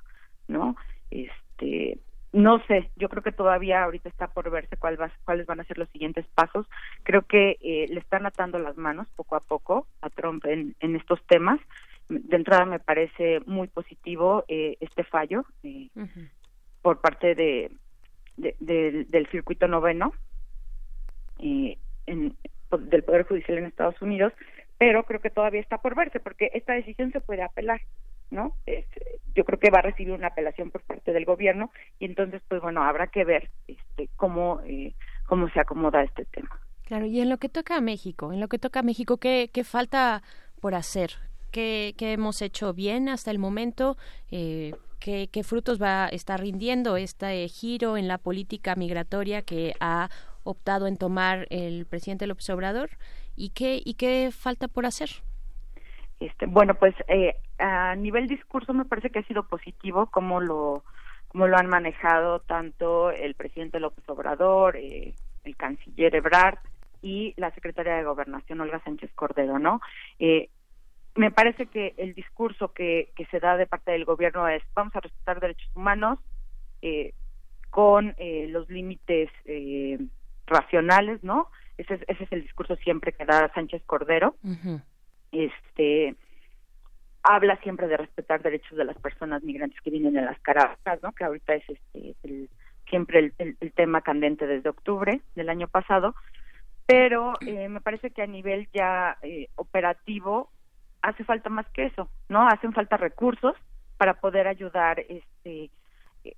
[0.48, 0.76] ¿no?
[1.12, 2.00] Este,
[2.32, 5.64] no sé, yo creo que todavía ahorita está por verse cuál va- cuáles van a
[5.64, 6.68] ser los siguientes pasos.
[7.04, 10.96] Creo que eh, le están atando las manos poco a poco a Trump en, en
[10.96, 11.60] estos temas.
[12.08, 15.90] De entrada me parece muy positivo eh, este fallo eh,
[16.82, 17.72] por parte de,
[18.38, 20.14] de- del- del circuito noveno
[21.40, 22.36] eh, en-
[22.80, 24.34] del Poder Judicial en Estados Unidos,
[24.80, 27.82] pero creo que todavía está por verse porque esta decisión se puede apelar.
[28.32, 28.54] ¿no?
[28.66, 28.86] Es,
[29.36, 32.62] yo creo que va a recibir una apelación por parte del gobierno y entonces, pues
[32.62, 34.94] bueno, habrá que ver este, cómo, eh,
[35.28, 36.60] cómo se acomoda este tema.
[36.86, 39.50] Claro, y en lo que toca a México, en lo que toca a México, ¿qué,
[39.54, 40.24] qué falta
[40.60, 41.12] por hacer?
[41.52, 43.98] ¿Qué, qué hemos hecho bien hasta el momento?
[44.32, 49.74] Eh, ¿qué, ¿Qué frutos va a estar rindiendo este giro en la política migratoria que
[49.80, 50.10] ha
[50.44, 52.90] optado en tomar el presidente López Obrador?
[53.40, 55.10] ¿Y qué, y qué falta por hacer?
[56.20, 60.84] Este, bueno, pues eh, a nivel discurso me parece que ha sido positivo como lo
[61.30, 65.14] como lo han manejado tanto el presidente López Obrador, eh,
[65.46, 66.58] el canciller Ebrard
[67.02, 69.80] y la secretaria de Gobernación Olga Sánchez Cordero, ¿no?
[70.18, 70.50] Eh,
[71.16, 74.94] me parece que el discurso que, que se da de parte del gobierno es vamos
[74.98, 76.20] a respetar derechos humanos
[76.82, 77.14] eh,
[77.70, 79.98] con eh, los límites eh,
[80.46, 81.48] racionales, ¿no?
[81.80, 84.36] Ese es, ese es el discurso siempre que da Sánchez Cordero
[85.32, 86.16] este
[87.24, 91.12] habla siempre de respetar derechos de las personas migrantes que vienen en las caravanas, ¿no?
[91.12, 92.50] Que ahorita es este el,
[92.90, 96.16] siempre el, el- el tema candente desde octubre del año pasado,
[96.86, 100.50] pero eh, me parece que a nivel ya eh, operativo
[101.02, 102.48] hace falta más que eso, ¿no?
[102.48, 103.56] Hacen falta recursos
[103.98, 105.70] para poder ayudar este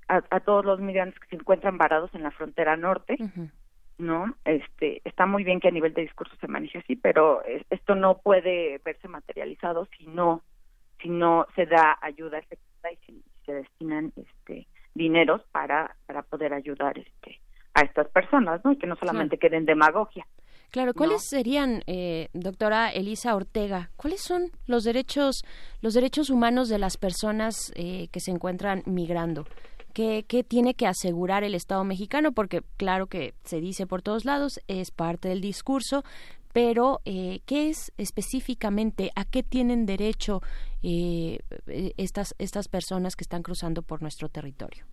[0.08, 3.16] a, a todos los migrantes que se encuentran varados en la frontera norte.
[4.02, 4.36] ¿No?
[4.46, 7.96] Este, está muy bien que a nivel de discurso se maneje así, pero es- esto
[7.96, 10.42] no puede verse materializado si no,
[11.02, 16.54] si no se da ayuda efectiva y si se destinan este dineros para, para poder
[16.54, 17.40] ayudar este
[17.74, 18.74] a estas personas, ¿no?
[18.74, 20.28] Y que no solamente queden demagogia.
[20.72, 25.44] Claro, ¿cuáles serían, eh, doctora Elisa Ortega, cuáles son los derechos,
[25.82, 29.46] los derechos humanos de las personas eh, que se encuentran migrando?
[29.94, 32.32] ¿Qué, ¿Qué tiene que asegurar el Estado mexicano?
[32.32, 36.04] Porque claro que se dice por todos lados, es parte del discurso,
[36.54, 39.12] pero eh, ¿qué es específicamente?
[39.16, 40.42] ¿A qué tienen derecho
[40.84, 44.86] eh, eh, estas, estas personas que están cruzando por nuestro territorio?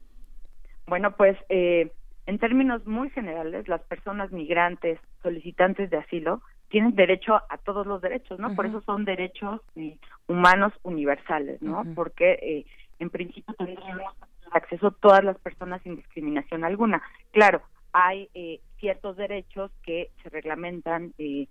[0.86, 1.92] Bueno, pues eh,
[2.26, 8.00] en términos muy generales, las personas migrantes, solicitantes de asilo, tienen derecho a todos los
[8.00, 8.54] derechos, ¿no?
[8.54, 9.96] Por eso son derechos eh,
[10.26, 11.84] humanos universales, ¿no?
[11.94, 12.66] Porque eh,
[12.98, 14.14] en principio tendríamos
[14.52, 17.02] acceso a todas las personas sin discriminación alguna.
[17.32, 17.62] Claro,
[17.92, 21.46] hay eh, ciertos derechos que se reglamentan eh,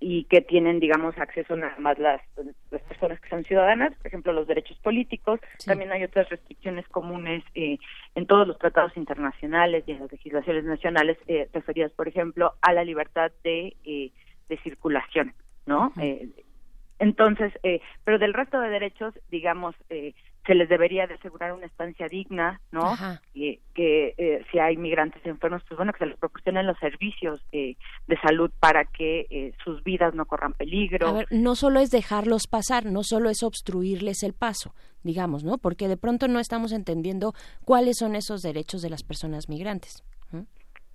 [0.00, 2.20] y que tienen, digamos, acceso nada más las,
[2.70, 5.38] las personas que son ciudadanas, por ejemplo, los derechos políticos.
[5.64, 7.78] También hay otras restricciones comunes eh,
[8.16, 12.72] en todos los tratados internacionales y en las legislaciones nacionales eh, referidas, por ejemplo, a
[12.72, 14.10] la libertad de, eh,
[14.48, 15.34] de circulación,
[15.66, 15.92] ¿no?
[16.00, 16.30] Eh,
[16.98, 20.14] entonces, eh, pero del resto de derechos, digamos, eh,
[20.46, 22.84] se les debería de asegurar una estancia digna, ¿no?
[22.84, 23.22] Ajá.
[23.32, 27.76] Que eh, si hay migrantes enfermos, pues bueno, que se les proporcionen los servicios eh,
[28.08, 31.08] de salud para que eh, sus vidas no corran peligro.
[31.08, 34.74] A ver, no solo es dejarlos pasar, no solo es obstruirles el paso,
[35.04, 35.58] digamos, ¿no?
[35.58, 40.02] Porque de pronto no estamos entendiendo cuáles son esos derechos de las personas migrantes.
[40.32, 40.42] ¿Mm?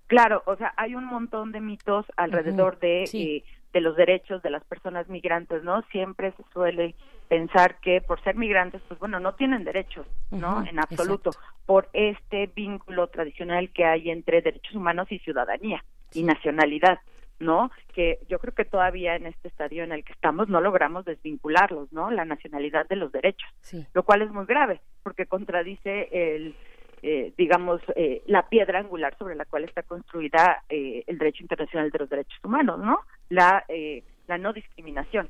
[0.07, 3.21] Claro, o sea, hay un montón de mitos alrededor de, sí.
[3.21, 3.43] eh,
[3.73, 5.81] de los derechos de las personas migrantes, ¿no?
[5.91, 6.95] Siempre se suele
[7.27, 10.65] pensar que por ser migrantes, pues bueno, no tienen derechos, ¿no?
[10.65, 11.31] En absoluto,
[11.65, 15.83] por este vínculo tradicional que hay entre derechos humanos y ciudadanía
[16.13, 16.99] y nacionalidad,
[17.39, 17.69] ¿no?
[17.93, 21.91] Que yo creo que todavía en este estadio en el que estamos no logramos desvincularlos,
[21.91, 22.09] ¿no?
[22.11, 23.49] La nacionalidad de los derechos,
[23.93, 26.55] lo cual es muy grave, porque contradice el
[27.01, 31.91] eh, digamos, eh, la piedra angular sobre la cual está construida eh, el derecho internacional
[31.91, 32.99] de los derechos humanos, ¿no?
[33.29, 35.29] La, eh, la no discriminación,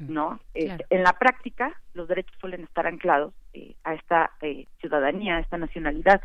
[0.00, 0.40] ¿no?
[0.54, 0.84] Eh, Claro.
[0.90, 5.58] En la práctica, los derechos suelen estar anclados eh, a esta eh, ciudadanía, a esta
[5.58, 6.20] nacionalidad,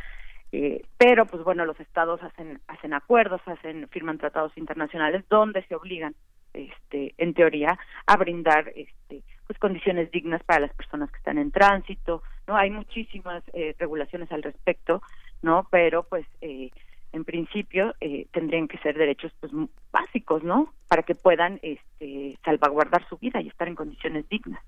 [0.51, 5.75] eh, pero, pues bueno, los estados hacen hacen acuerdos, hacen firman tratados internacionales donde se
[5.75, 6.15] obligan,
[6.53, 7.77] este, en teoría,
[8.07, 12.55] a brindar, este, pues condiciones dignas para las personas que están en tránsito, ¿no?
[12.55, 15.01] Hay muchísimas eh, regulaciones al respecto,
[15.41, 15.67] ¿no?
[15.71, 16.69] Pero pues eh,
[17.13, 19.51] en principio eh, tendrían que ser derechos pues
[19.91, 20.71] básicos, ¿no?
[20.87, 24.61] Para que puedan este salvaguardar su vida y estar en condiciones dignas.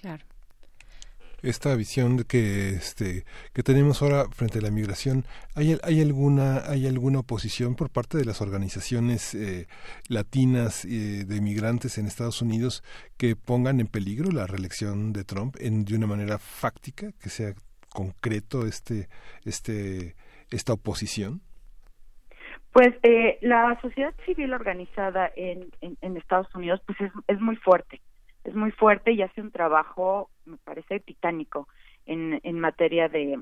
[0.00, 0.24] Claro.
[1.42, 5.24] Esta visión que este que tenemos ahora frente a la migración
[5.54, 9.66] hay hay alguna hay alguna oposición por parte de las organizaciones eh,
[10.08, 12.84] latinas eh, de migrantes en Estados Unidos
[13.16, 17.54] que pongan en peligro la reelección de Trump en de una manera fáctica que sea
[17.88, 19.08] concreto este
[19.44, 20.14] este
[20.50, 21.42] esta oposición
[22.72, 28.00] Pues eh, la sociedad civil organizada en, en, Estados Unidos pues es, es muy fuerte,
[28.44, 31.68] es muy fuerte y hace un trabajo, me parece, titánico
[32.06, 33.40] en, en materia de,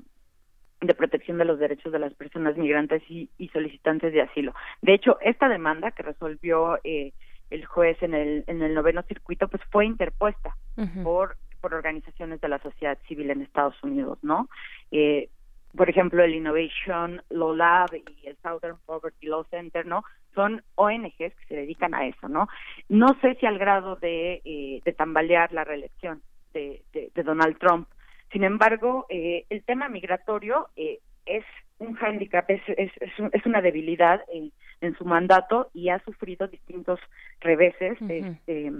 [0.81, 4.55] de protección de los derechos de las personas migrantes y, y solicitantes de asilo.
[4.83, 7.13] De hecho, esta demanda que resolvió eh,
[7.51, 10.57] el juez en el, en el noveno circuito pues fue interpuesta
[11.03, 14.49] por, por organizaciones de la sociedad civil en Estados Unidos, ¿no?
[14.91, 15.29] Eh,
[15.77, 20.05] por ejemplo, el Innovation Law Lab y el Southern Poverty Law Center, ¿no?
[20.35, 22.49] Son ONGs que se dedican a eso, ¿no?
[22.89, 26.23] No sé si al grado de, eh, de tambalear la reelección
[26.53, 27.89] de, de, de Donald Trump.
[28.33, 31.45] Sin embargo, eh, el tema migratorio eh, es
[31.79, 35.99] un hándicap, es, es, es, un- es una debilidad en, en su mandato y ha
[36.05, 37.01] sufrido distintos
[37.41, 38.71] reveses este,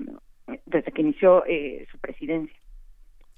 [0.67, 2.57] desde que inició eh, su presidencia.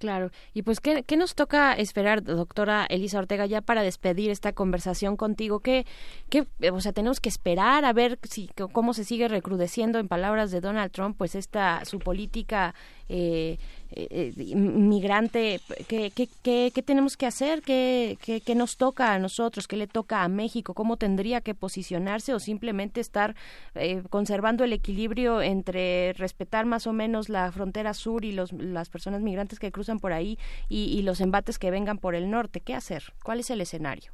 [0.03, 0.33] Claro.
[0.53, 5.17] Y pues, ¿qué, qué nos toca esperar, doctora Elisa Ortega, ya para despedir esta conversación
[5.17, 5.61] contigo?
[5.61, 5.87] ¿Qué,
[6.29, 10.51] qué, o sea, tenemos que esperar a ver si cómo se sigue recrudeciendo, en palabras
[10.51, 12.75] de Donald Trump, pues esta su política
[13.09, 13.59] eh,
[13.95, 15.61] eh, eh, migrante.
[15.89, 17.63] ¿Qué, qué, qué, qué tenemos que hacer?
[17.63, 19.67] ¿Qué, qué, qué nos toca a nosotros?
[19.69, 20.75] ¿Qué le toca a México?
[20.75, 23.35] ¿Cómo tendría que posicionarse o simplemente estar
[23.75, 28.89] eh, conservando el equilibrio entre respetar más o menos la frontera sur y los, las
[28.89, 30.39] personas migrantes que cruzan por ahí
[30.69, 32.61] y, y los embates que vengan por el norte?
[32.61, 33.05] ¿Qué hacer?
[33.23, 34.13] ¿Cuál es el escenario?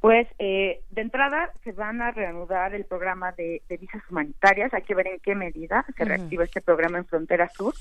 [0.00, 4.74] Pues eh, de entrada se van a reanudar el programa de, de visas humanitarias.
[4.74, 7.72] Hay que ver en qué medida se reactiva este programa en Frontera Sur.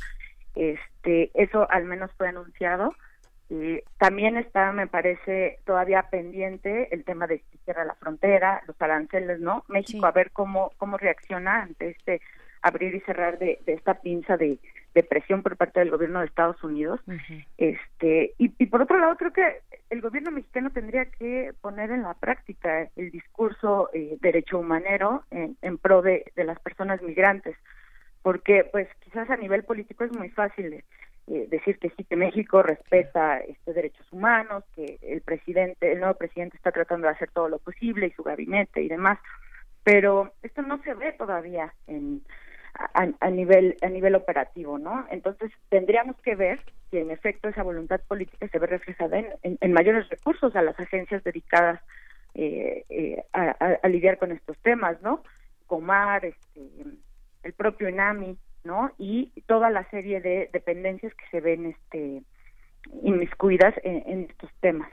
[0.55, 2.93] Este, eso al menos fue anunciado.
[3.49, 8.81] Eh, también está, me parece, todavía pendiente el tema de si cierra la frontera, los
[8.81, 9.63] aranceles, ¿no?
[9.67, 12.21] México a ver cómo cómo reacciona ante este
[12.61, 14.57] abrir y cerrar de, de esta pinza de,
[14.93, 17.01] de presión por parte del gobierno de Estados Unidos.
[17.57, 19.59] Este, y, y por otro lado, creo que
[19.89, 25.57] el gobierno mexicano tendría que poner en la práctica el discurso eh, derecho humanero en,
[25.61, 27.57] en pro de, de las personas migrantes,
[28.23, 30.83] porque pues quizás a nivel político es muy fácil
[31.27, 36.15] eh, decir que sí que México respeta este derechos humanos, que el presidente, el nuevo
[36.15, 39.19] presidente está tratando de hacer todo lo posible y su gabinete y demás,
[39.83, 42.23] pero esto no se ve todavía en
[43.19, 45.05] a, nivel a nivel operativo, ¿no?
[45.11, 46.59] Entonces tendríamos que ver
[46.89, 50.61] si en efecto esa voluntad política se ve reflejada en, en- en mayores recursos a
[50.63, 51.79] las agencias dedicadas
[52.33, 55.23] eh, eh, a- a lidiar con estos temas, ¿no?
[55.67, 56.61] Comar, este,
[57.43, 58.91] el propio INAMI, ¿no?
[58.97, 62.23] Y toda la serie de dependencias que se ven este
[63.01, 64.91] inmiscuidas en, en estos temas.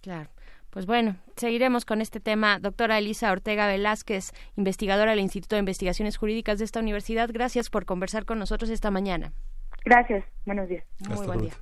[0.00, 0.30] Claro.
[0.70, 2.58] Pues bueno, seguiremos con este tema.
[2.58, 7.84] Doctora Elisa Ortega Velázquez, investigadora del Instituto de Investigaciones Jurídicas de esta universidad, gracias por
[7.84, 9.32] conversar con nosotros esta mañana.
[9.84, 10.84] Gracias, buenos días.
[11.06, 11.52] Muy buen día.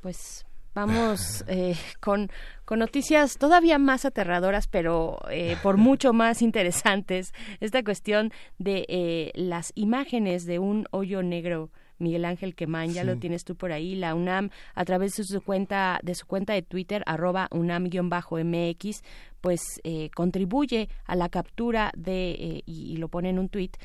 [0.00, 0.45] Pues
[0.76, 2.28] vamos eh, con,
[2.66, 7.32] con noticias todavía más aterradoras, pero eh, por mucho más interesantes.
[7.60, 11.70] Esta cuestión de eh, las imágenes de un hoyo negro.
[11.98, 13.06] Miguel Ángel Quemán, ya Sí.
[13.06, 13.94] lo tienes tú por ahí.
[13.94, 19.02] La UNAM, a través de su cuenta, de su cuenta de Twitter, arroba UNAM-MX,
[19.46, 23.76] pues eh, contribuye a la captura de, eh, y, y lo pone en un tuit,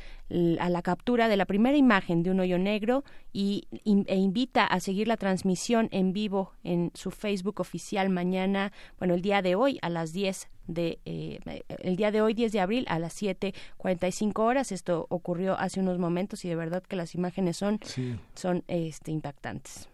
[0.60, 4.66] a la captura de la primera imagen de un hoyo negro y, in- e invita
[4.66, 9.54] a seguir la transmisión en vivo en su Facebook oficial mañana, bueno, el día de
[9.54, 11.40] hoy a las 10 de, eh,
[11.84, 14.72] el día de hoy 10 de abril a las 7.45 horas.
[14.72, 18.16] Esto ocurrió hace unos momentos y de verdad que las imágenes son, Sí.
[18.34, 19.90] son este, impactantes.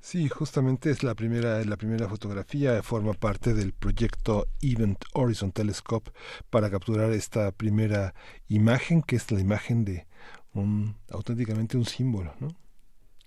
[0.00, 6.10] Sí, justamente es la primera, la primera fotografía, forma parte del proyecto Event Horizon Telescope
[6.50, 8.14] para capturar esta primera
[8.48, 10.06] imagen, que es la imagen de
[10.54, 12.48] un auténticamente un símbolo, ¿no?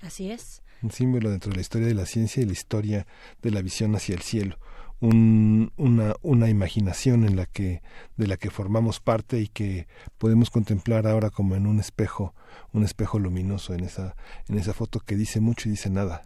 [0.01, 0.63] Así es.
[0.81, 3.07] Un símbolo dentro de la historia de la ciencia y la historia
[3.41, 4.57] de la visión hacia el cielo.
[5.01, 7.81] Un- una, una imaginación en la que,
[8.17, 12.33] de la que formamos parte y que podemos contemplar ahora como en un espejo,
[12.73, 14.15] un espejo luminoso en esa,
[14.49, 16.23] en esa foto que dice mucho y dice nada.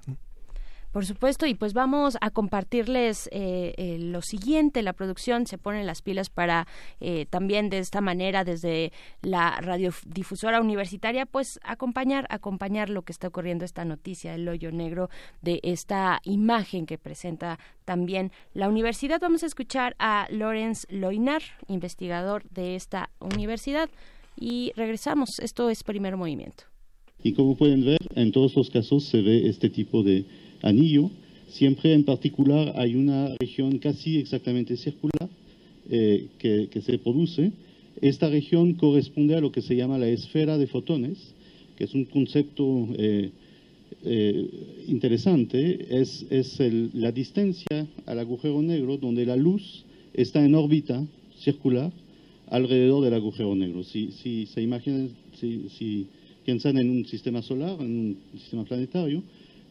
[0.93, 4.83] Por supuesto, y pues vamos a compartirles eh, eh, lo siguiente.
[4.83, 6.67] La producción se pone las pilas para
[7.01, 8.91] eh, también de esta manera, desde
[9.23, 15.09] la radiodifusora universitaria, pues acompañar, acompañar lo que está ocurriendo, esta noticia, el hoyo negro
[15.41, 19.19] de esta imagen que presenta también la universidad.
[19.19, 23.89] Vamos a escuchar a Lorenz Loinar, investigador de esta universidad,
[24.39, 25.39] y regresamos.
[25.39, 26.65] Esto es primer movimiento.
[27.23, 31.11] Y como pueden ver, en todos los casos se ve este tipo de anillo.
[31.49, 35.29] Siempre en particular hay una región casi exactamente circular
[35.89, 37.51] eh, que, se produce.
[38.01, 41.17] Esta región corresponde a lo que se llama la esfera de fotones,
[41.77, 43.29] que es un concepto eh,
[44.03, 44.49] eh,
[44.87, 46.01] interesante.
[46.01, 46.59] Es, es
[46.93, 51.05] la distancia al agujero negro donde la luz está en órbita
[51.39, 51.91] circular
[52.47, 53.83] alrededor del agujero negro.
[53.83, 55.09] Si, si se imaginan,
[55.39, 56.07] si, si
[56.45, 59.23] piensan en un sistema solar, en un sistema planetario,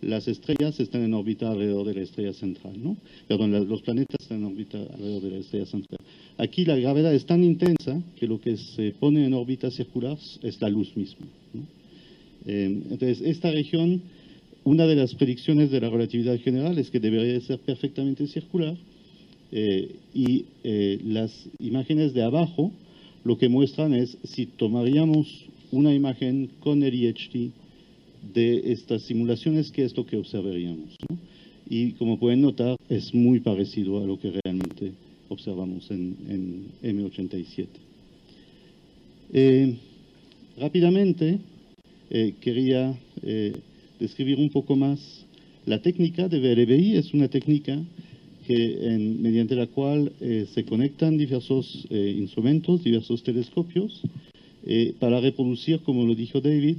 [0.03, 2.97] las estrellas están en órbita alrededor de la estrella central, ¿no?
[3.29, 6.01] Perdón, los planetas están en órbita alrededor de la estrella central.
[6.39, 10.61] Aquí la gravedad es tan intensa que lo que se pone en órbita circular es
[10.61, 11.63] la luz misma, ¿no?
[12.45, 14.03] Eh, entonces, esta región,
[14.65, 18.77] una de las predicciones de la relatividad general es que debería de ser perfectamente circular
[19.53, 22.73] eh, y eh, las imágenes de abajo
[23.25, 27.53] lo que muestran es si tomaríamos una imagen con el IHT
[28.35, 30.97] de estas simulaciones, qué es lo que observaríamos.
[31.09, 31.19] ¿no?
[31.69, 34.93] Y como pueden notar, es muy parecido a lo que realmente
[35.29, 36.17] observamos en,
[36.83, 37.67] en M87.
[39.35, 39.77] Eh,
[40.59, 41.39] rápidamente,
[42.11, 43.55] eh, quería eh,
[43.99, 45.25] describir un poco más
[45.65, 46.97] la técnica de VLBI.
[46.97, 47.83] Es una técnica
[48.47, 50.13] que, mediante la cual
[50.53, 54.03] se conectan diversos instrumentos, diversos telescopios,
[54.99, 56.79] para reproducir, como lo dijo David,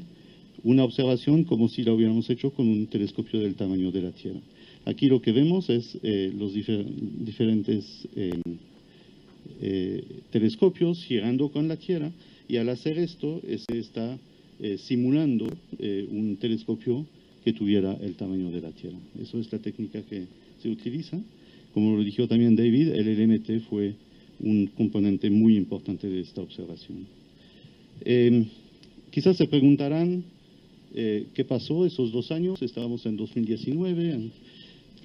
[0.63, 4.39] una observación como si la hubiéramos hecho con un telescopio del tamaño de la Tierra.
[4.85, 8.31] Aquí lo que vemos es eh, los difer- diferentes eh,
[9.61, 12.11] eh, telescopios girando con la Tierra
[12.47, 14.17] y al hacer esto se está
[14.59, 15.47] eh, simulando
[16.11, 17.05] un telescopio
[17.43, 18.97] que tuviera el tamaño de la Tierra.
[19.21, 20.25] Eso es la técnica que
[20.61, 21.19] se utiliza.
[21.73, 23.95] Como lo dijo también David, el LMT fue
[24.39, 27.05] un componente muy importante de esta observación.
[28.05, 28.45] Eh,
[29.11, 30.23] quizás se preguntarán
[30.93, 32.61] eh, qué pasó esos dos años.
[32.61, 34.31] Estábamos en 2019, en-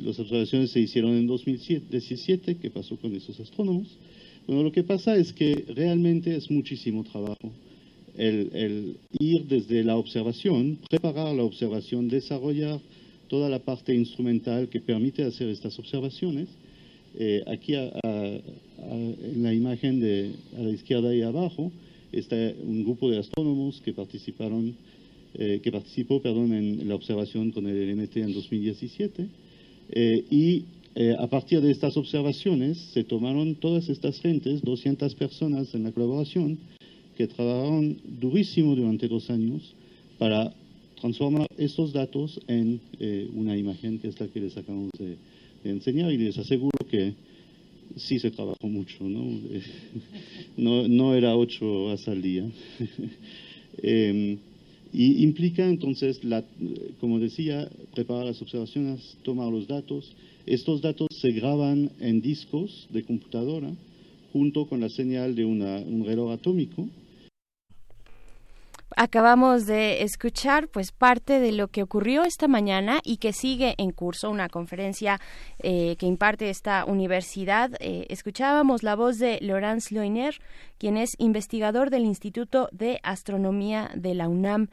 [0.04, 3.88] las observaciones se hicieron en 2017, ¿qué pasó con esos astrónomos?
[4.46, 7.50] Bueno, lo que pasa es que realmente es muchísimo trabajo
[8.16, 12.80] el, el ir desde la observación, preparar la observación, desarrollar
[13.28, 16.48] toda la parte instrumental que permite hacer estas observaciones.
[17.18, 18.40] Eh, aquí a- a-
[18.82, 18.94] a-
[19.32, 21.72] en la imagen de, a la izquierda y abajo
[22.12, 24.74] está un grupo de astrónomos que participaron
[25.38, 29.26] eh, que participó perdón, en la observación con el LMT en 2017.
[29.90, 35.72] Eh, y eh, a partir de estas observaciones se tomaron todas estas gentes, 200 personas
[35.74, 36.58] en la colaboración,
[37.16, 39.74] que trabajaron durísimo durante dos años
[40.18, 40.52] para
[41.00, 45.16] transformar estos datos en eh, una imagen que es la que les acabamos de,
[45.64, 47.14] enseñar y les aseguro que
[47.96, 49.24] sí se trabajó mucho, ¿no?
[50.56, 52.44] No, no era ocho horas al día.
[53.80, 54.38] Eh,
[54.92, 56.44] y implica entonces, la,
[57.00, 60.12] como decía, preparar las observaciones, tomar los datos.
[60.46, 63.70] Estos datos se graban en discos de computadora
[64.32, 66.88] junto con la señal de una, un reloj atómico.
[69.00, 73.92] Acabamos de escuchar pues parte de lo que ocurrió esta mañana y que sigue en
[73.92, 75.20] curso una conferencia
[75.60, 77.70] eh, que imparte esta universidad.
[77.78, 80.40] Eh, escuchábamos la voz de Laurence Loiner,
[80.78, 84.66] quien es investigador del Instituto de Astronomía de la UNAM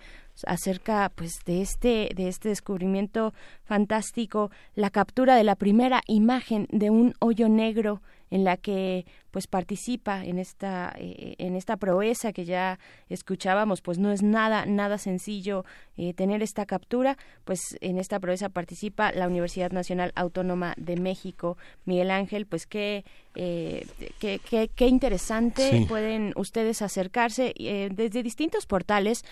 [0.47, 3.33] acerca pues de este de este descubrimiento
[3.63, 9.05] fantástico la captura de la primera imagen de un hoyo negro en la que
[9.35, 12.79] pues participa en esta eh, en esta proeza que ya
[13.09, 15.65] escuchábamos pues no es nada nada sencillo
[15.97, 17.17] eh, tener esta captura.
[17.43, 21.57] Pues en esta proeza participa la Universidad Nacional Autónoma de México.
[21.83, 23.03] Miguel Ángel pues qué
[23.35, 23.85] eh,
[24.19, 25.85] qué, qué, qué interesante Sí.
[25.85, 27.53] pueden ustedes acercarse
[27.93, 29.25] desde distintos portales.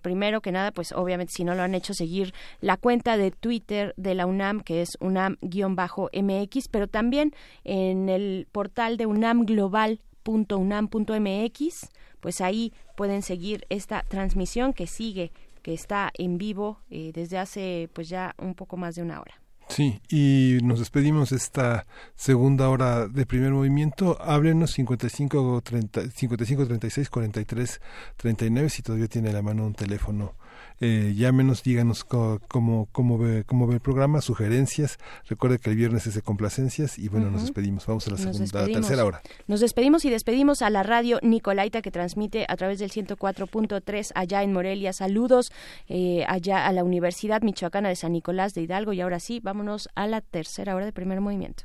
[0.00, 2.32] Primero que nada pues obviamente si no lo han hecho seguir
[2.62, 7.34] la cuenta de Twitter de la UNAM que es UNAM-MX pero también
[7.64, 11.88] en el portal de unamglobal.unam.mx
[12.20, 15.32] pues ahí pueden seguir esta transmisión que sigue
[15.62, 19.34] que está en vivo eh, desde hace pues ya un poco más de una hora
[19.68, 24.16] Sí, y nos despedimos de esta segunda hora de primer movimiento.
[24.22, 27.80] Háblenos 55, 30, 55 36 43
[28.16, 30.36] 39 si todavía tiene la mano un teléfono.
[30.80, 34.98] Eh, llámenos, díganos cómo, cómo, ve, cómo ve el programa, sugerencias.
[35.28, 37.86] Recuerde que el viernes es de complacencias y bueno, nos despedimos.
[37.86, 39.22] Vamos a la segunda, tercera hora.
[39.46, 44.42] Nos despedimos y despedimos a la radio Nicolaita que transmite a través del 104.3 allá
[44.42, 44.92] en Morelia.
[44.92, 45.52] Saludos
[45.88, 48.92] eh, allá a la Universidad Michoacana de San Nicolás de Hidalgo.
[48.92, 51.64] Y ahora sí, vámonos a la tercera hora de primer movimiento.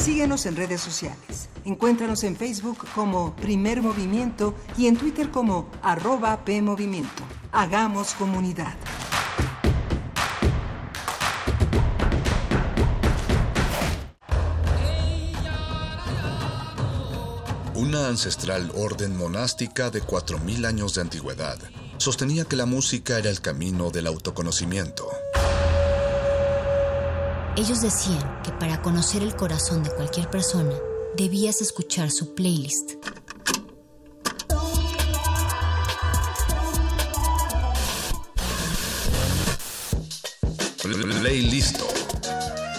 [0.00, 1.50] Síguenos en redes sociales.
[1.66, 7.22] Encuéntranos en Facebook como Primer Movimiento y en Twitter como arroba PMovimiento.
[7.52, 8.74] Hagamos comunidad.
[17.74, 21.58] Una ancestral orden monástica de 4.000 años de antigüedad
[21.98, 25.06] sostenía que la música era el camino del autoconocimiento.
[27.56, 30.72] Ellos decían que para conocer el corazón de cualquier persona,
[31.16, 32.92] debías escuchar su playlist.
[41.20, 41.86] Playlisto,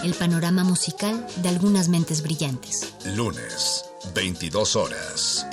[0.02, 2.94] El panorama musical de algunas mentes brillantes.
[3.14, 3.84] lunes,
[4.14, 5.46] 22 horas.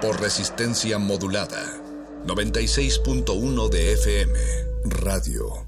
[0.00, 1.80] Por resistencia modulada,
[2.26, 4.38] 96.1 de FM,
[4.84, 5.67] Radio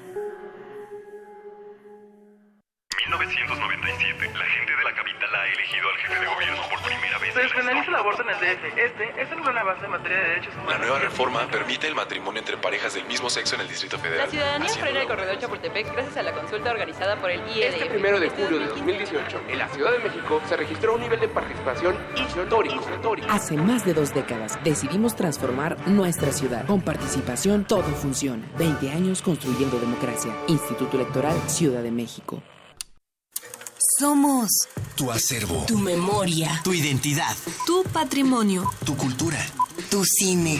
[3.07, 7.33] 1997, la gente de la capital ha elegido al jefe de gobierno por primera vez.
[7.33, 8.77] Se despenaliza el aborto en el DF.
[8.77, 10.71] Este es el gran avance en materia de derechos humanos.
[10.73, 14.25] La nueva reforma permite el matrimonio entre parejas del mismo sexo en el Distrito Federal.
[14.25, 17.73] La ciudadanía frena el corredor Chapultepec gracias a la consulta organizada por el IEDF.
[17.73, 21.19] Este primero de julio de 2018, en la Ciudad de México, se registró un nivel
[21.19, 22.75] de participación histórico.
[22.75, 23.27] histórico.
[23.31, 26.67] Hace más de dos décadas decidimos transformar nuestra ciudad.
[26.67, 28.45] Con participación todo funciona.
[28.59, 30.31] 20 años construyendo democracia.
[30.47, 32.43] Instituto Electoral Ciudad de México.
[33.99, 34.49] Somos
[34.95, 35.63] Tu acervo.
[35.67, 37.35] tu memoria, Tu identidad.
[37.65, 39.37] tu patrimonio, Tu cultura.
[39.89, 40.59] tu cine.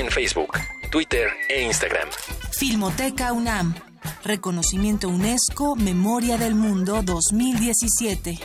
[0.09, 0.57] Facebook,
[0.89, 2.09] Twitter e Instagram.
[2.57, 3.75] Filmoteca UNAM.
[4.23, 8.39] Reconocimiento UNESCO Memoria del Mundo 2017.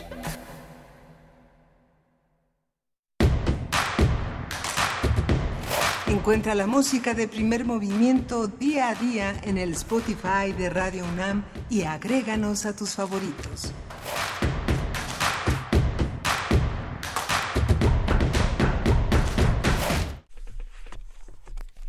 [6.08, 11.44] Encuentra la música de primer movimiento día a día en el Spotify de Radio UNAM
[11.70, 13.72] y agréganos a tus favoritos.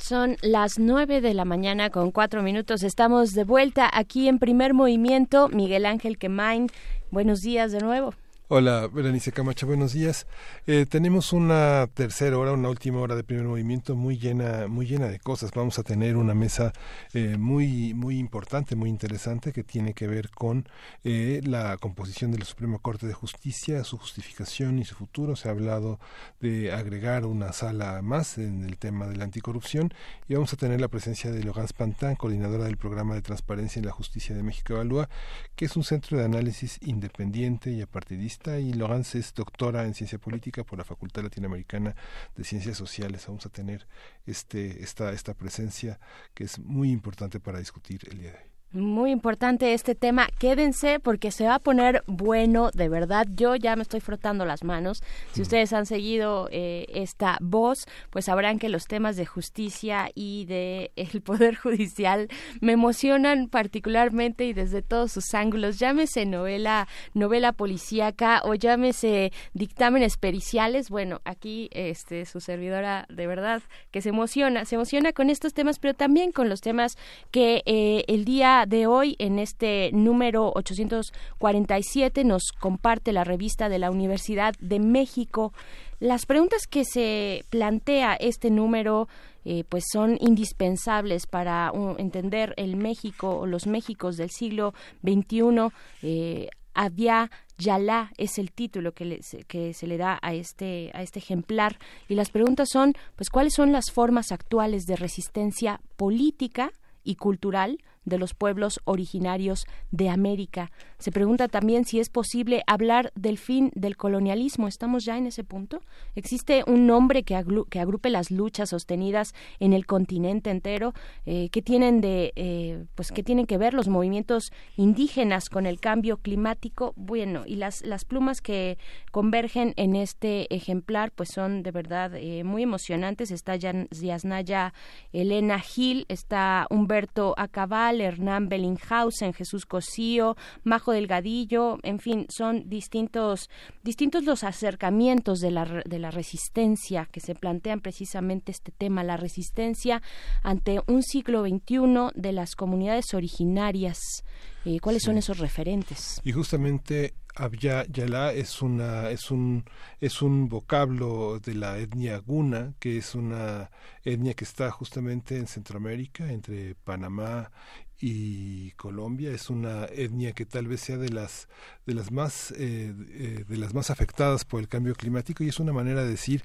[0.07, 2.81] Son las nueve de la mañana con cuatro minutos.
[2.83, 5.49] Estamos de vuelta aquí en primer movimiento.
[5.49, 6.69] Miguel Ángel Quemain,
[7.11, 8.13] buenos días de nuevo.
[8.49, 10.25] Hola, Berenice Camacho, buenos días.
[10.67, 15.09] Eh, tenemos una tercera hora, una última hora de primer movimiento muy llena, muy llena
[15.09, 15.51] de cosas.
[15.53, 16.71] Vamos a tener una mesa
[17.13, 20.65] eh, muy, muy importante, muy interesante que tiene que ver con
[21.03, 25.35] eh, la composición de la Suprema Corte de Justicia, su justificación y su futuro.
[25.35, 25.99] Se ha hablado
[26.39, 29.93] de agregar una sala más en el tema de la anticorrupción
[30.29, 33.87] y vamos a tener la presencia de Logan Pantán, coordinadora del programa de transparencia en
[33.87, 35.09] la justicia de México Evalúa,
[35.57, 40.19] que es un centro de análisis independiente y apartidista y Laurence es doctora en ciencia
[40.19, 41.95] política por la Facultad Latinoamericana
[42.35, 43.25] de Ciencias Sociales.
[43.27, 43.87] Vamos a tener
[44.25, 45.99] este, esta, esta presencia
[46.33, 48.46] que es muy importante para discutir el día de hoy.
[48.73, 50.27] Muy importante este tema.
[50.39, 53.25] Quédense porque se va a poner bueno, de verdad.
[53.33, 55.01] Yo ya me estoy frotando las manos.
[55.31, 60.43] Si ustedes han seguido eh, esta voz, pues sabrán que los temas de justicia y
[60.47, 62.27] de el poder judicial
[62.59, 65.79] me emocionan particularmente y desde todos sus ángulos.
[65.79, 70.89] Llámese novela, novela policíaca o llámese dictámenes periciales.
[70.89, 73.61] Bueno, aquí este su servidora de verdad
[73.91, 76.97] que se emociona, se emociona con estos temas, pero también con los temas
[77.31, 83.79] que eh, el día de hoy, en este número 847, nos comparte la revista de
[83.79, 85.53] la Universidad de México.
[85.99, 89.07] Las preguntas que se plantea este número
[89.45, 94.73] eh, pues son indispensables para entender el México o los Méxicos del siglo
[95.03, 95.69] XXI.
[96.03, 101.19] Eh, Avia Yalá es el título que, que se le da a este, a este
[101.19, 101.79] ejemplar.
[102.07, 106.71] Y las preguntas son, pues, ¿cuáles son las formas actuales de resistencia política
[107.03, 110.71] y cultural de los pueblos originarios de América.
[110.97, 114.67] Se pregunta también si es posible hablar del fin del colonialismo.
[114.67, 115.81] ¿Estamos ya en ese punto?
[116.15, 117.39] ¿Existe un nombre que,
[117.69, 120.93] que agrupe las luchas sostenidas en el continente entero?
[121.25, 125.79] Eh, ¿Qué tienen de, eh, pues, qué tienen que ver los movimientos indígenas con el
[125.79, 126.93] cambio climático?
[126.95, 128.77] Bueno, y las, las plumas que
[129.11, 133.31] convergen en este ejemplar, pues son de verdad eh, muy emocionantes.
[133.31, 134.73] Está Yasnaya
[135.11, 143.49] Elena Gil, está Humberto Acabal, Hernán Bellinghausen, Jesús Cosío, Majo Delgadillo, en fin, son distintos,
[143.83, 149.17] distintos los acercamientos de la, de la resistencia que se plantean precisamente este tema, la
[149.17, 150.01] resistencia
[150.43, 154.23] ante un siglo XXI de las comunidades originarias.
[154.65, 155.07] Eh, ¿Cuáles sí.
[155.07, 156.19] son esos referentes?
[156.23, 159.63] Y justamente Abya Yala es una es un
[160.01, 163.69] es un vocablo de la etnia guna que es una
[164.03, 167.51] etnia que está justamente en Centroamérica entre Panamá
[167.99, 171.47] y Colombia es una etnia que tal vez sea de las
[171.85, 175.59] de las más eh, eh, de las más afectadas por el cambio climático y es
[175.59, 176.43] una manera de decir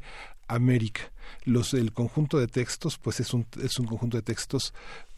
[0.48, 1.12] América.
[1.44, 4.72] Los el conjunto de textos pues es un es un conjunto de textos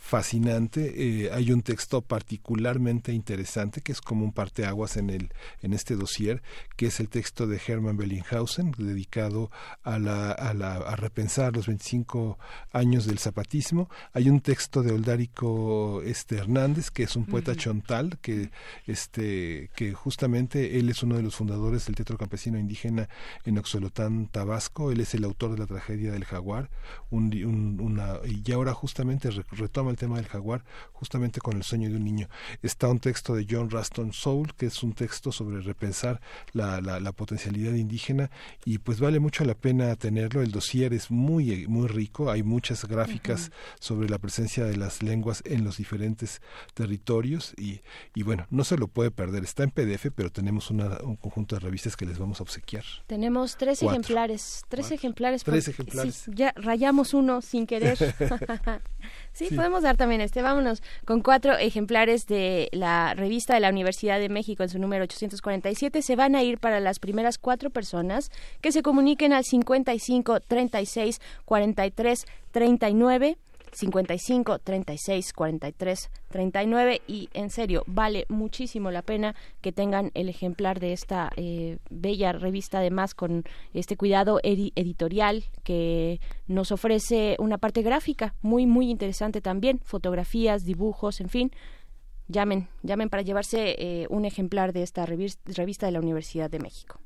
[0.04, 1.24] fascinante.
[1.24, 5.30] Eh, hay un texto particularmente interesante que es como un parteaguas en el
[5.62, 6.42] en este dossier,
[6.76, 9.50] que es el texto de Hermann Bellinghausen dedicado
[9.82, 12.38] a la, a, la, a repensar los 25
[12.72, 13.88] años del zapatismo.
[14.12, 17.58] Hay un texto de Oldárico este Hernández, que es un poeta uh -huh.
[17.58, 18.50] chontal, que
[18.86, 23.08] este que justamente él es uno de los fundadores del Teatro Campesino Indígena
[23.46, 24.92] en Oxolotán, Tabasco.
[24.92, 26.68] Él es el autor de la tragedia del jaguar,
[27.08, 31.88] un, un, una, y ahora justamente retoma el tema del jaguar justamente con el sueño
[31.88, 32.28] de un niño.
[32.62, 36.20] Está un texto de John Raston Soul, que es un texto sobre repensar
[36.52, 38.30] la, la, la, potencialidad indígena
[38.64, 40.42] y pues vale mucho la pena tenerlo.
[40.42, 43.76] El dossier es muy, muy rico, hay muchas gráficas uh -huh.
[43.80, 46.40] sobre la presencia de las lenguas en los diferentes
[46.74, 47.80] territorios y,
[48.14, 49.44] y bueno, no se lo puede perder.
[49.44, 52.84] Está en PDF, pero tenemos una- un conjunto de revistas que les vamos a obsequiar.
[53.06, 54.00] Tenemos tres Cuatro.
[54.00, 55.44] ejemplares, tres ejemplares.
[55.44, 56.14] Tres ejemplares.
[56.14, 57.96] sí, ya rayamos uno sin querer.
[59.32, 59.54] sí, Sí.
[59.54, 60.42] podemos dar también este.
[60.42, 65.04] Vámonos con cuatro ejemplares de la revista de la Universidad de México en su número
[65.04, 66.02] 847.
[66.02, 68.30] Se van a ir para las primeras cuatro personas
[68.60, 73.38] que se comuniquen al 55 36 43 39.
[73.74, 80.80] 55 36 43 39 y en serio vale muchísimo la pena que tengan el ejemplar
[80.80, 82.78] de esta eh, bella revista.
[82.78, 89.40] Además con este cuidado edi- editorial que nos ofrece una parte gráfica muy muy interesante
[89.40, 89.80] también.
[89.84, 91.50] Fotografías dibujos en fin.
[92.28, 96.58] Llamen llamen para llevarse eh, un ejemplar de esta revis- revista de la Universidad de
[96.58, 97.00] México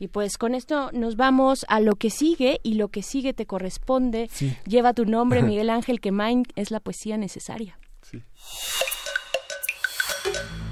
[0.00, 3.46] y pues con esto nos vamos a lo que sigue y lo que sigue te
[3.46, 4.28] corresponde.
[4.32, 4.56] Sí.
[4.66, 7.78] Lleva tu nombre, Miguel Ángel Quemain, es la poesía necesaria.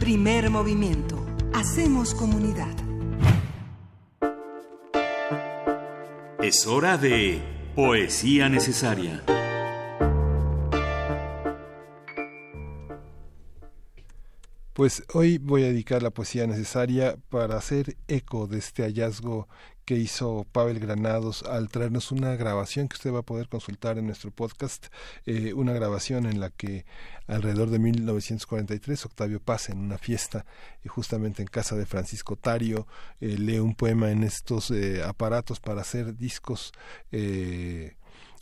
[0.00, 1.24] Primer movimiento.
[1.52, 2.74] Hacemos comunidad.
[6.40, 7.42] Es hora de
[7.74, 9.22] poesía necesaria.
[14.78, 19.48] Pues hoy voy a dedicar la poesía necesaria para hacer eco de este hallazgo
[19.84, 24.06] que hizo Pavel Granados al traernos una grabación que usted va a poder consultar en
[24.06, 24.86] nuestro podcast,
[25.26, 26.86] eh, una grabación en la que
[27.26, 30.46] alrededor de 1943 Octavio Paz en una fiesta
[30.84, 32.86] eh, justamente en casa de Francisco Tario
[33.20, 36.72] eh, lee un poema en estos eh, aparatos para hacer discos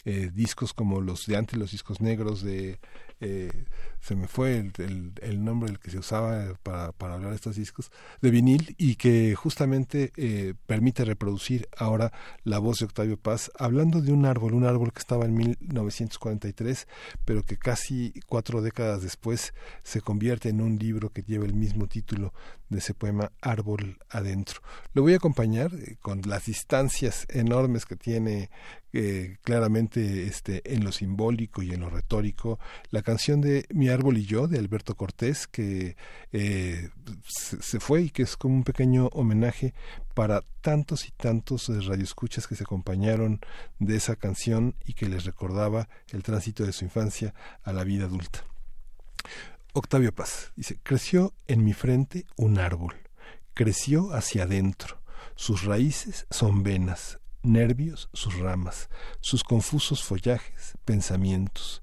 [0.07, 2.79] eh, discos como los de antes, los discos negros de...
[3.21, 3.65] eh,
[4.01, 7.57] se me fue el, el- nombre del que se usaba para, para hablar de estos
[7.57, 7.91] discos,
[8.21, 12.13] de vinil, y que justamente eh, permite reproducir ahora
[12.45, 16.87] la voz de Octavio Paz, hablando de un árbol, un árbol que estaba en 1943,
[17.25, 21.87] pero que casi cuatro décadas después se convierte en un libro que lleva el mismo
[21.87, 22.33] título
[22.69, 24.61] de ese poema Árbol Adentro.
[24.93, 28.51] Lo voy a acompañar eh, con las distancias enormes que tiene
[28.93, 32.59] eh, claramente este, en lo simbólico y en lo retórico,
[32.91, 35.97] la canción de Mi árbol y yo de Alberto Cortés, que
[36.33, 36.91] eh,
[37.27, 39.75] se, se fue y que es como un pequeño homenaje
[40.15, 43.41] para tantos y tantos radioescuchas que se acompañaron
[43.79, 48.07] de esa canción y que les recordaba el tránsito de su infancia a la vida
[48.07, 48.45] adulta.
[49.79, 52.95] Octavio Paz dice, creció en mi frente un árbol,
[53.53, 55.03] creció hacia adentro,
[55.35, 58.89] sus raíces son venas, nervios sus ramas,
[59.21, 61.83] sus confusos follajes, pensamientos.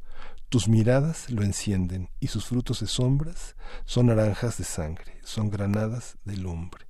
[0.49, 3.55] Tus miradas lo encienden y sus frutos de sombras
[3.85, 6.87] son naranjas de sangre, son granadas de lumbre.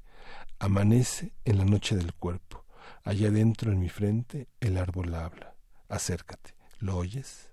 [0.57, 2.63] Amanece en la noche del cuerpo,
[3.03, 5.53] allá adentro en mi frente el árbol habla.
[5.89, 7.52] Acércate, ¿lo oyes?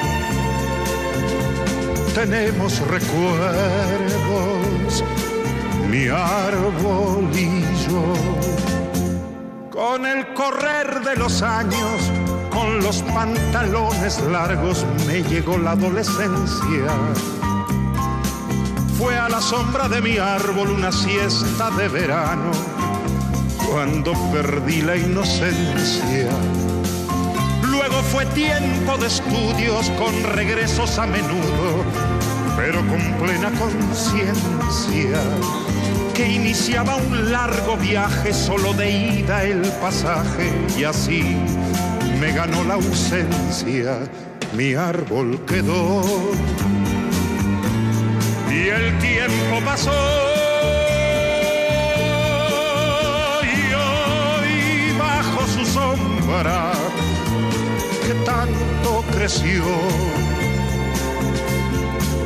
[2.13, 3.43] tenemos recuerdos,
[5.89, 8.13] mi árbol y yo.
[9.69, 12.11] Con el correr de los años,
[12.49, 16.91] con los pantalones largos, me llegó la adolescencia.
[18.97, 22.51] Fue a la sombra de mi árbol una siesta de verano,
[23.69, 26.29] cuando perdí la inocencia.
[28.11, 31.85] Fue tiempo de estudios con regresos a menudo,
[32.57, 35.21] pero con plena conciencia
[36.13, 41.37] que iniciaba un largo viaje solo de ida el pasaje y así
[42.19, 43.99] me ganó la ausencia.
[44.53, 46.01] Mi árbol quedó
[48.51, 49.91] y el tiempo pasó
[53.43, 56.73] y hoy bajo su sombra
[58.25, 59.63] tanto creció.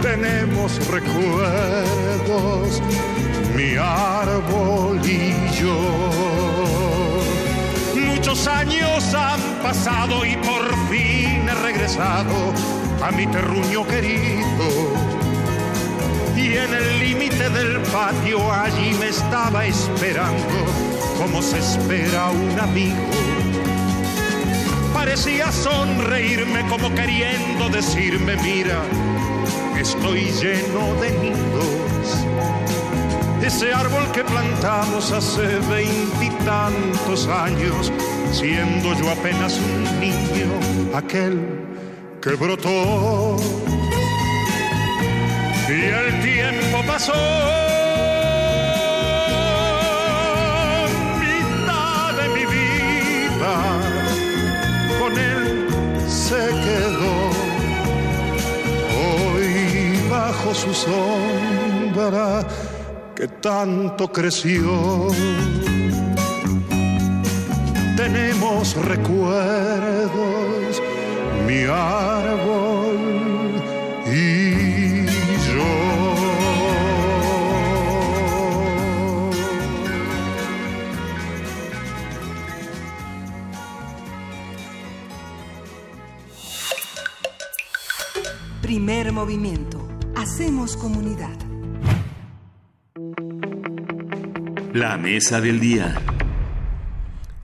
[0.02, 2.82] Tenemos recuerdos
[3.56, 5.78] mi árbol y yo.
[7.95, 12.53] Muchos años han pasado y por fin he regresado
[13.03, 14.68] a mi terruño querido.
[16.36, 20.56] Y en el límite del patio allí me estaba esperando
[21.18, 23.24] como se espera un amigo.
[25.06, 28.82] Parecía sonreírme como queriendo decirme, mira,
[29.80, 32.26] estoy lleno de nidos.
[33.40, 37.94] Ese árbol que plantamos hace veintitantos años,
[38.32, 41.40] siendo yo apenas un niño, aquel
[42.19, 43.38] que brotó
[45.69, 47.65] y el tiempo pasó.
[60.45, 62.45] Bajo su sombra
[63.15, 65.07] que tanto creció.
[67.95, 70.11] Tenemos recuerdos,
[71.47, 72.97] mi árbol
[74.05, 74.76] y
[88.61, 89.74] Primer movimiento.
[90.36, 91.34] Hacemos comunidad.
[94.74, 95.95] La mesa del día.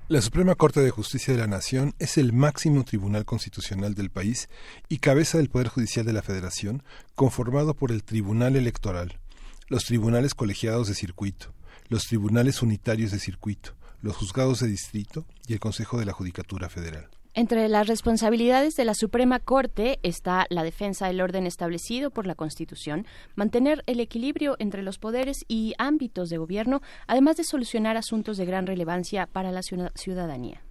[0.10, 4.50] La Suprema Corte de Justicia de la Nación es el máximo tribunal constitucional del país
[4.90, 6.84] y cabeza del Poder Judicial de la Federación,
[7.16, 9.22] conformado por el Tribunal Electoral,
[9.70, 11.54] los tribunales colegiados de circuito,
[11.88, 16.68] los tribunales unitarios de circuito, los juzgados de distrito y el Consejo de la Judicatura
[16.68, 17.10] Federal.
[17.34, 22.36] Entre las responsabilidades de la Suprema Corte está la defensa del orden establecido por la
[22.36, 23.06] Constitución,
[23.36, 28.46] mantener el equilibrio entre los poderes y ámbitos de gobierno, además de solucionar asuntos de
[28.46, 30.62] gran relevancia para la ciudadanía.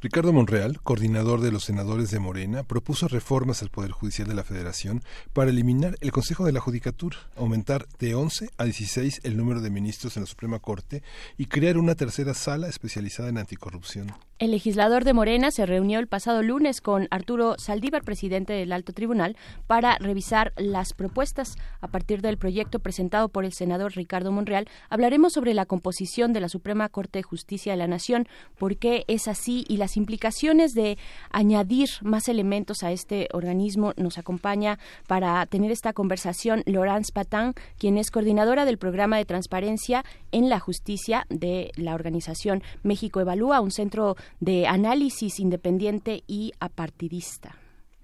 [0.00, 4.44] Ricardo Monreal, coordinador de los senadores de Morena, propuso reformas al Poder Judicial de la
[4.44, 5.02] Federación
[5.32, 9.70] para eliminar el Consejo de la Judicatura, aumentar de 11 a 16 el número de
[9.70, 11.04] ministros en la Suprema Corte
[11.36, 14.12] y crear una tercera sala especializada en anticorrupción.
[14.38, 18.92] El legislador de Morena se reunió el pasado lunes con Arturo Saldívar, presidente del Alto
[18.92, 19.36] Tribunal,
[19.66, 21.56] para revisar las propuestas.
[21.80, 26.38] A partir del proyecto presentado por el senador Ricardo Monreal, hablaremos sobre la composición de
[26.38, 28.28] la Suprema Corte de Justicia de la Nación,
[28.58, 30.98] por qué es así y las implicaciones de
[31.30, 33.92] añadir más elementos a este organismo.
[33.96, 34.78] Nos acompaña
[35.08, 40.60] para tener esta conversación Laurence Patán, quien es coordinadora del programa de transparencia en la
[40.60, 47.56] justicia de la organización México Evalúa, un centro de análisis independiente y apartidista.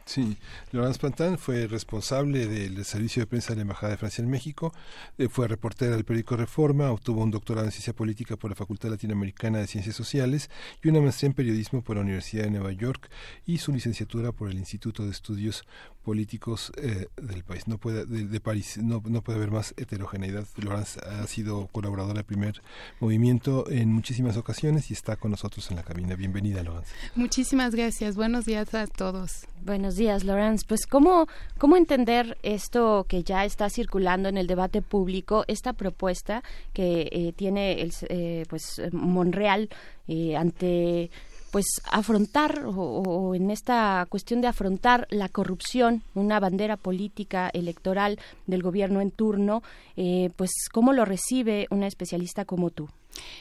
[0.07, 0.37] Sí,
[0.71, 4.75] Laurence Pantán fue responsable del servicio de prensa de la Embajada de Francia en México,
[5.17, 8.91] eh, fue reportera del periódico Reforma, obtuvo un doctorado en ciencia política por la Facultad
[8.91, 10.51] Latinoamericana de Ciencias Sociales
[10.83, 13.11] y una maestría en periodismo por la Universidad de Nueva York
[13.47, 15.65] y su licenciatura por el Instituto de Estudios
[16.05, 17.67] Políticos eh, del país.
[17.67, 20.47] No puede, de, de París, no, no, puede haber más heterogeneidad.
[20.57, 22.63] Laurence ha sido colaboradora del primer
[23.01, 26.15] movimiento en muchísimas ocasiones y está con nosotros en la cabina.
[26.15, 26.95] Bienvenida, Laurence.
[27.15, 28.17] Muchísimas gracias.
[28.17, 29.47] Buenos días a todos.
[29.63, 30.67] Buenos días, Laurence.
[30.69, 31.27] Pues, ¿cómo,
[31.59, 36.43] ¿cómo entender esto que ya está circulando en el debate público, esta propuesta
[36.75, 39.71] que eh, tiene el, eh, pues Monreal
[40.07, 41.11] eh, ante
[41.55, 48.19] pues afrontar o, en esta cuestión de afrontar la corrupción, una bandera política electoral
[48.49, 49.63] del gobierno en turno,
[49.97, 52.89] eh, pues cómo lo recibe una especialista como tú.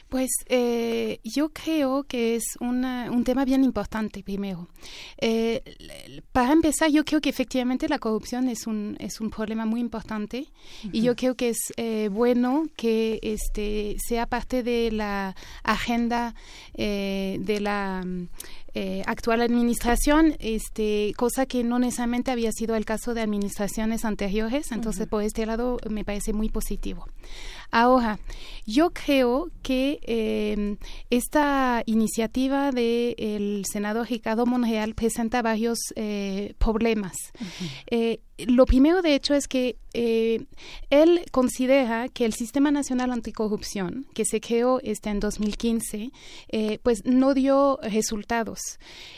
[0.09, 4.67] Pues eh, yo creo que es una, un tema bien importante primero.
[5.17, 5.63] Eh,
[6.31, 10.37] para empezar, yo creo que efectivamente la corrupción es un, es un problema muy importante
[10.39, 10.89] uh -huh.
[10.93, 16.35] y yo creo que es eh, bueno que este, sea parte de la agenda
[16.75, 18.03] de la
[18.75, 24.71] eh, actual administración, este, cosa que no necesariamente había sido el caso de administraciones anteriores.
[24.71, 25.09] Entonces, uh -huh.
[25.09, 27.05] por este lado, me parece muy positivo.
[27.71, 28.19] Ahora,
[28.65, 30.77] yo creo que eh,
[31.09, 37.13] esta iniciativa del de senador Ricardo Monreal presenta varios eh, problemas.
[37.39, 38.19] Uh -huh.
[38.37, 40.45] Lo primero, de hecho, es que eh,
[40.89, 46.11] él considera que el Sistema Nacional Anticorrupción, que se creó este en 2015,
[46.49, 48.59] eh, pues no dio resultados.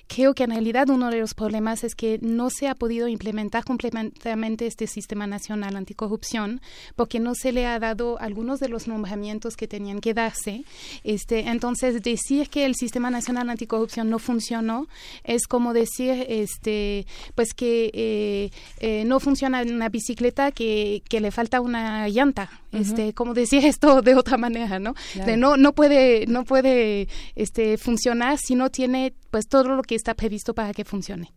[0.08, 3.64] Creo que en realidad uno de los problemas es que no se ha podido implementar
[3.64, 6.62] completamente este Sistema Nacional Anticorrupción
[6.98, 10.66] porque no se le ha dado algunos de los nombramientos que tenían que darse.
[11.06, 14.88] Este, entonces, decir que el Sistema Nacional Anticorrupción no funcionó
[15.24, 18.52] es como decir este, pues que
[18.82, 22.50] eh, no funciona una bicicleta que, que le falta una llanta.
[22.72, 24.96] Este, como decir esto de otra manera, ¿no?
[25.14, 25.32] Claro.
[25.32, 29.96] De no, no puede, no puede este, funcionar si no tiene pues todo lo que
[29.96, 31.32] está previsto para que funcione.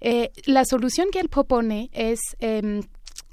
[0.00, 2.82] Eh, la solución que él propone es em,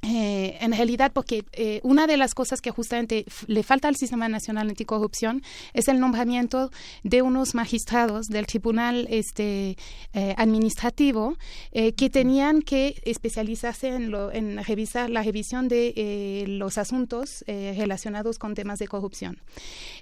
[0.04, 4.30] eh, en realidad, porque eh, una de las cosas que justamente le falta al Sistema
[4.30, 5.42] Nacional Anticorrupción
[5.74, 6.72] es el nombramiento
[7.04, 9.76] de unos magistrados del Tribunal este,
[10.14, 11.36] eh, Administrativo
[11.74, 18.56] que tenían que especializarse en, lo, en revisar la revisión de los asuntos relacionados con
[18.56, 19.40] temas de corrupción.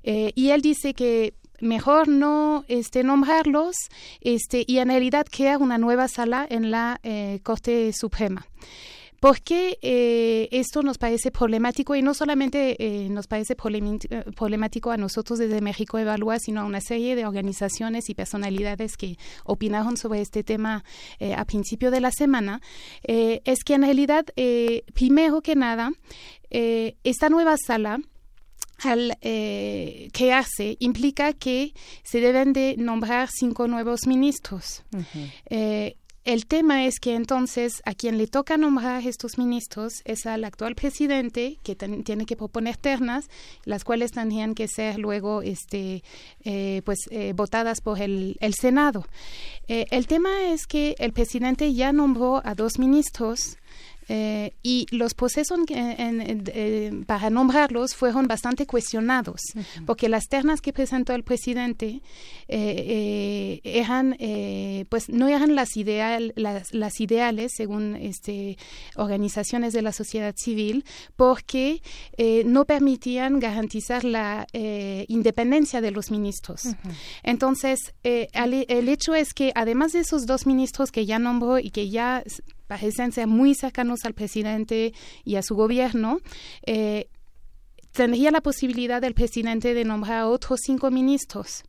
[0.04, 3.76] Y él dice que mejor no este, nombrarlos
[4.22, 7.00] este, y en realidad crear una nueva sala en la
[7.44, 8.46] Corte Suprema.
[9.26, 11.96] ¿Por qué eh, esto nos parece problemático?
[11.96, 16.64] Y no solamente eh, nos parece eh, problemático a nosotros desde México Evalúa, sino a
[16.64, 20.84] una serie de organizaciones y personalidades que opinaron sobre este tema
[21.18, 22.62] eh, a principio de la semana,
[23.02, 24.26] es que en realidad,
[24.94, 25.92] primero que nada,
[26.52, 28.02] esta nueva sala
[28.84, 31.74] al eh, crearse implica que
[32.04, 34.84] se deben de nombrar cinco nuevos ministros.
[35.50, 35.96] Eh,
[36.26, 40.74] el tema es que entonces a quien le toca nombrar estos ministros es al actual
[40.74, 43.30] presidente que tiene que proponer ternas,
[43.64, 46.04] las cuales tendrían que ser luego este,
[46.44, 49.06] eh, pues, eh, votadas por el, el Senado.
[49.68, 53.58] Eh, el tema es que el presidente ya nombró a dos ministros
[54.08, 59.40] eh, y los procesos en- en- en- eh, para nombrarlos fueron bastante cuestionados,
[59.86, 62.02] porque las ternas que presentó el presidente
[62.48, 68.58] eh, eh, eran, eh, pues no eran las, ideal, las, las ideales según este,
[68.96, 71.82] organizaciones de la sociedad civil, porque
[72.18, 76.62] eh, no permitían garantizar la eh, independencia de los ministros.
[77.24, 77.94] Entonces,
[78.34, 81.90] al- el hecho es que además de esos dos ministros que ya nombró y que
[81.90, 82.24] ya
[82.68, 84.94] parecen ser muy cercanos al presidente
[85.24, 86.20] y a su gobierno,
[86.66, 87.10] eh,
[87.92, 91.64] tendría la posibilidad del presidente de nombrar a otros cinco ministros.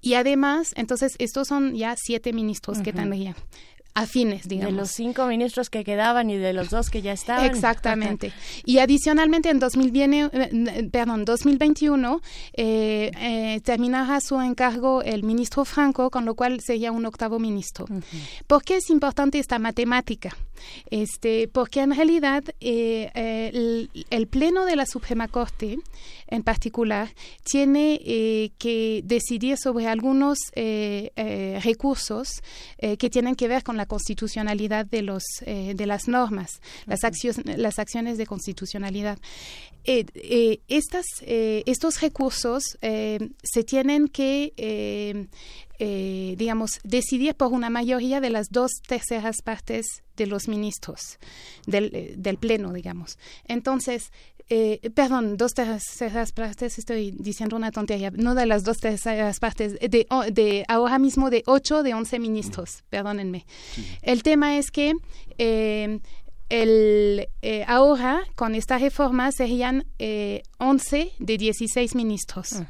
[0.00, 3.34] Y además, entonces, estos son ya siete ministros que tendría
[3.94, 4.74] afines, digamos.
[4.74, 7.44] De los cinco ministros que quedaban y de los dos que ya estaban.
[7.44, 8.32] Exactamente.
[8.64, 12.20] Y adicionalmente en 2000 viene, eh, perdón, 2021
[12.54, 17.86] eh, eh, terminará su encargo el ministro Franco, con lo cual sería un octavo ministro.
[18.46, 20.36] ¿Por qué es importante esta matemática?
[20.90, 25.78] Este, porque en realidad eh, eh, el, el Pleno de la Suprema Corte,
[26.28, 27.12] en particular,
[27.42, 32.42] tiene eh, que decidir sobre algunos eh, recursos
[32.98, 37.34] que tienen que ver con la constitucionalidad de, los, eh, de las normas, las, accio-
[37.56, 39.18] las acciones de constitucionalidad.
[39.84, 45.28] Eh, eh, estas, eh, estos recursos se tienen que,
[46.38, 49.86] digamos, decidir por una mayoría de las dos terceras partes
[50.16, 51.18] de los ministros
[51.66, 53.18] del, del Pleno, digamos.
[53.46, 54.10] Entonces,
[54.94, 60.06] perdón, dos terceras partes, estoy diciendo una tontería, no de las dos terceras partes, de,
[60.32, 63.44] de ahora mismo de ocho de once ministros, perdónenme.
[64.02, 64.94] El tema es que
[66.48, 72.62] el, eh, ahora, con esta reforma, serían eh, 11 de 16 ministros.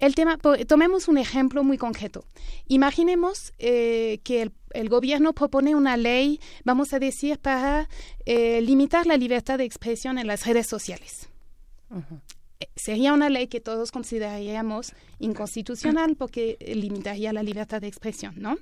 [0.00, 2.24] El tema, tomemos un ejemplo muy concreto.
[2.68, 7.88] Imaginemos eh, que el, el gobierno propone una ley, vamos a decir, para
[8.26, 11.28] eh, limitar la libertad de expresión en las redes sociales.
[11.90, 12.00] Eh,
[12.76, 18.56] Sería una ley que todos consideraríamos inconstitucional porque eh, limitaría la libertad de expresión, ¿no?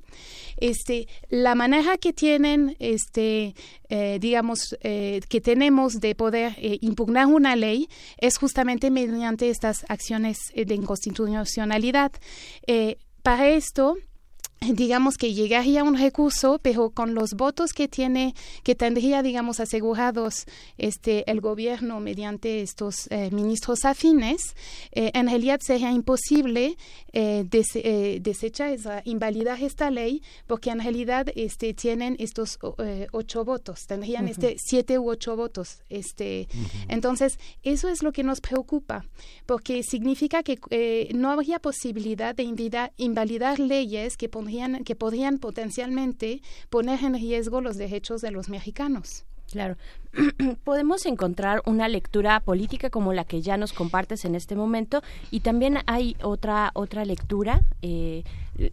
[0.57, 3.55] Este, la manera que tienen, este,
[3.89, 7.89] eh, digamos, eh, que tenemos de poder eh, impugnar una ley
[8.19, 12.13] es justamente mediante estas acciones eh, de inconstitucionalidad.
[12.67, 13.97] Eh, para esto,
[14.75, 20.45] digamos que llegaría un recurso, pero con los votos que tiene, que tendría, digamos, asegurados
[20.79, 24.55] este el gobierno mediante estos eh, ministros afines,
[24.93, 26.77] eh, en realidad sería imposible
[27.13, 32.59] eh, des- eh, desechar, esa, invalidar esta ley, porque en realidad este tienen estos
[33.13, 36.49] ocho votos, tendrían este siete u ocho votos, este,
[36.89, 39.05] entonces eso es lo que nos preocupa,
[39.47, 40.59] porque significa que
[41.15, 44.52] no habría posibilidad de invida- invalidar leyes que pondrían,
[44.85, 49.25] que podrían potencialmente poner en riesgo los derechos de los mexicanos.
[49.51, 49.77] Claro.
[50.65, 55.41] Podemos encontrar una lectura política como la que ya nos compartes en este momento y
[55.41, 58.25] también hay otra otra lectura, eh,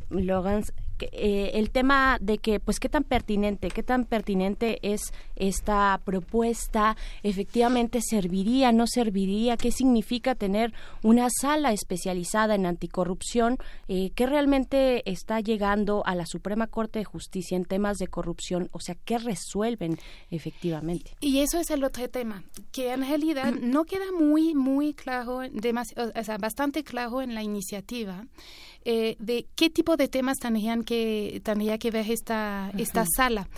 [0.09, 0.73] Logans,
[1.11, 5.01] eh, el tema de que, pues, qué tan pertinente, qué tan pertinente es
[5.35, 14.11] esta propuesta, efectivamente serviría, no serviría, qué significa tener una sala especializada en anticorrupción, eh,
[14.15, 18.79] qué realmente está llegando a la Suprema Corte de Justicia en temas de corrupción, o
[18.79, 19.97] sea, qué resuelven
[20.31, 21.15] efectivamente.
[21.21, 26.23] Y eso es el otro tema, que en realidad no queda muy, muy claro, o
[26.23, 28.25] sea, bastante claro en la iniciativa
[28.85, 33.49] eh, de qué tipo de temas tendrían que, tendría que ver esta, esta sala.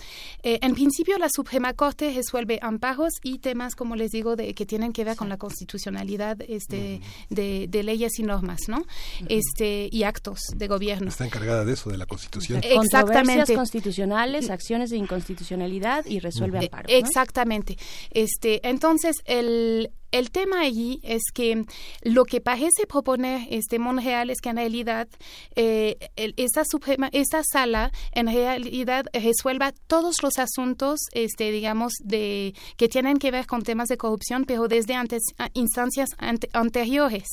[0.42, 4.66] Eh, en principio, la Suprema Corte resuelve amparos y temas, como les digo, de, que
[4.66, 8.84] tienen que ver con la constitucionalidad este, de, leyes y normas, ¿no?
[9.28, 11.08] este, y actos de gobierno.
[11.08, 12.60] Está encargada de eso, de la Constitución.
[12.62, 13.54] Exactamente.
[13.54, 16.92] constitucionales, acciones de inconstitucionalidad y resuelve amparos.
[16.92, 17.76] Exactamente.
[18.10, 21.64] Este, entonces, el, el tema allí es que
[22.02, 25.08] lo que parece proponer este Monreal es que en realidad
[25.56, 32.88] eh, esta, suprema, esta sala en realidad resuelva todos los asuntos, este, digamos, de que
[32.88, 35.22] tienen que ver con temas de corrupción, pero desde antes
[35.54, 37.28] instancias anteriores.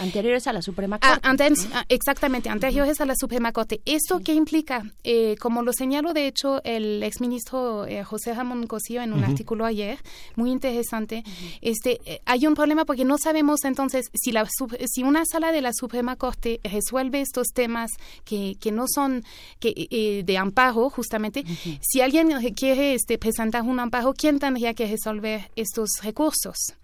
[0.00, 1.54] Anteriores a la Suprema ah, Corte.
[1.88, 3.80] Exactamente, anteriores a la Suprema Corte.
[3.84, 4.82] ¿Esto qué implica?
[5.04, 9.64] Eh, como lo señaló, de hecho, el exministro eh, José Ramón Cosío en un artículo
[9.64, 9.98] ayer,
[10.34, 11.22] muy interesante,
[11.60, 15.72] este hay un problema porque no sabemos entonces si, la, si una sala de la
[15.72, 17.90] Suprema Corte resuelve estos temas
[18.24, 19.24] que, que no son
[19.60, 21.44] que, eh, de amparo, justamente,
[21.80, 26.74] si alguien quiere este, presentar un amparo, ¿quién tendría que resolver estos recursos?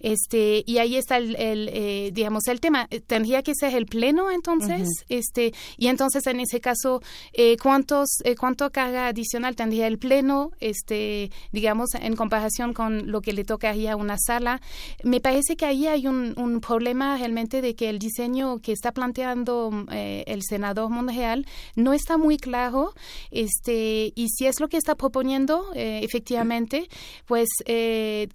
[0.00, 2.88] Este, y ahí está el, eh, digamos, el tema.
[3.06, 8.36] Tendría que ser el pleno entonces, este, y entonces en ese caso, eh, ¿cuántos, eh,
[8.36, 13.92] cuánto carga adicional tendría el pleno, este, digamos, en comparación con lo que le tocaría
[13.92, 14.60] a una sala?
[15.02, 18.92] Me parece que ahí hay un, un problema realmente de que el diseño que está
[18.92, 22.92] planteando el senador Monreal no está muy claro,
[23.30, 26.88] este, y si es lo que está proponiendo, efectivamente,
[27.26, 27.48] pues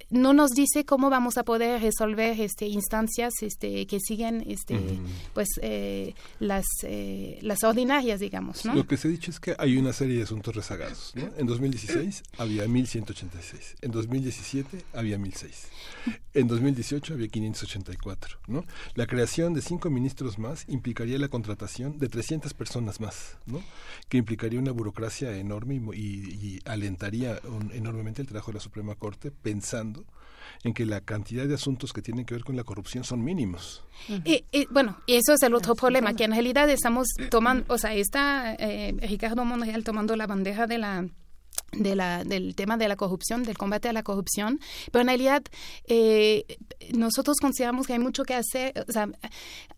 [0.09, 4.79] no nos dice cómo vamos a poder resolver este, instancias este, que siguen este,
[5.35, 8.65] pues eh, las, eh, las ordinarias, digamos.
[8.65, 8.73] ¿no?
[8.73, 11.13] Lo que se ha dicho es que hay una serie de asuntos rezagados.
[11.13, 11.29] ¿no?
[11.37, 15.67] En 2016 había 1.186, en 2017 había 1.006,
[16.33, 18.39] en 2018 había 584.
[18.47, 18.65] ¿no?
[18.95, 23.61] La creación de cinco ministros más implicaría la contratación de 300 personas más, ¿no?
[24.09, 27.39] que implicaría una burocracia enorme y, alentaría
[27.71, 30.05] enormemente el trabajo de la Suprema Corte pensando
[30.63, 33.83] en que la cantidad de asuntos que tienen que ver con la corrupción son mínimos.
[34.07, 37.93] y, bueno, y eso es el otro problema, que en realidad estamos tomando, o sea,
[37.93, 41.05] está eh, Ricardo Monreal tomando la bandeja de la
[41.71, 44.59] de la, del tema de la corrupción, del combate a la corrupción,
[44.91, 45.43] pero en realidad
[45.87, 46.45] eh,
[46.93, 49.09] nosotros consideramos que hay mucho que hacer, o sea,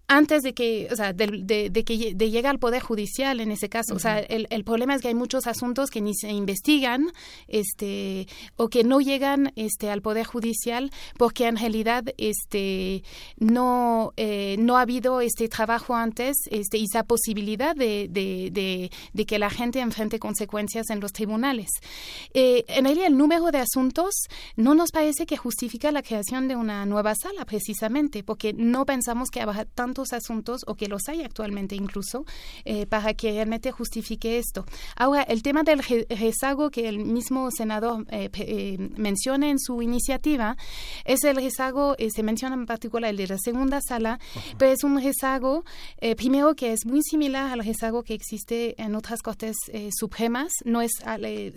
[0.08, 3.70] antes de que, o sea, de, de, que de llegue al poder judicial en ese
[3.70, 3.96] caso.
[3.96, 7.12] O sea, el, el, problema es que hay muchos asuntos que ni se investigan,
[7.48, 13.04] este, o que no llegan, este, al poder judicial, porque en realidad, este,
[13.38, 19.26] no, eh, no ha habido este trabajo antes, este, y esa posibilidad de, de, de,
[19.26, 21.70] que la gente enfrente consecuencias en los tribunales.
[22.34, 24.14] Eh, en realidad, el número de asuntos
[24.56, 29.30] no nos parece que justifica la creación de una nueva sala, precisamente, porque no pensamos
[29.30, 32.26] que habrá tanto asuntos, o que los hay actualmente incluso,
[32.66, 34.66] eh, para que realmente justifique esto.
[34.96, 40.58] Ahora, el tema del rezago que el mismo senador eh, eh, menciona en su iniciativa,
[41.06, 44.20] es el rezago, se menciona en particular el de la segunda sala,
[44.58, 45.64] pero es un rezago,
[46.18, 49.56] primero que es muy similar al rezago que existe en otras cortes
[49.98, 50.92] supremas, no es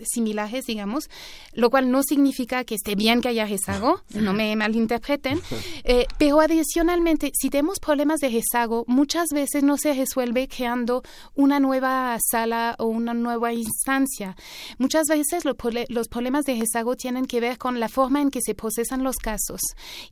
[0.03, 1.09] similares, digamos,
[1.53, 5.41] lo cual no significa que esté bien que haya rezago, no me malinterpreten,
[6.17, 11.03] pero adicionalmente, si tenemos problemas de rezago muchas veces no se resuelve creando
[11.35, 14.35] una nueva sala o una nueva instancia.
[14.77, 18.55] Muchas veces los problemas de rezago tienen que ver con la forma en que se
[18.55, 19.61] procesan los casos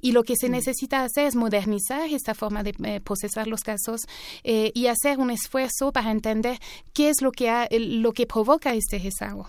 [0.02, 0.52] y lo que se mm.
[0.52, 4.02] necesita hacer es modernizar esta forma de eh, procesar los casos
[4.44, 6.60] eh, y hacer un esfuerzo para entender
[6.94, 9.48] qué es lo que, lo que provoca este rezago.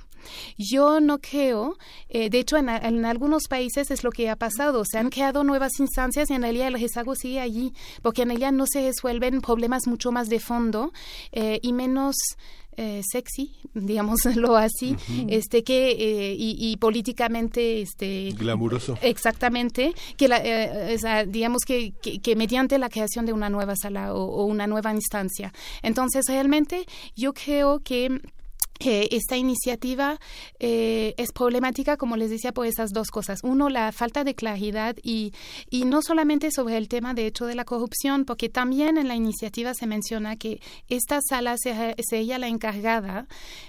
[0.57, 2.69] Yo no creo, eh, de hecho en,
[3.05, 6.69] algunos países es lo que ha pasado, se han creado nuevas instancias y en realidad
[6.69, 10.93] el rezago sigue allí, porque en realidad no se resuelven problemas mucho más de fondo
[11.33, 12.17] eh, y menos
[12.77, 14.97] eh, sexy, digámoslo así,
[15.29, 18.97] este que y, políticamente este glamuroso.
[19.03, 24.69] Exactamente, que la, digamos que, que, mediante la creación de una nueva sala o una
[24.69, 25.53] nueva instancia.
[25.83, 28.21] Entonces, realmente yo creo que
[28.79, 30.19] que esta iniciativa
[30.61, 33.41] eh, es problemática, como les decía, por esas dos cosas.
[33.43, 35.33] Uno, la falta de claridad y,
[35.71, 39.15] y no solamente sobre el tema de hecho de la corrupción, porque también en la
[39.15, 43.27] iniciativa se menciona que esta sala se- sería la encargada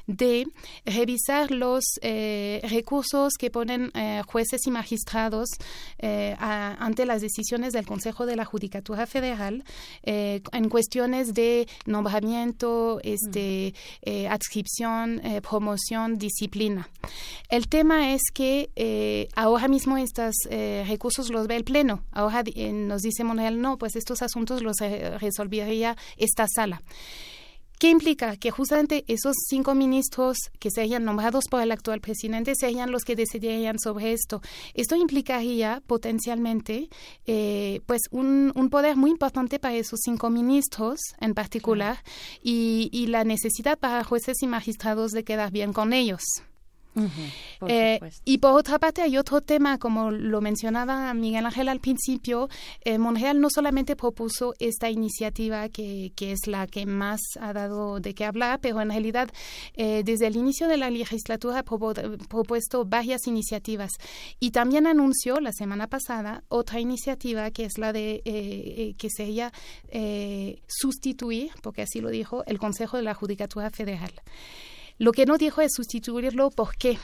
[0.08, 0.48] de
[0.86, 5.50] revisar los eh, recursos que ponen eh, jueces y magistrados
[5.98, 9.64] eh, a- ante las decisiones del Consejo de la Judicatura Federal
[10.04, 14.28] eh, en cuestiones de nombramiento, este, eh,
[15.08, 16.90] eh, promoción, disciplina.
[17.50, 22.04] El tema es que eh, ahora mismo estos eh, recursos los ve el Pleno.
[22.12, 24.78] Ahora nos dice Monreal, no, pues estos asuntos los
[25.20, 26.82] resolvería esta sala.
[27.80, 28.36] ¿Qué implica?
[28.36, 33.16] Que justamente esos cinco ministros que serían nombrados por el actual presidente serían los que
[33.16, 34.42] decidirían sobre esto.
[34.74, 36.90] Esto implicaría potencialmente
[37.26, 42.04] eh, pues un, un poder muy importante para esos cinco ministros en particular
[42.44, 46.24] y, y la necesidad para jueces y magistrados de quedar bien con ellos.
[47.60, 51.80] Por Eh, y por otra parte hay otro tema, como lo mencionaba Miguel Ángel al
[51.80, 52.50] principio,
[52.86, 58.00] eh, Monreal no solamente propuso esta iniciativa que, que es la que más ha dado
[58.00, 59.30] de qué hablar, pero en realidad
[59.76, 63.92] eh, desde el inicio de la legislatura ha propuesto varias iniciativas
[64.40, 68.22] y también anunció la semana pasada otra iniciativa que es la de
[68.98, 69.52] que sería
[69.90, 74.12] eh, sustituir, porque así lo dijo, el Consejo de la Judicatura Federal.
[75.00, 76.98] Lo que no dijo es sustituirlo, ¿por qué?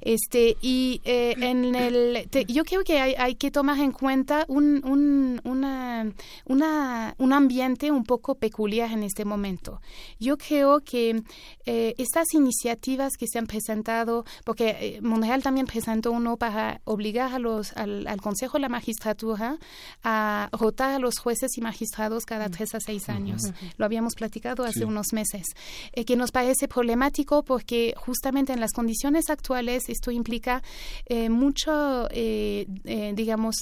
[0.00, 4.44] Este, y eh, en el, te- yo creo que hay, hay que tomar en cuenta
[4.48, 6.12] un, un, una,
[6.46, 9.80] una- un ambiente un poco peculiar en este momento.
[10.20, 11.22] Yo creo que
[11.66, 17.32] eh, estas iniciativas que se han presentado, porque eh, Monreal también presentó uno para obligar
[17.32, 19.58] a los, al, al Consejo de la Magistratura
[20.02, 23.42] a rotar a los jueces y magistrados cada tres a seis años.
[23.78, 24.84] Lo habíamos platicado hace Sí.
[24.84, 25.46] unos meses,
[25.92, 30.62] eh, que nos parece problemático porque justamente en las condiciones actuales esto implica
[31.06, 33.54] eh, mucho, eh, eh, digamos,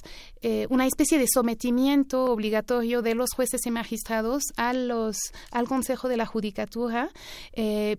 [0.70, 5.16] una especie de sometimiento obligatorio de los jueces y magistrados a los,
[5.52, 7.10] al Consejo de la Judicatura,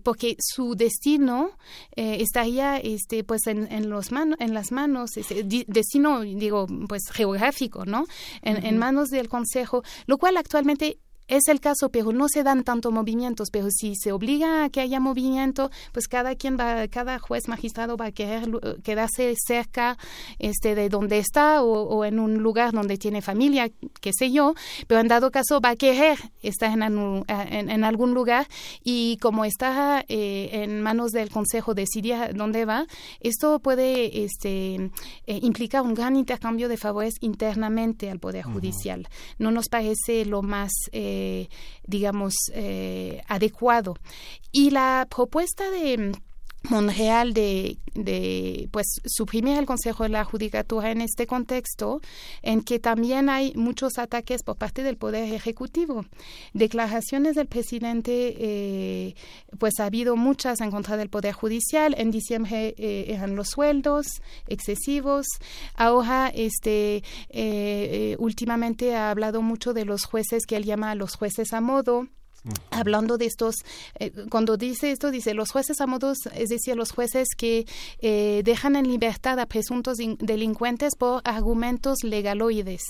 [0.02, 1.52] porque su destino
[1.96, 7.04] estaría este, pues en, en, los mano- en las manos, este, di- destino, digo, pues
[7.10, 8.04] geográfico, ¿no?
[8.42, 12.90] En, manos del Consejo, lo cual actualmente es el caso, pero no se dan tanto
[12.90, 17.48] movimientos, pero si se obliga a que haya movimiento, pues cada quien va, cada juez
[17.48, 18.48] magistrado va a querer
[18.82, 19.96] quedarse cerca
[20.38, 23.70] este de donde está o, o en un lugar donde tiene familia,
[24.00, 24.54] qué sé yo,
[24.86, 28.46] pero en dado caso va a querer estar en, en, en algún lugar
[28.82, 32.86] y como está eh, en manos del consejo decidir dónde va,
[33.20, 34.90] esto puede este,
[35.26, 39.08] eh, implicar un gran intercambio de favores internamente al Poder Judicial.
[39.38, 41.13] No nos parece lo más, eh,
[41.86, 43.96] digamos, eh, adecuado.
[44.52, 46.12] Y la propuesta de
[46.70, 52.00] Monreal de, de pues suprimir el Consejo de la Judicatura en este contexto
[52.42, 56.04] en que también hay muchos ataques por parte del Poder Ejecutivo.
[56.52, 59.14] Declaraciones del presidente, eh,
[59.58, 61.94] pues ha habido muchas en contra del Poder Judicial.
[61.98, 64.06] En diciembre eh, eran los sueldos
[64.48, 65.26] excesivos.
[65.74, 71.52] Ahora, este, eh, últimamente ha hablado mucho de los jueces que él llama los jueces
[71.52, 72.08] a modo
[72.70, 73.54] hablando de estos,
[73.98, 77.66] eh, cuando dice esto, dice los jueces a modos, es decir, los jueces que
[78.00, 82.82] eh, dejan en libertad a presuntos in- delincuentes por argumentos legaloides.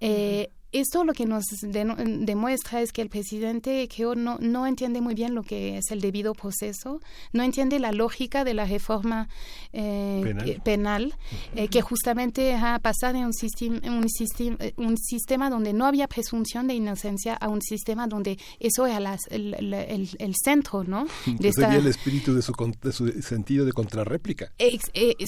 [0.00, 5.00] Eh, esto lo que nos deno- demuestra es que el presidente creo no, no entiende
[5.00, 7.00] muy bien lo que es el debido proceso,
[7.32, 9.28] no entiende la lógica de la reforma
[9.72, 10.48] eh, Penal.
[10.48, 11.14] eh, penal,
[11.54, 15.86] eh, que justamente ha pasado de un, sistem- un, sistem- eh, un sistema donde no
[15.86, 20.34] había presunción de inocencia a un sistema donde eso era las- el, el- el- el
[20.42, 21.06] centro, ¿no?
[21.40, 24.52] Que sería el espíritu de su, de su sentido de contrarréplica.
[24.58, 24.78] Eh,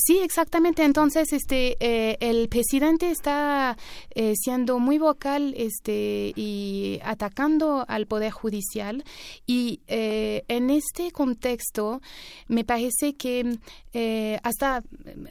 [0.05, 0.85] sí, exactamente.
[0.85, 3.77] Entonces, este, eh, el presidente está
[4.15, 9.05] eh, siendo muy vocal, este, y atacando al poder judicial.
[9.47, 12.00] Y eh, en este contexto,
[12.49, 13.59] me parece que
[13.92, 14.83] eh, hasta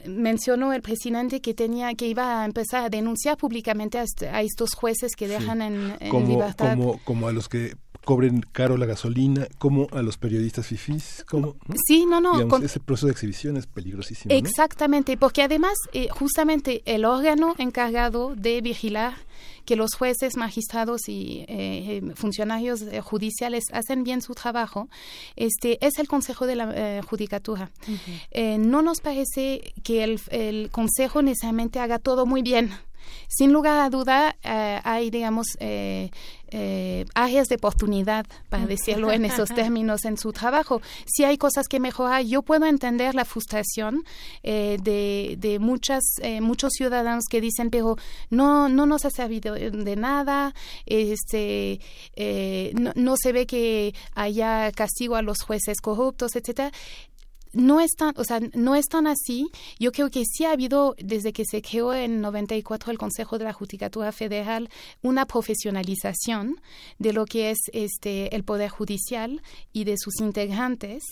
[0.06, 4.42] mencionó el presidente que tenía, que iba a empezar a denunciar públicamente a, est- a
[4.42, 6.76] estos jueces que dejan en, en Como, libertad.
[6.76, 11.48] como, como a los que cobren caro la gasolina, como a los periodistas fifís, como
[11.68, 11.74] ¿no?
[11.86, 14.32] Sí, no, no, Digamos, con- ese proceso de exhibición es peligrosísimo.
[14.32, 14.38] ¿no?
[14.38, 19.14] Exactamente, porque además, eh, justamente el órgano encargado de vigilar
[19.70, 24.88] que los jueces, magistrados y eh, eh, funcionarios eh, judiciales hacen bien su trabajo,
[25.36, 27.70] este es el Consejo de la eh, Judicatura.
[28.34, 32.72] No nos parece que el, el Consejo necesariamente haga todo muy bien.
[33.28, 36.10] Sin lugar a duda, eh, hay, digamos, eh,
[36.50, 40.80] eh, áreas de oportunidad, para decirlo en esos términos, en su trabajo.
[41.06, 44.04] Si hay cosas que mejorar, yo puedo entender la frustración
[44.42, 47.96] eh, de, de muchas, eh, muchos ciudadanos que dicen, pero
[48.30, 50.54] no, no nos ha servido de nada,
[50.86, 51.80] este,
[52.16, 56.72] eh, no, no se ve que haya castigo a los jueces corruptos, etcétera
[57.52, 59.50] no es tan, o sea, no es tan así.
[59.78, 63.44] Yo creo que sí ha habido, desde que se creó en 94 el Consejo de
[63.44, 64.68] la Judicatura Federal,
[65.02, 66.60] una profesionalización
[66.98, 71.02] de lo que es este el Poder Judicial y de sus integrantes.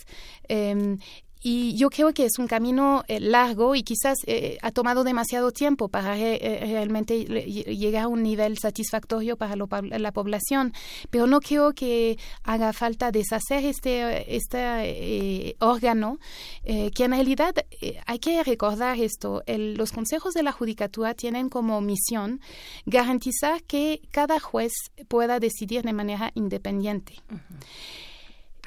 [0.48, 0.98] Em,
[1.42, 5.52] y yo creo que es un camino eh, largo y quizás eh, ha tomado demasiado
[5.52, 10.72] tiempo para re- eh, realmente le- llegar a un nivel satisfactorio para lo la población.
[11.10, 16.18] Pero no creo que haga falta deshacer este, este eh, órgano,
[16.64, 19.42] eh, que en realidad eh, hay que recordar esto.
[19.46, 22.40] el- los consejos de la judicatura tienen como misión
[22.86, 24.72] garantizar que cada juez
[25.08, 27.14] pueda decidir de manera independiente.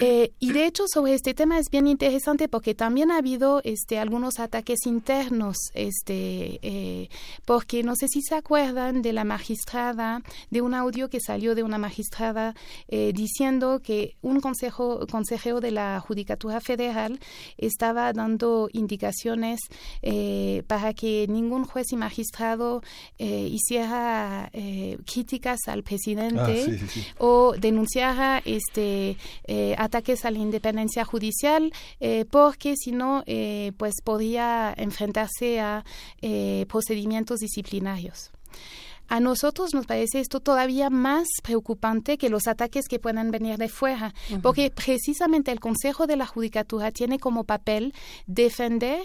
[0.01, 3.99] Eh, y de hecho sobre este tema es bien interesante porque también ha habido este
[3.99, 7.09] algunos ataques internos este eh,
[7.45, 11.63] porque no sé si se acuerdan de la magistrada de un audio que salió de
[11.63, 12.55] una magistrada
[12.87, 17.19] eh, diciendo que un consejo consejero de la judicatura federal
[17.57, 19.59] estaba dando indicaciones
[20.01, 22.81] eh, para que ningún juez y magistrado
[23.19, 24.49] hiciera
[25.05, 27.05] críticas al presidente Ah, sí, sí, sí.
[27.19, 29.17] o denunciara este
[29.91, 35.83] ataques a la independencia judicial eh, porque si no eh, pues podía enfrentarse a
[36.21, 38.31] eh, procedimientos disciplinarios.
[39.09, 43.67] A nosotros nos parece esto todavía más preocupante que los ataques que puedan venir de
[43.67, 47.93] fuera, porque precisamente el Consejo de la Judicatura tiene como papel
[48.25, 49.03] defender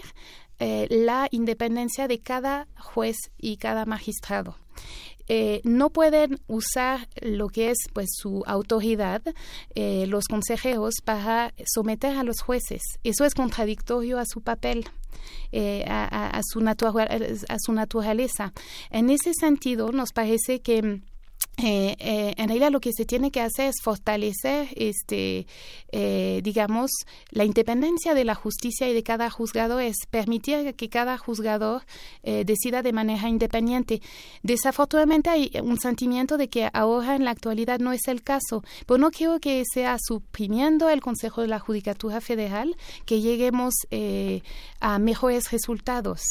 [0.59, 4.55] eh, la independencia de cada juez y cada magistrado.
[5.29, 9.21] Eh, no pueden usar lo que es pues su autoridad
[9.75, 12.81] eh, los consejeros para someter a los jueces.
[13.03, 14.85] Eso es contradictorio a su papel
[15.51, 18.53] eh, a, a- a a su naturaleza.
[18.89, 21.01] En ese sentido nos parece que
[21.59, 25.47] eh, eh, en realidad lo que se tiene que hacer es fortalecer, este,
[25.91, 26.91] eh, digamos,
[27.31, 31.81] la independencia de la justicia y de cada juzgado es permitir que cada juzgador
[32.21, 34.01] eh, decida de manera independiente.
[34.43, 38.99] Desafortunadamente hay un sentimiento de que ahora en la actualidad no es el caso, pero
[38.99, 43.73] no quiero que sea suprimiendo el Consejo de la Judicatura Federal que lleguemos
[44.79, 46.21] a mejores resultados.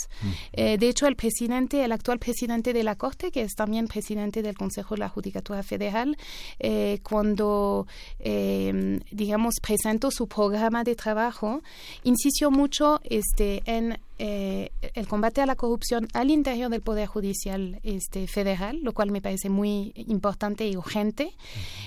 [0.52, 4.42] Eh, de hecho, el presidente, el actual presidente de la Corte, que es también presidente
[4.42, 6.16] del Consejo de la Judicatura Federal,
[6.58, 7.86] eh, cuando,
[8.18, 11.62] eh, digamos, presentó su programa de trabajo,
[12.04, 17.80] insistió mucho este, en eh, el combate a la corrupción al interior del Poder Judicial
[17.82, 21.34] este, federal, lo cual me parece muy importante y urgente,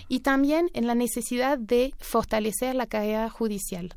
[0.08, 3.96] y también en la necesidad de fortalecer la carrera judicial.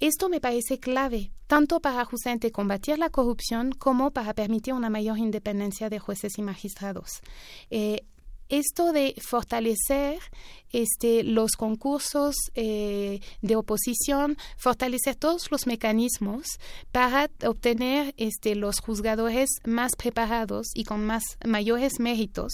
[0.00, 5.18] Esto me parece clave, tanto para justamente combatir la corrupción como para permitir una mayor
[5.18, 7.20] independencia de jueces y magistrados.
[7.70, 8.04] Eh,
[8.48, 10.18] esto de fortalecer
[10.72, 16.46] este, los concursos eh, de oposición, fortalecer todos los mecanismos
[16.92, 22.52] para obtener este, los juzgadores más preparados y con más mayores méritos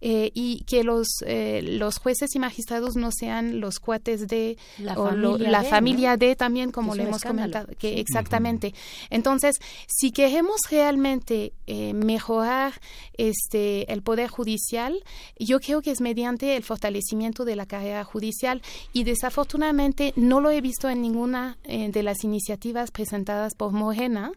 [0.00, 4.94] eh, y que los, eh, los jueces y magistrados no sean los cuates de La
[4.94, 6.16] o lo- familia la de, familia ¿no?
[6.18, 7.52] de también como le hemos escándalo.
[7.52, 8.00] comentado que Sí.
[8.00, 8.74] exactamente
[9.10, 9.56] entonces
[9.86, 12.74] si queremos realmente eh, mejorar
[13.14, 15.02] este el poder judicial
[15.38, 18.62] yo creo que es mediante el fortalecimiento de la carrera judicial
[18.92, 24.30] y desafortunadamente no lo he visto en ninguna eh, de las iniciativas presentadas por Morena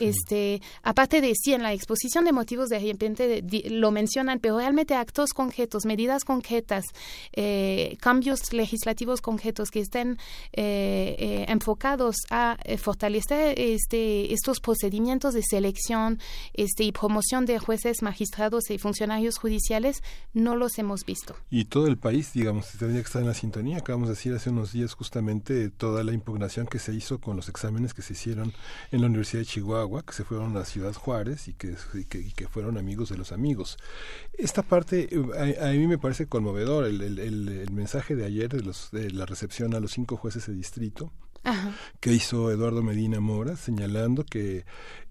[0.00, 4.58] este aparte de sí en la exposición de motivos de repente de- lo mencionan pero
[4.58, 6.84] realmente actos concretos medidas concretas
[7.32, 10.18] eh, cambios legislativos concretos que estén
[10.52, 16.18] eh, enfocados a fortalecer este, estos procedimientos de selección
[16.54, 21.36] este, y promoción de jueces, magistrados y funcionarios judiciales, no los hemos visto.
[21.50, 23.78] Y todo el país, digamos, tendría que estar en la sintonía.
[23.78, 27.48] Acabamos de decir hace unos días justamente toda la impugnación que se hizo con los
[27.48, 28.52] exámenes que se hicieron
[28.90, 32.18] en la Universidad de Chihuahua, que se fueron a Ciudad Juárez y que, y que,
[32.18, 33.76] y que fueron amigos de los amigos.
[34.32, 38.24] Esta parte eh, a, a mí me parece conmovedor, el, el, el, el mensaje de
[38.24, 41.12] ayer de, los, de la recepción a los cinco jueces de distrito
[41.44, 41.74] Ajá.
[42.00, 44.64] que hizo Eduardo Medina Mora, señalando que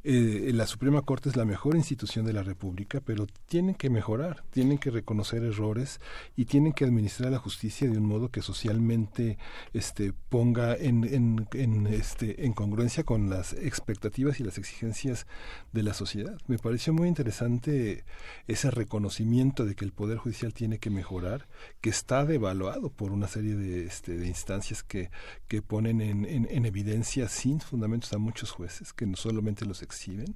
[0.06, 4.44] eh, la Suprema Corte es la mejor institución de la República, pero tienen que mejorar,
[4.52, 6.00] tienen que reconocer errores
[6.36, 9.38] y tienen que administrar la justicia de un modo que socialmente
[9.74, 15.26] este, ponga en, en, este, en congruencia con las expectativas y las exigencias
[15.74, 16.38] de la sociedad.
[16.48, 18.06] Me pareció muy interesante
[18.48, 21.48] ese reconocimiento de que el Poder Judicial tiene que mejorar,
[21.82, 25.10] que está devaluado por una serie de, este, de instancias que,
[25.48, 29.82] que ponen en, en, en evidencia sin fundamentos a muchos jueces, que no solamente los
[29.96, 30.36] exhiben,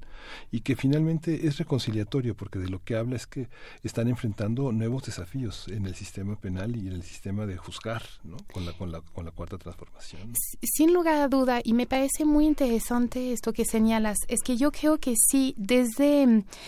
[0.52, 3.50] y que finalmente es reconciliatorio, porque de lo que habla es que
[3.84, 8.38] están enfrentando nuevos desafíos en el sistema penal y en el sistema de juzgar, ¿no?
[8.54, 10.34] con, la, con, la, con la cuarta transformación.
[10.62, 14.72] Sin lugar a duda, y me parece muy interesante esto que señalas, es que yo
[14.72, 16.26] creo que sí, desde,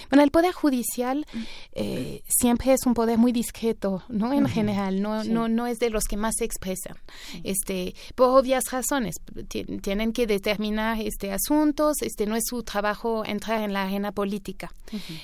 [0.10, 1.26] bueno, el Poder Judicial
[1.74, 4.34] eh, siempre es un poder muy discreto, ¿no?
[4.34, 5.30] En general, no, Sí.
[5.30, 6.98] no, no es de los que más se expresan,
[7.44, 9.16] este, por obvias razones,
[9.48, 12.81] Ti- tienen que determinar este asuntos, este no es su trabajo
[13.26, 14.72] entrar en la arena política.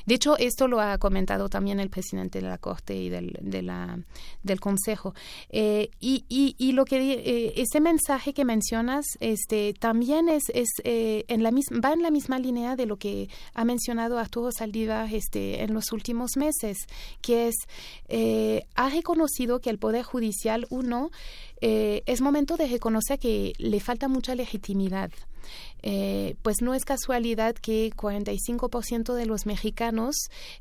[0.05, 3.61] De hecho, esto lo ha comentado también el presidente de la Corte y del, de
[3.61, 3.99] la,
[4.43, 5.13] del Consejo.
[5.49, 10.69] Eh, y, y, y lo que eh, ese mensaje que mencionas este, también es, es
[10.83, 14.51] eh, en la misma, va en la misma línea de lo que ha mencionado Arturo
[14.51, 16.77] Saldívar este, en los últimos meses,
[17.21, 17.55] que es,
[18.07, 21.11] eh, ha reconocido que el Poder Judicial, uno,
[21.61, 25.11] eh, es momento de reconocer que le falta mucha legitimidad.
[25.83, 30.15] Eh, pues no es casualidad que 45% de los mexicanos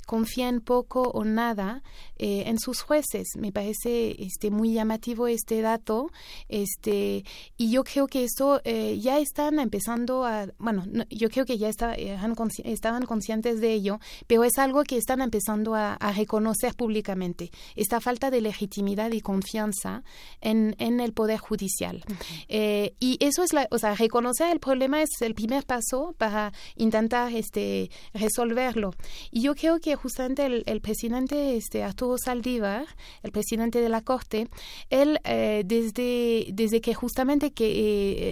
[0.07, 1.83] confían poco o nada
[2.19, 3.29] eh, en sus jueces.
[3.37, 6.11] Me parece este, muy llamativo este dato
[6.49, 7.25] este,
[7.57, 11.57] y yo creo que esto eh, ya están empezando a, bueno, no, yo creo que
[11.59, 16.13] ya está, consci- estaban conscientes de ello, pero es algo que están empezando a, a
[16.13, 20.05] reconocer públicamente, esta falta de legitimidad y confianza
[20.41, 22.05] en, en el Poder Judicial.
[22.49, 27.33] Y eso es, la, o sea, reconocer el problema es el primer paso para intentar
[27.33, 28.91] este, resolverlo.
[29.31, 32.85] Y yo creo que justamente el, el presidente este, Arturo Saldívar,
[33.23, 34.49] el presidente de la Corte,
[34.91, 37.69] él eh, desde, desde que justamente que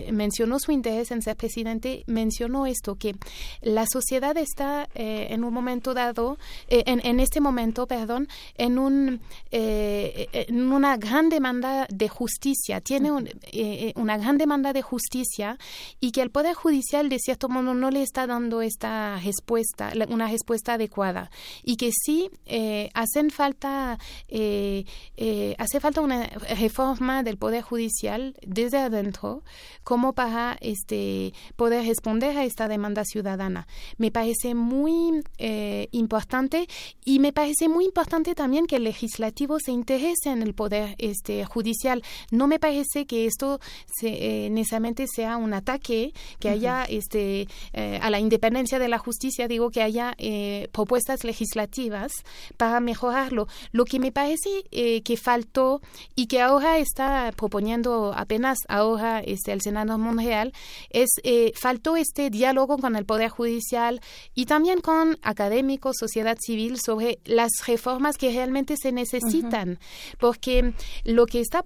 [0.09, 3.15] eh, mencionó su interés en ser presidente, mencionó esto, que
[3.63, 6.37] la sociedad está eh, en un momento dado,
[6.69, 9.21] en, en este momento, perdón, en, un,
[9.53, 15.59] en una gran demanda de justicia, tiene un- eh, una gran demanda de justicia
[16.01, 20.27] y que el Poder Judicial de cierto modo no le está dando esta respuesta, una
[20.27, 21.31] respuesta adecuada
[21.63, 24.85] y que sí eh, hacen falta, eh,
[25.17, 29.43] eh, hace falta una reforma del Poder Judicial desde adentro
[29.83, 33.67] como para este, poder responder a esta demanda ciudadana.
[33.99, 36.67] Me parece muy eh, importante
[37.05, 41.45] y me parece muy importante también que el legislativo se interese en el poder este,
[41.45, 42.03] judicial.
[42.31, 43.61] No me parece que esto
[44.01, 49.49] se, necesariamente sea un ataque, que haya este, eh, a la independencia de la justicia,
[49.49, 52.13] digo que haya eh, propuestas legislativas
[52.57, 53.49] para mejorarlo.
[53.73, 55.81] Lo que me parece eh, que faltó
[56.15, 60.53] y que ahora está proponiendo apenas ahora este, el Senado Monreal
[60.91, 61.11] es
[61.55, 64.01] faltó este diálogo con el Poder Judicial
[64.35, 69.79] y también con académicos, sociedad civil sobre las reformas que realmente se necesitan,
[70.19, 71.65] porque lo que está,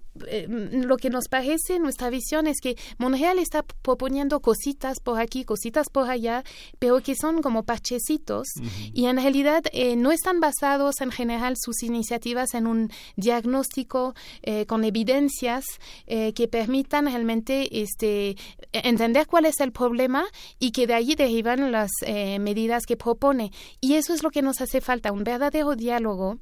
[0.49, 5.89] lo que nos parece nuestra visión es que Monreal está proponiendo cositas por aquí, cositas
[5.91, 6.45] por allá,
[6.79, 8.47] pero que son como parchecitos.
[8.93, 14.67] Y en realidad eh, no están basados en general sus iniciativas en un diagnóstico eh,
[14.67, 15.65] con evidencias
[16.07, 18.37] eh, que permitan realmente este
[18.73, 20.25] entender cuál es el problema
[20.59, 23.53] y que de allí derivan las eh, medidas que propone.
[23.81, 26.39] Y eso es lo que nos hace falta un verdadero diálogo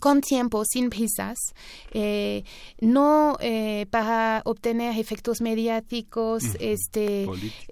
[0.00, 1.38] con tiempo, sin prisas,
[1.92, 2.44] eh,
[2.80, 7.26] no eh, para obtener efectos mediáticos este,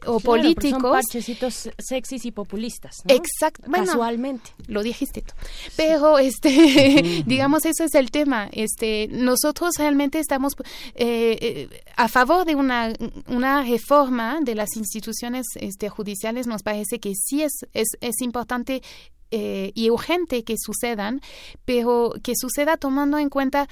[0.06, 0.80] o Claro, políticos.
[0.80, 2.96] Son parchecitos sexys y populistas.
[3.04, 3.14] ¿no?
[3.14, 3.64] Exacto.
[3.66, 4.52] Bueno, Casualmente.
[4.66, 5.34] Lo dijiste tú.
[5.76, 8.48] Pero, este, digamos, eso es el tema.
[8.52, 10.54] Este, nosotros realmente estamos
[10.94, 12.92] eh, eh, a favor de una,
[13.26, 16.46] una reforma de las instituciones este, judiciales.
[16.46, 18.82] Nos parece que sí es, es, es importante
[19.30, 21.20] eh, y urgente que sucedan,
[21.64, 23.68] pero que suceda tomando en cuenta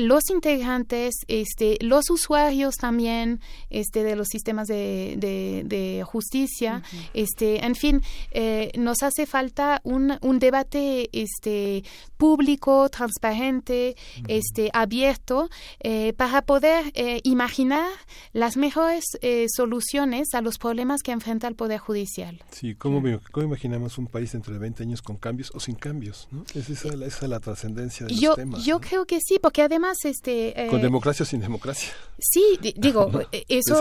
[0.00, 6.82] los integrantes, este, los usuarios también este, de los sistemas de, de, de justicia,
[7.14, 8.02] este, en fin,
[8.32, 11.84] eh, nos hace falta un, un debate este,
[12.16, 15.48] público, transparente, este, abierto,
[15.80, 17.88] eh, para poder eh, imaginar
[18.32, 22.42] las mejores eh, soluciones a los problemas que enfrenta el Poder Judicial.
[22.50, 25.74] Sí, ¿cómo, me- cómo imaginamos un país dentro de 20 años con cambios o sin
[25.76, 26.28] cambios?
[26.30, 26.44] ¿no?
[26.54, 28.64] Es esa, la- esa la trascendencia de Yo, los temas.
[28.64, 30.64] yo creo que sí, porque además este...
[30.64, 31.90] eh, Con democracia o sin democracia.
[32.18, 33.74] Sí, di- digo, eh, eso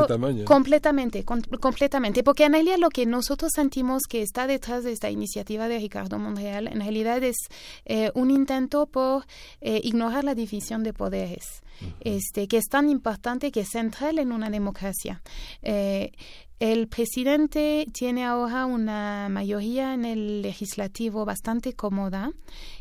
[0.46, 5.10] completamente, com- completamente, porque en realidad lo que nosotros sentimos que está detrás de esta
[5.10, 7.36] iniciativa de Ricardo Monreal, en realidad es
[7.86, 9.26] eh, un intento por
[9.62, 11.62] eh, ignorar la división de poderes,
[12.02, 15.22] este, que es tan importante, que es central en una democracia.
[16.60, 22.32] El presidente tiene ahora una mayoría en el legislativo bastante cómoda.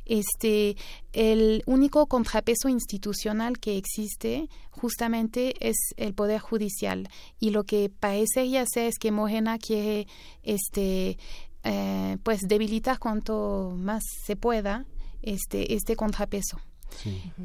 [0.07, 0.77] Este,
[1.13, 8.49] el único contrapeso institucional que existe justamente es el poder judicial y lo que parece
[8.49, 10.07] ya ser es que Morena quiere
[10.43, 11.19] este
[11.63, 14.87] eh, pues debilitar cuanto más se pueda
[15.21, 16.59] este este contrapeso.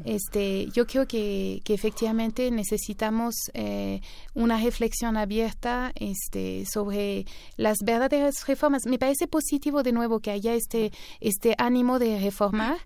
[0.04, 4.00] Este, yo creo que, que efectivamente necesitamos eh,
[4.34, 8.82] una reflexión abierta este, sobre las verdaderas reformas.
[8.86, 10.90] Me parece positivo de nuevo que haya este,
[11.20, 12.78] este ánimo de reformar,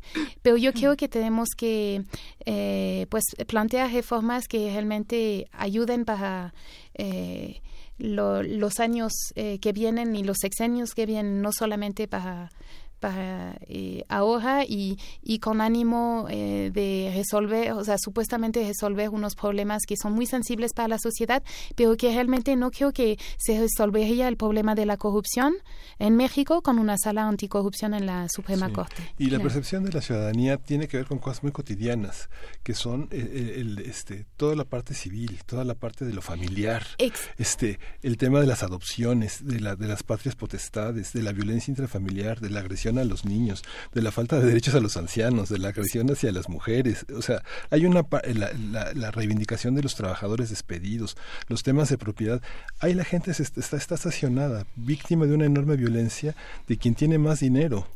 [0.43, 2.03] pero yo creo que tenemos que
[2.45, 6.53] eh, pues plantear reformas que realmente ayuden para
[6.95, 7.61] eh,
[7.99, 12.51] lo- los años que vienen y los sexenios que vienen, no solamente para
[13.01, 19.35] para eh, ahora y, y con ánimo eh, de resolver, o sea, supuestamente resolver unos
[19.35, 21.43] problemas que son muy sensibles para la sociedad,
[21.75, 25.55] pero que realmente no creo que se resolvería el problema de la corrupción
[25.99, 28.73] en México con una sala anticorrupción en la Suprema Sí.
[28.73, 29.03] Corte.
[29.19, 32.29] Y la percepción de la ciudadanía tiene que ver con cosas muy cotidianas,
[32.63, 36.85] que son eh, el, este, toda la parte civil, toda la parte de lo familiar,
[36.99, 41.33] Ex- este, el tema de las adopciones, de, la, de las patrias potestades, de la
[41.33, 44.97] violencia intrafamiliar, de la agresión a los niños, de la falta de derechos a los
[44.97, 47.05] ancianos, de la agresión hacia las mujeres.
[47.17, 51.17] O sea, hay una pa- la, la- la reivindicación de los trabajadores despedidos,
[51.49, 52.41] los temas de propiedad.
[52.81, 56.35] Ahí la gente se est- está, está estacionada, víctima de una enorme violencia
[56.69, 57.87] de quien tiene más dinero.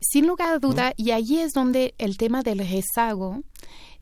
[0.00, 3.42] Sin lugar a duda, y allí es donde el tema del rezago,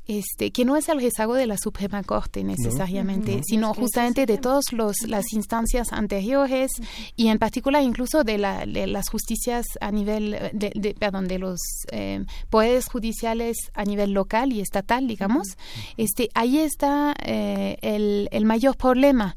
[0.07, 4.65] este, que no es el rezago de la Suprema Corte necesariamente, sino justamente de todas
[5.07, 6.71] las instancias anteriores
[7.17, 11.39] y en particular incluso de, la, de las justicias a nivel, de, de- perdón, de
[11.39, 11.59] los
[11.93, 15.57] eh, poderes judiciales a nivel local y estatal, digamos.
[15.97, 19.37] Este, ahí está eh, el, el mayor problema.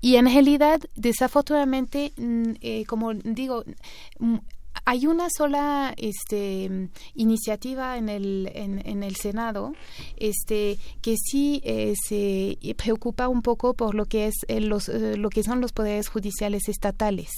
[0.00, 3.64] Y en realidad, desafortunadamente, mm, eh, como digo,
[4.18, 4.36] mm,
[4.88, 9.72] hay una sola este, iniciativa en el, en, en el Senado
[10.16, 15.16] este, que sí eh, se preocupa un poco por lo que, es, eh, los, eh,
[15.16, 17.30] lo que son los poderes judiciales estatales.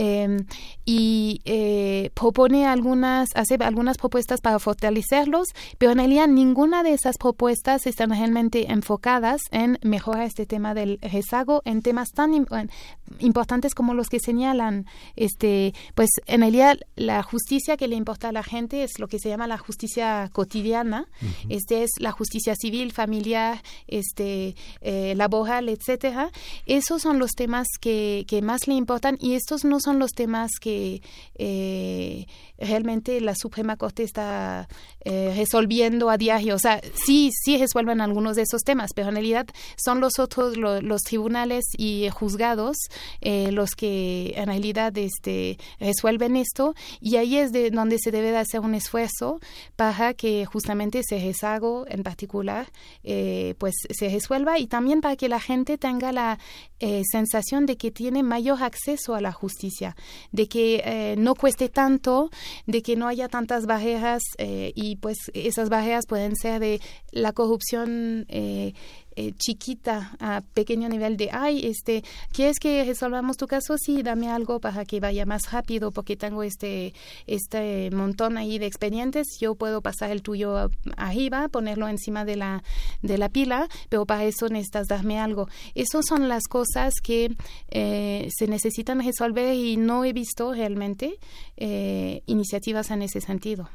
[0.00, 0.36] Eh,
[0.84, 5.48] y eh, propone algunas, hace algunas propuestas para fortalecerlos,
[5.78, 11.00] pero en realidad ninguna de esas propuestas están realmente enfocadas en mejorar este tema del
[11.02, 12.46] rezago en temas tan
[13.18, 14.86] importantes como los que señalan.
[15.16, 19.18] Este, pues en realidad la justicia que le importa a la gente es lo que
[19.18, 21.08] se llama la justicia cotidiana.
[21.48, 26.30] Este es la justicia civil, familiar, este, eh, laboral, etcétera.
[26.66, 30.50] Esos son los temas que, que más le importan y estos no son los temas
[30.60, 31.02] que
[31.36, 32.26] eh,
[32.58, 34.68] realmente la Suprema Corte está
[35.04, 36.54] eh, resolviendo a diario.
[36.56, 39.46] O sea, sí, sí resuelven algunos de esos temas, pero en realidad
[39.76, 42.76] son los otros, lo- los tribunales y juzgados
[43.20, 48.30] eh, los que en realidad este, resuelven esto y ahí es de donde se debe
[48.30, 49.40] de hacer un esfuerzo
[49.76, 52.70] para que justamente ese rezago en particular
[53.04, 56.38] eh, pues se resuelva y también para que la gente tenga la
[56.80, 59.96] eh, sensación de que tiene mayor acceso a la justicia,
[60.32, 62.30] de que no cueste tanto,
[62.66, 66.80] de que no haya tantas barreras eh, y pues esas barreras pueden ser de
[67.12, 68.74] la corrupción eh,
[69.18, 74.30] eh, chiquita a pequeño nivel de ay este quieres que resolvamos tu caso sí dame
[74.30, 76.94] algo para que vaya más rápido porque tengo este
[77.26, 79.26] este montón ahí de expedientes.
[79.40, 82.62] Yo puedo pasar el tuyo arriba ponerlo encima de la
[83.02, 87.34] de la pila pero para eso necesitas darme algo esas son las cosas que
[87.70, 91.18] eh, se necesitan resolver y no he visto realmente
[91.56, 93.68] eh, iniciativas en ese sentido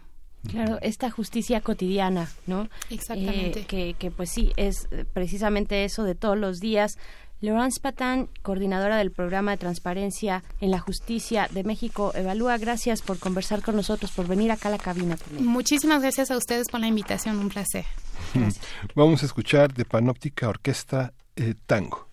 [0.50, 2.68] Claro, esta justicia cotidiana, ¿no?
[2.90, 3.62] Exactamente.
[3.62, 6.98] Eh, que, que pues sí, es eh, precisamente eso de todos los días.
[7.44, 13.20] Laurence Patán, coordinadora del programa de transparencia en la justicia de México, Evalúa, gracias por
[13.20, 15.18] conversar con nosotros, por venir acá a la cabina.
[15.18, 15.46] también.
[15.46, 17.86] muchísimas gracias a ustedes por la invitación un placer
[18.96, 22.13] Vamos a escuchar de Panóptica Orquesta eh, Tango.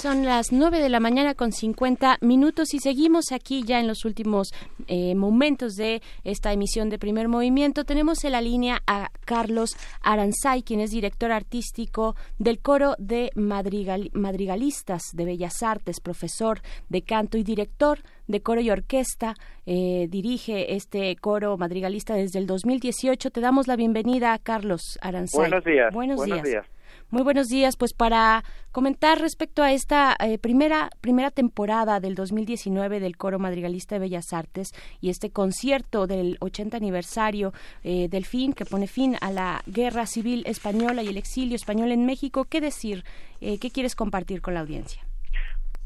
[0.00, 4.06] Son las 9 de la mañana con 50 minutos y seguimos aquí ya en los
[4.06, 4.48] últimos
[4.86, 7.84] eh, momentos de esta emisión de primer movimiento.
[7.84, 14.10] Tenemos en la línea a Carlos Aranzay, quien es director artístico del coro de madrigal-
[14.14, 19.34] madrigalistas de Bellas Artes, profesor de canto y director de coro y orquesta.
[19.66, 23.30] Eh, dirige este coro madrigalista desde el 2018.
[23.30, 25.40] Te damos la bienvenida, Carlos Aranzay.
[25.40, 25.92] Buenos días.
[25.92, 26.64] Buenos, buenos días.
[27.10, 33.00] Muy buenos días, pues para comentar respecto a esta eh, primera primera temporada del 2019
[33.00, 38.52] del Coro Madrigalista de Bellas Artes y este concierto del 80 aniversario eh, del fin
[38.52, 42.60] que pone fin a la Guerra Civil Española y el exilio español en México, ¿qué
[42.60, 43.02] decir?
[43.40, 45.02] Eh, ¿Qué quieres compartir con la audiencia?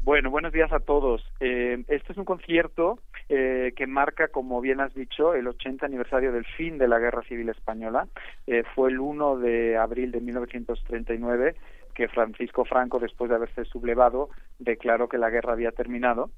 [0.05, 1.23] Bueno, buenos días a todos.
[1.39, 6.31] Eh, este es un concierto eh, que marca, como bien has dicho, el 80 aniversario
[6.31, 8.07] del fin de la Guerra Civil Española.
[8.47, 11.55] Eh, fue el 1 de abril de 1939
[11.95, 14.29] que Francisco Franco, después de haberse sublevado,
[14.59, 16.29] declaró que la guerra había terminado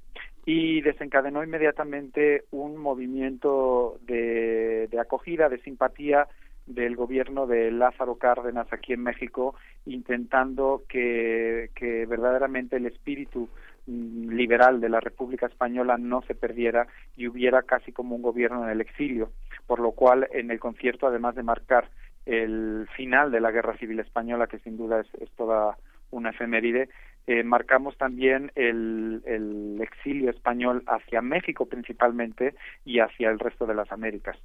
[0.45, 6.27] y desencadenó inmediatamente un movimiento de, acogida, de simpatía
[6.67, 11.69] del gobierno de Lázaro Cárdenas aquí en México, intentando que,
[12.07, 13.49] verdaderamente el espíritu
[13.88, 18.69] liberal de la República Española no se perdiera y hubiera casi como un gobierno en
[18.69, 19.32] el exilio,
[19.66, 21.90] por lo cual en el concierto, además de marcar
[22.25, 25.77] el final de la Guerra Civil Española, que sin duda es, es toda
[26.11, 26.90] una efeméride,
[27.27, 33.75] eh, marcamos también el, el exilio español hacia México principalmente y hacia el resto de
[33.75, 34.38] las Américas.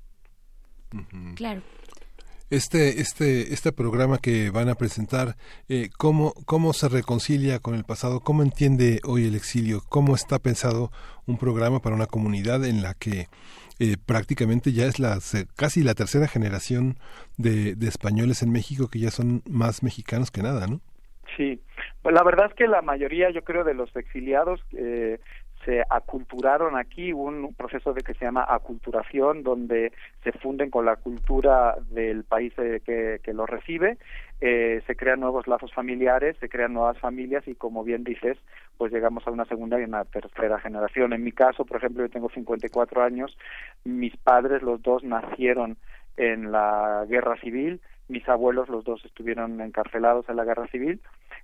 [1.36, 1.62] Claro.
[2.52, 5.36] Este, este, este programa que van a presentar,
[5.70, 8.20] eh, ¿cómo, ¿cómo se reconcilia con el pasado?
[8.20, 9.80] ¿Cómo entiende hoy el exilio?
[9.88, 10.90] ¿Cómo está pensado
[11.26, 13.28] un programa para una comunidad en la que
[13.78, 15.16] eh, prácticamente ya es la
[15.56, 16.98] casi la tercera generación
[17.38, 20.82] de, de españoles en México que ya son más mexicanos que nada, ¿no?
[21.38, 21.58] Sí,
[22.02, 25.20] pues la verdad es que la mayoría, yo creo, de los exiliados eh,
[25.64, 29.92] se aculturaron aquí, un proceso de que se llama aculturación, donde
[30.24, 33.98] se funden con la cultura del país eh, que, que los recibe,
[34.40, 38.36] eh, se crean nuevos lazos familiares, se crean nuevas familias y, como bien dices,
[38.76, 41.12] pues llegamos a una segunda y una tercera generación.
[41.12, 43.38] En mi caso, por ejemplo, yo tengo 54 años,
[43.84, 45.76] mis padres, los dos, nacieron
[46.16, 47.80] en la guerra civil,
[48.12, 51.00] mis abuelos los dos estuvieron encarcelados en la guerra civil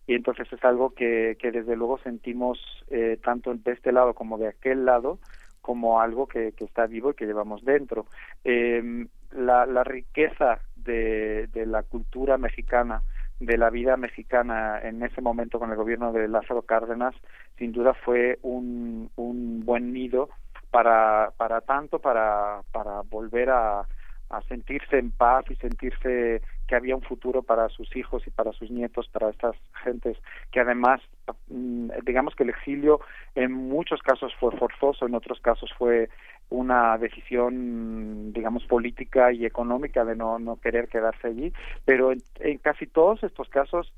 [0.06, 2.58] y entonces es algo que, que desde luego sentimos
[2.90, 5.18] eh, tanto de este lado como de aquel lado
[5.62, 8.06] como algo que, que está vivo y que llevamos dentro.
[8.44, 13.02] Eh, la, la riqueza de, de la cultura mexicana,
[13.40, 17.14] de la vida mexicana en ese momento con el gobierno de Lázaro Cárdenas,
[17.58, 20.30] sin duda fue un, un buen nido
[20.70, 23.86] para, para tanto para, para volver a,
[24.30, 28.52] a sentirse en paz y sentirse que había un futuro para sus hijos y para
[28.52, 30.16] sus nietos, para estas gentes
[30.52, 31.00] que además,
[31.48, 33.00] mm, digamos que el exilio
[33.34, 36.10] en muchos casos fue forzoso, en otros casos fue
[36.50, 41.52] una decisión, digamos, política y económica de no, no querer quedarse allí,
[41.84, 43.92] pero en, en casi todos estos casos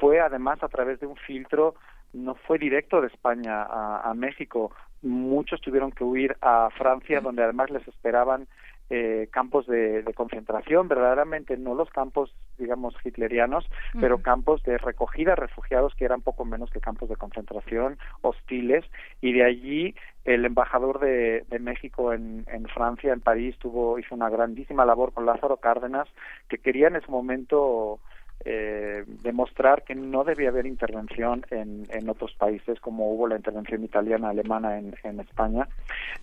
[0.00, 1.74] fue además a través de un filtro
[2.14, 4.72] no fue directo de España a, a México.
[5.02, 8.46] Muchos tuvieron que huir a Francia, donde además les esperaban
[8.90, 15.30] eh, campos de, de concentración, verdaderamente no los campos, digamos, hitlerianos, pero campos de recogida
[15.30, 18.84] de refugiados que eran poco menos que campos de concentración hostiles,
[19.20, 24.14] y de allí el embajador de, de México en, en Francia, en París, tuvo hizo
[24.14, 26.08] una grandísima labor con Lázaro Cárdenas,
[26.48, 28.00] que quería en ese momento
[28.44, 33.82] eh, demostrar que no debía haber intervención en, en otros países como hubo la intervención
[33.84, 35.68] italiana alemana en, en España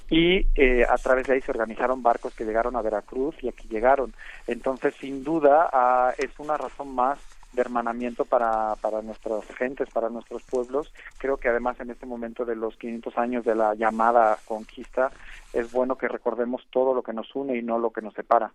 [0.09, 3.67] y eh, a través de ahí se organizaron barcos que llegaron a Veracruz y aquí
[3.67, 4.13] llegaron
[4.47, 7.19] entonces sin duda ah, es una razón más
[7.53, 10.93] de hermanamiento para, para nuestras gentes, para nuestros pueblos.
[11.17, 15.11] Creo que además en este momento de los 500 años de la llamada conquista
[15.53, 18.51] es bueno que recordemos todo lo que nos une y no lo que nos separa.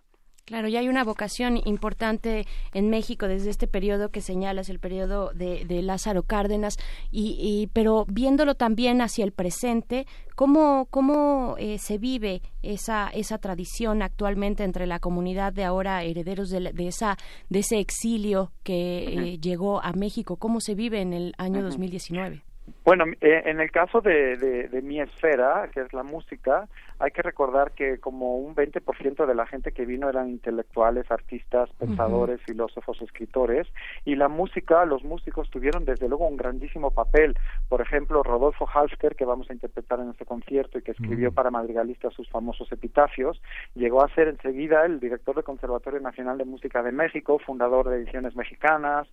[0.47, 5.31] Claro, ya hay una vocación importante en México desde este periodo que señalas, el periodo
[5.33, 6.77] de, de Lázaro Cárdenas,
[7.11, 13.39] y, y, pero viéndolo también hacia el presente, ¿cómo, cómo eh, se vive esa, esa
[13.39, 17.17] tradición actualmente entre la comunidad de ahora herederos de, la- de, esa,
[17.49, 18.99] de ese exilio que
[19.33, 20.37] eh, llegó a México?
[20.37, 21.63] ¿Cómo se vive en el año Ujú.
[21.71, 22.41] 2019?
[22.85, 26.67] Bueno, eh, en el caso de, de, de mi esfera, que es la música,
[26.99, 31.69] hay que recordar que como un 20% de la gente que vino eran intelectuales, artistas,
[31.77, 33.67] pensadores, filósofos, escritores,
[34.05, 37.37] y la música, los músicos tuvieron desde luego un grandísimo papel.
[37.69, 41.51] Por ejemplo, Rodolfo Halsker, que vamos a interpretar en este concierto y que escribió para
[41.51, 43.41] madrigalistas sus famosos epitafios,
[43.75, 47.97] llegó a ser enseguida el director del Conservatorio Nacional de Música de México, fundador de
[47.97, 49.07] Ediciones Mexicanas,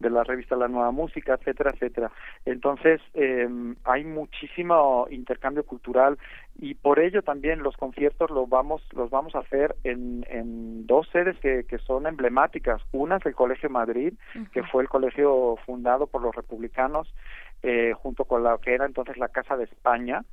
[0.00, 2.10] de la revista La Nueva Música, etcétera, etcétera.
[2.44, 3.48] Entonces, eh,
[3.84, 6.18] hay muchísimo intercambio cultural
[6.60, 11.08] y por ello también los conciertos los vamos los vamos a hacer en, en dos
[11.12, 12.82] sedes que, que son emblemáticas.
[12.92, 14.14] Una es el Colegio Madrid
[14.52, 17.14] que fue el colegio fundado por los republicanos
[17.62, 20.24] eh, junto con la que era entonces la Casa de España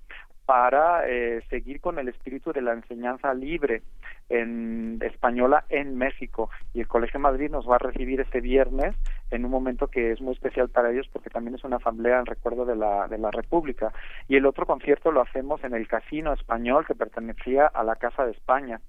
[0.45, 3.81] para eh, seguir con el espíritu de la enseñanza libre
[4.29, 6.49] en española en México.
[6.73, 8.95] Y el Colegio Madrid nos va a recibir este viernes
[9.35, 12.25] en un momento que es muy especial para ellos porque también es una asamblea en
[12.25, 13.91] recuerdo de la de la República.
[14.27, 18.25] Y el otro concierto lo hacemos en el Casino Español que pertenecía a la Casa
[18.25, 18.81] de España.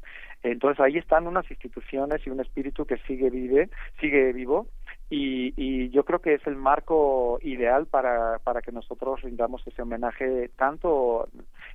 [0.43, 3.69] Entonces ahí están unas instituciones y un espíritu que sigue vive
[4.01, 4.67] sigue vivo
[5.09, 9.83] y, y yo creo que es el marco ideal para, para que nosotros rindamos ese
[9.83, 11.29] homenaje tanto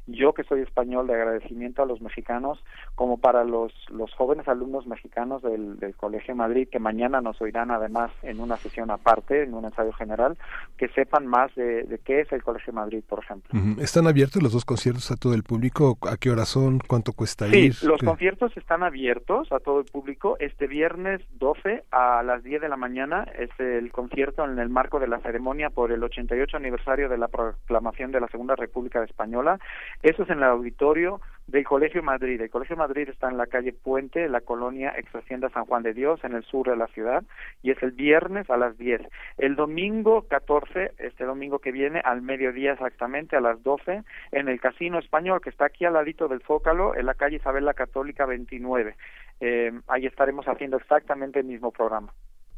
[0.08, 2.64] yo que soy español de agradecimiento a los mexicanos
[2.96, 7.72] como para los, los jóvenes alumnos mexicanos del, del Colegio Madrid que mañana nos oirán
[7.72, 10.38] además en una sesión aparte, en un ensayo general,
[10.78, 13.60] que sepan más de, de qué es el Colegio Madrid, por ejemplo.
[13.80, 15.98] ¿Están abiertos los dos conciertos a todo el público?
[16.10, 16.80] ¿A qué hora son?
[16.80, 17.76] ¿Cuánto cuesta Sí, ir?
[17.84, 18.06] los ¿Qué?
[18.06, 20.36] conciertos están abiertos a todo el público.
[20.40, 25.00] Este viernes 12 a las 10 de la mañana es el concierto en el marco
[25.00, 29.60] de la ceremonia por el 88 aniversario de la proclamación de la Segunda República Española.
[30.02, 32.42] Eso es en el auditorio del Colegio Madrid.
[32.42, 35.84] El Colegio Madrid está en la calle Puente, en la colonia ex Hacienda San Juan
[35.84, 37.24] de Dios, en el sur de la ciudad,
[37.62, 39.02] y es el viernes a las 10.
[39.38, 44.60] El domingo 14, este domingo que viene, al mediodía exactamente, a las 12, en el
[44.60, 48.26] Casino Español, que está aquí al ladito del Zócalo, en la calle Isabel la Católica
[48.26, 48.96] 29.
[49.42, 52.14] Eh, ahí estaremos haciendo exactamente el mismo programa.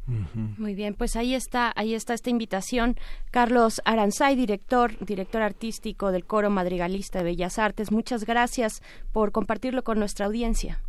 [0.06, 2.96] Muy bien, pues ahí está, ahí está esta invitación.
[3.30, 7.90] Carlos Aranzay, director, director artístico del Coro Madrigalista de Bellas Artes.
[7.90, 10.80] Muchas gracias por compartirlo con nuestra audiencia.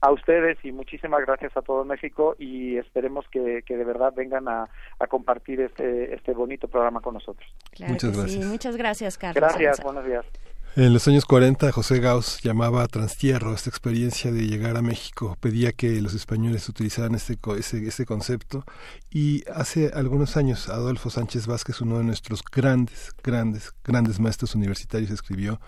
[0.00, 4.48] A ustedes y muchísimas gracias a todo México y esperemos que, que de verdad vengan
[4.48, 4.68] a,
[4.98, 7.48] a compartir este, este bonito programa con nosotros.
[7.70, 8.18] Claro Muchas sí.
[8.18, 8.46] gracias.
[8.46, 9.36] Muchas gracias, Carlos.
[9.36, 9.84] Gracias, Aranzay.
[9.84, 10.26] buenos días.
[10.74, 15.36] En los años 40, José Gauss llamaba transtierro esta experiencia de llegar a México.
[15.38, 18.64] Pedía que los españoles utilizaran este, ese, ese concepto.
[19.10, 25.10] Y hace algunos años, Adolfo Sánchez Vázquez, uno de nuestros grandes, grandes, grandes maestros universitarios,
[25.10, 25.60] escribió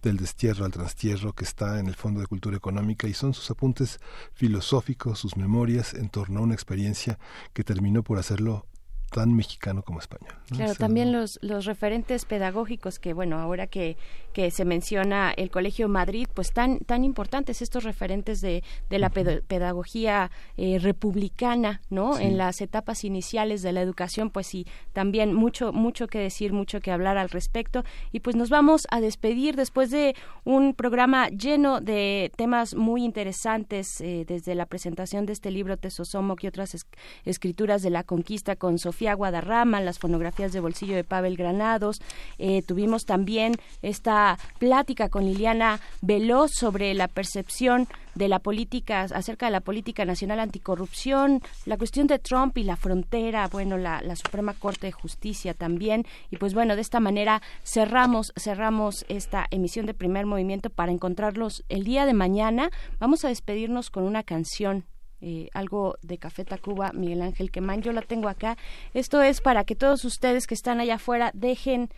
[0.00, 3.50] del destierro al transtierro, que está en el Fondo de Cultura Económica, y son sus
[3.50, 3.98] apuntes
[4.32, 7.18] filosóficos, sus memorias en torno a una experiencia
[7.52, 8.64] que terminó por hacerlo
[9.12, 10.32] tan mexicano como español.
[10.50, 10.56] ¿no?
[10.56, 13.96] Claro, O sea, también los, los referentes pedagógicos que, bueno, ahora que,
[14.32, 19.10] que se menciona el Colegio Madrid, pues tan, tan importantes estos referentes de, de la
[19.10, 22.14] pedo- pedagogía eh, republicana, ¿no?
[22.16, 22.24] Sí.
[22.24, 26.80] En las etapas iniciales de la educación, pues sí, también mucho, mucho que decir, mucho
[26.80, 27.84] que hablar al respecto.
[28.12, 34.00] Y pues nos vamos a despedir después de un programa lleno de temas muy interesantes,
[34.00, 36.86] eh, desde la presentación de este libro Tesosomoc y otras es-
[37.24, 42.00] escrituras de la conquista con Sofía Guadarrama, las fonografías de bolsillo de Pavel Granados.
[42.38, 49.46] Eh, tuvimos también esta plática con Liliana Veloz sobre la percepción de la política, acerca
[49.46, 54.16] de la política nacional anticorrupción, la cuestión de Trump y la frontera, bueno, la, la
[54.16, 56.04] Suprema Corte de Justicia también.
[56.30, 61.64] Y pues bueno, de esta manera cerramos, cerramos esta emisión de primer movimiento para encontrarlos
[61.68, 62.70] el día de mañana.
[63.00, 64.84] Vamos a despedirnos con una canción
[65.22, 67.80] eh, algo de Café Tacuba, Miguel Ángel Quemán.
[67.80, 68.58] Yo la tengo acá.
[68.92, 71.88] Esto es para que todos ustedes que están allá afuera dejen,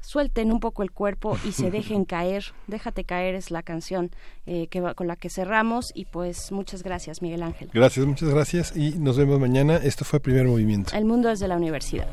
[0.00, 2.44] suelten un poco el cuerpo y se dejen caer.
[2.68, 4.10] Déjate caer es la canción
[4.46, 5.90] eh, que va- con la que cerramos.
[5.94, 7.70] Y pues muchas gracias, Miguel Ángel.
[7.72, 9.76] Gracias, muchas gracias y nos vemos mañana.
[9.78, 10.94] Esto fue Primer Movimiento.
[10.94, 12.06] El mundo desde la universidad.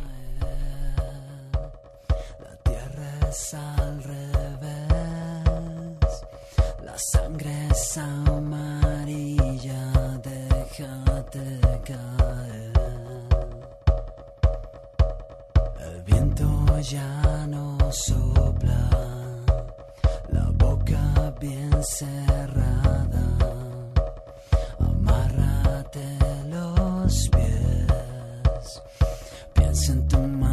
[3.29, 4.21] es al revés.
[6.83, 8.72] La sangre es amarilla,
[16.89, 18.89] ya no sopla,
[20.29, 23.25] la boca bien cerrada.
[24.79, 26.05] Amárrate
[26.49, 28.81] los pies.
[29.53, 30.52] Piensa en tu madre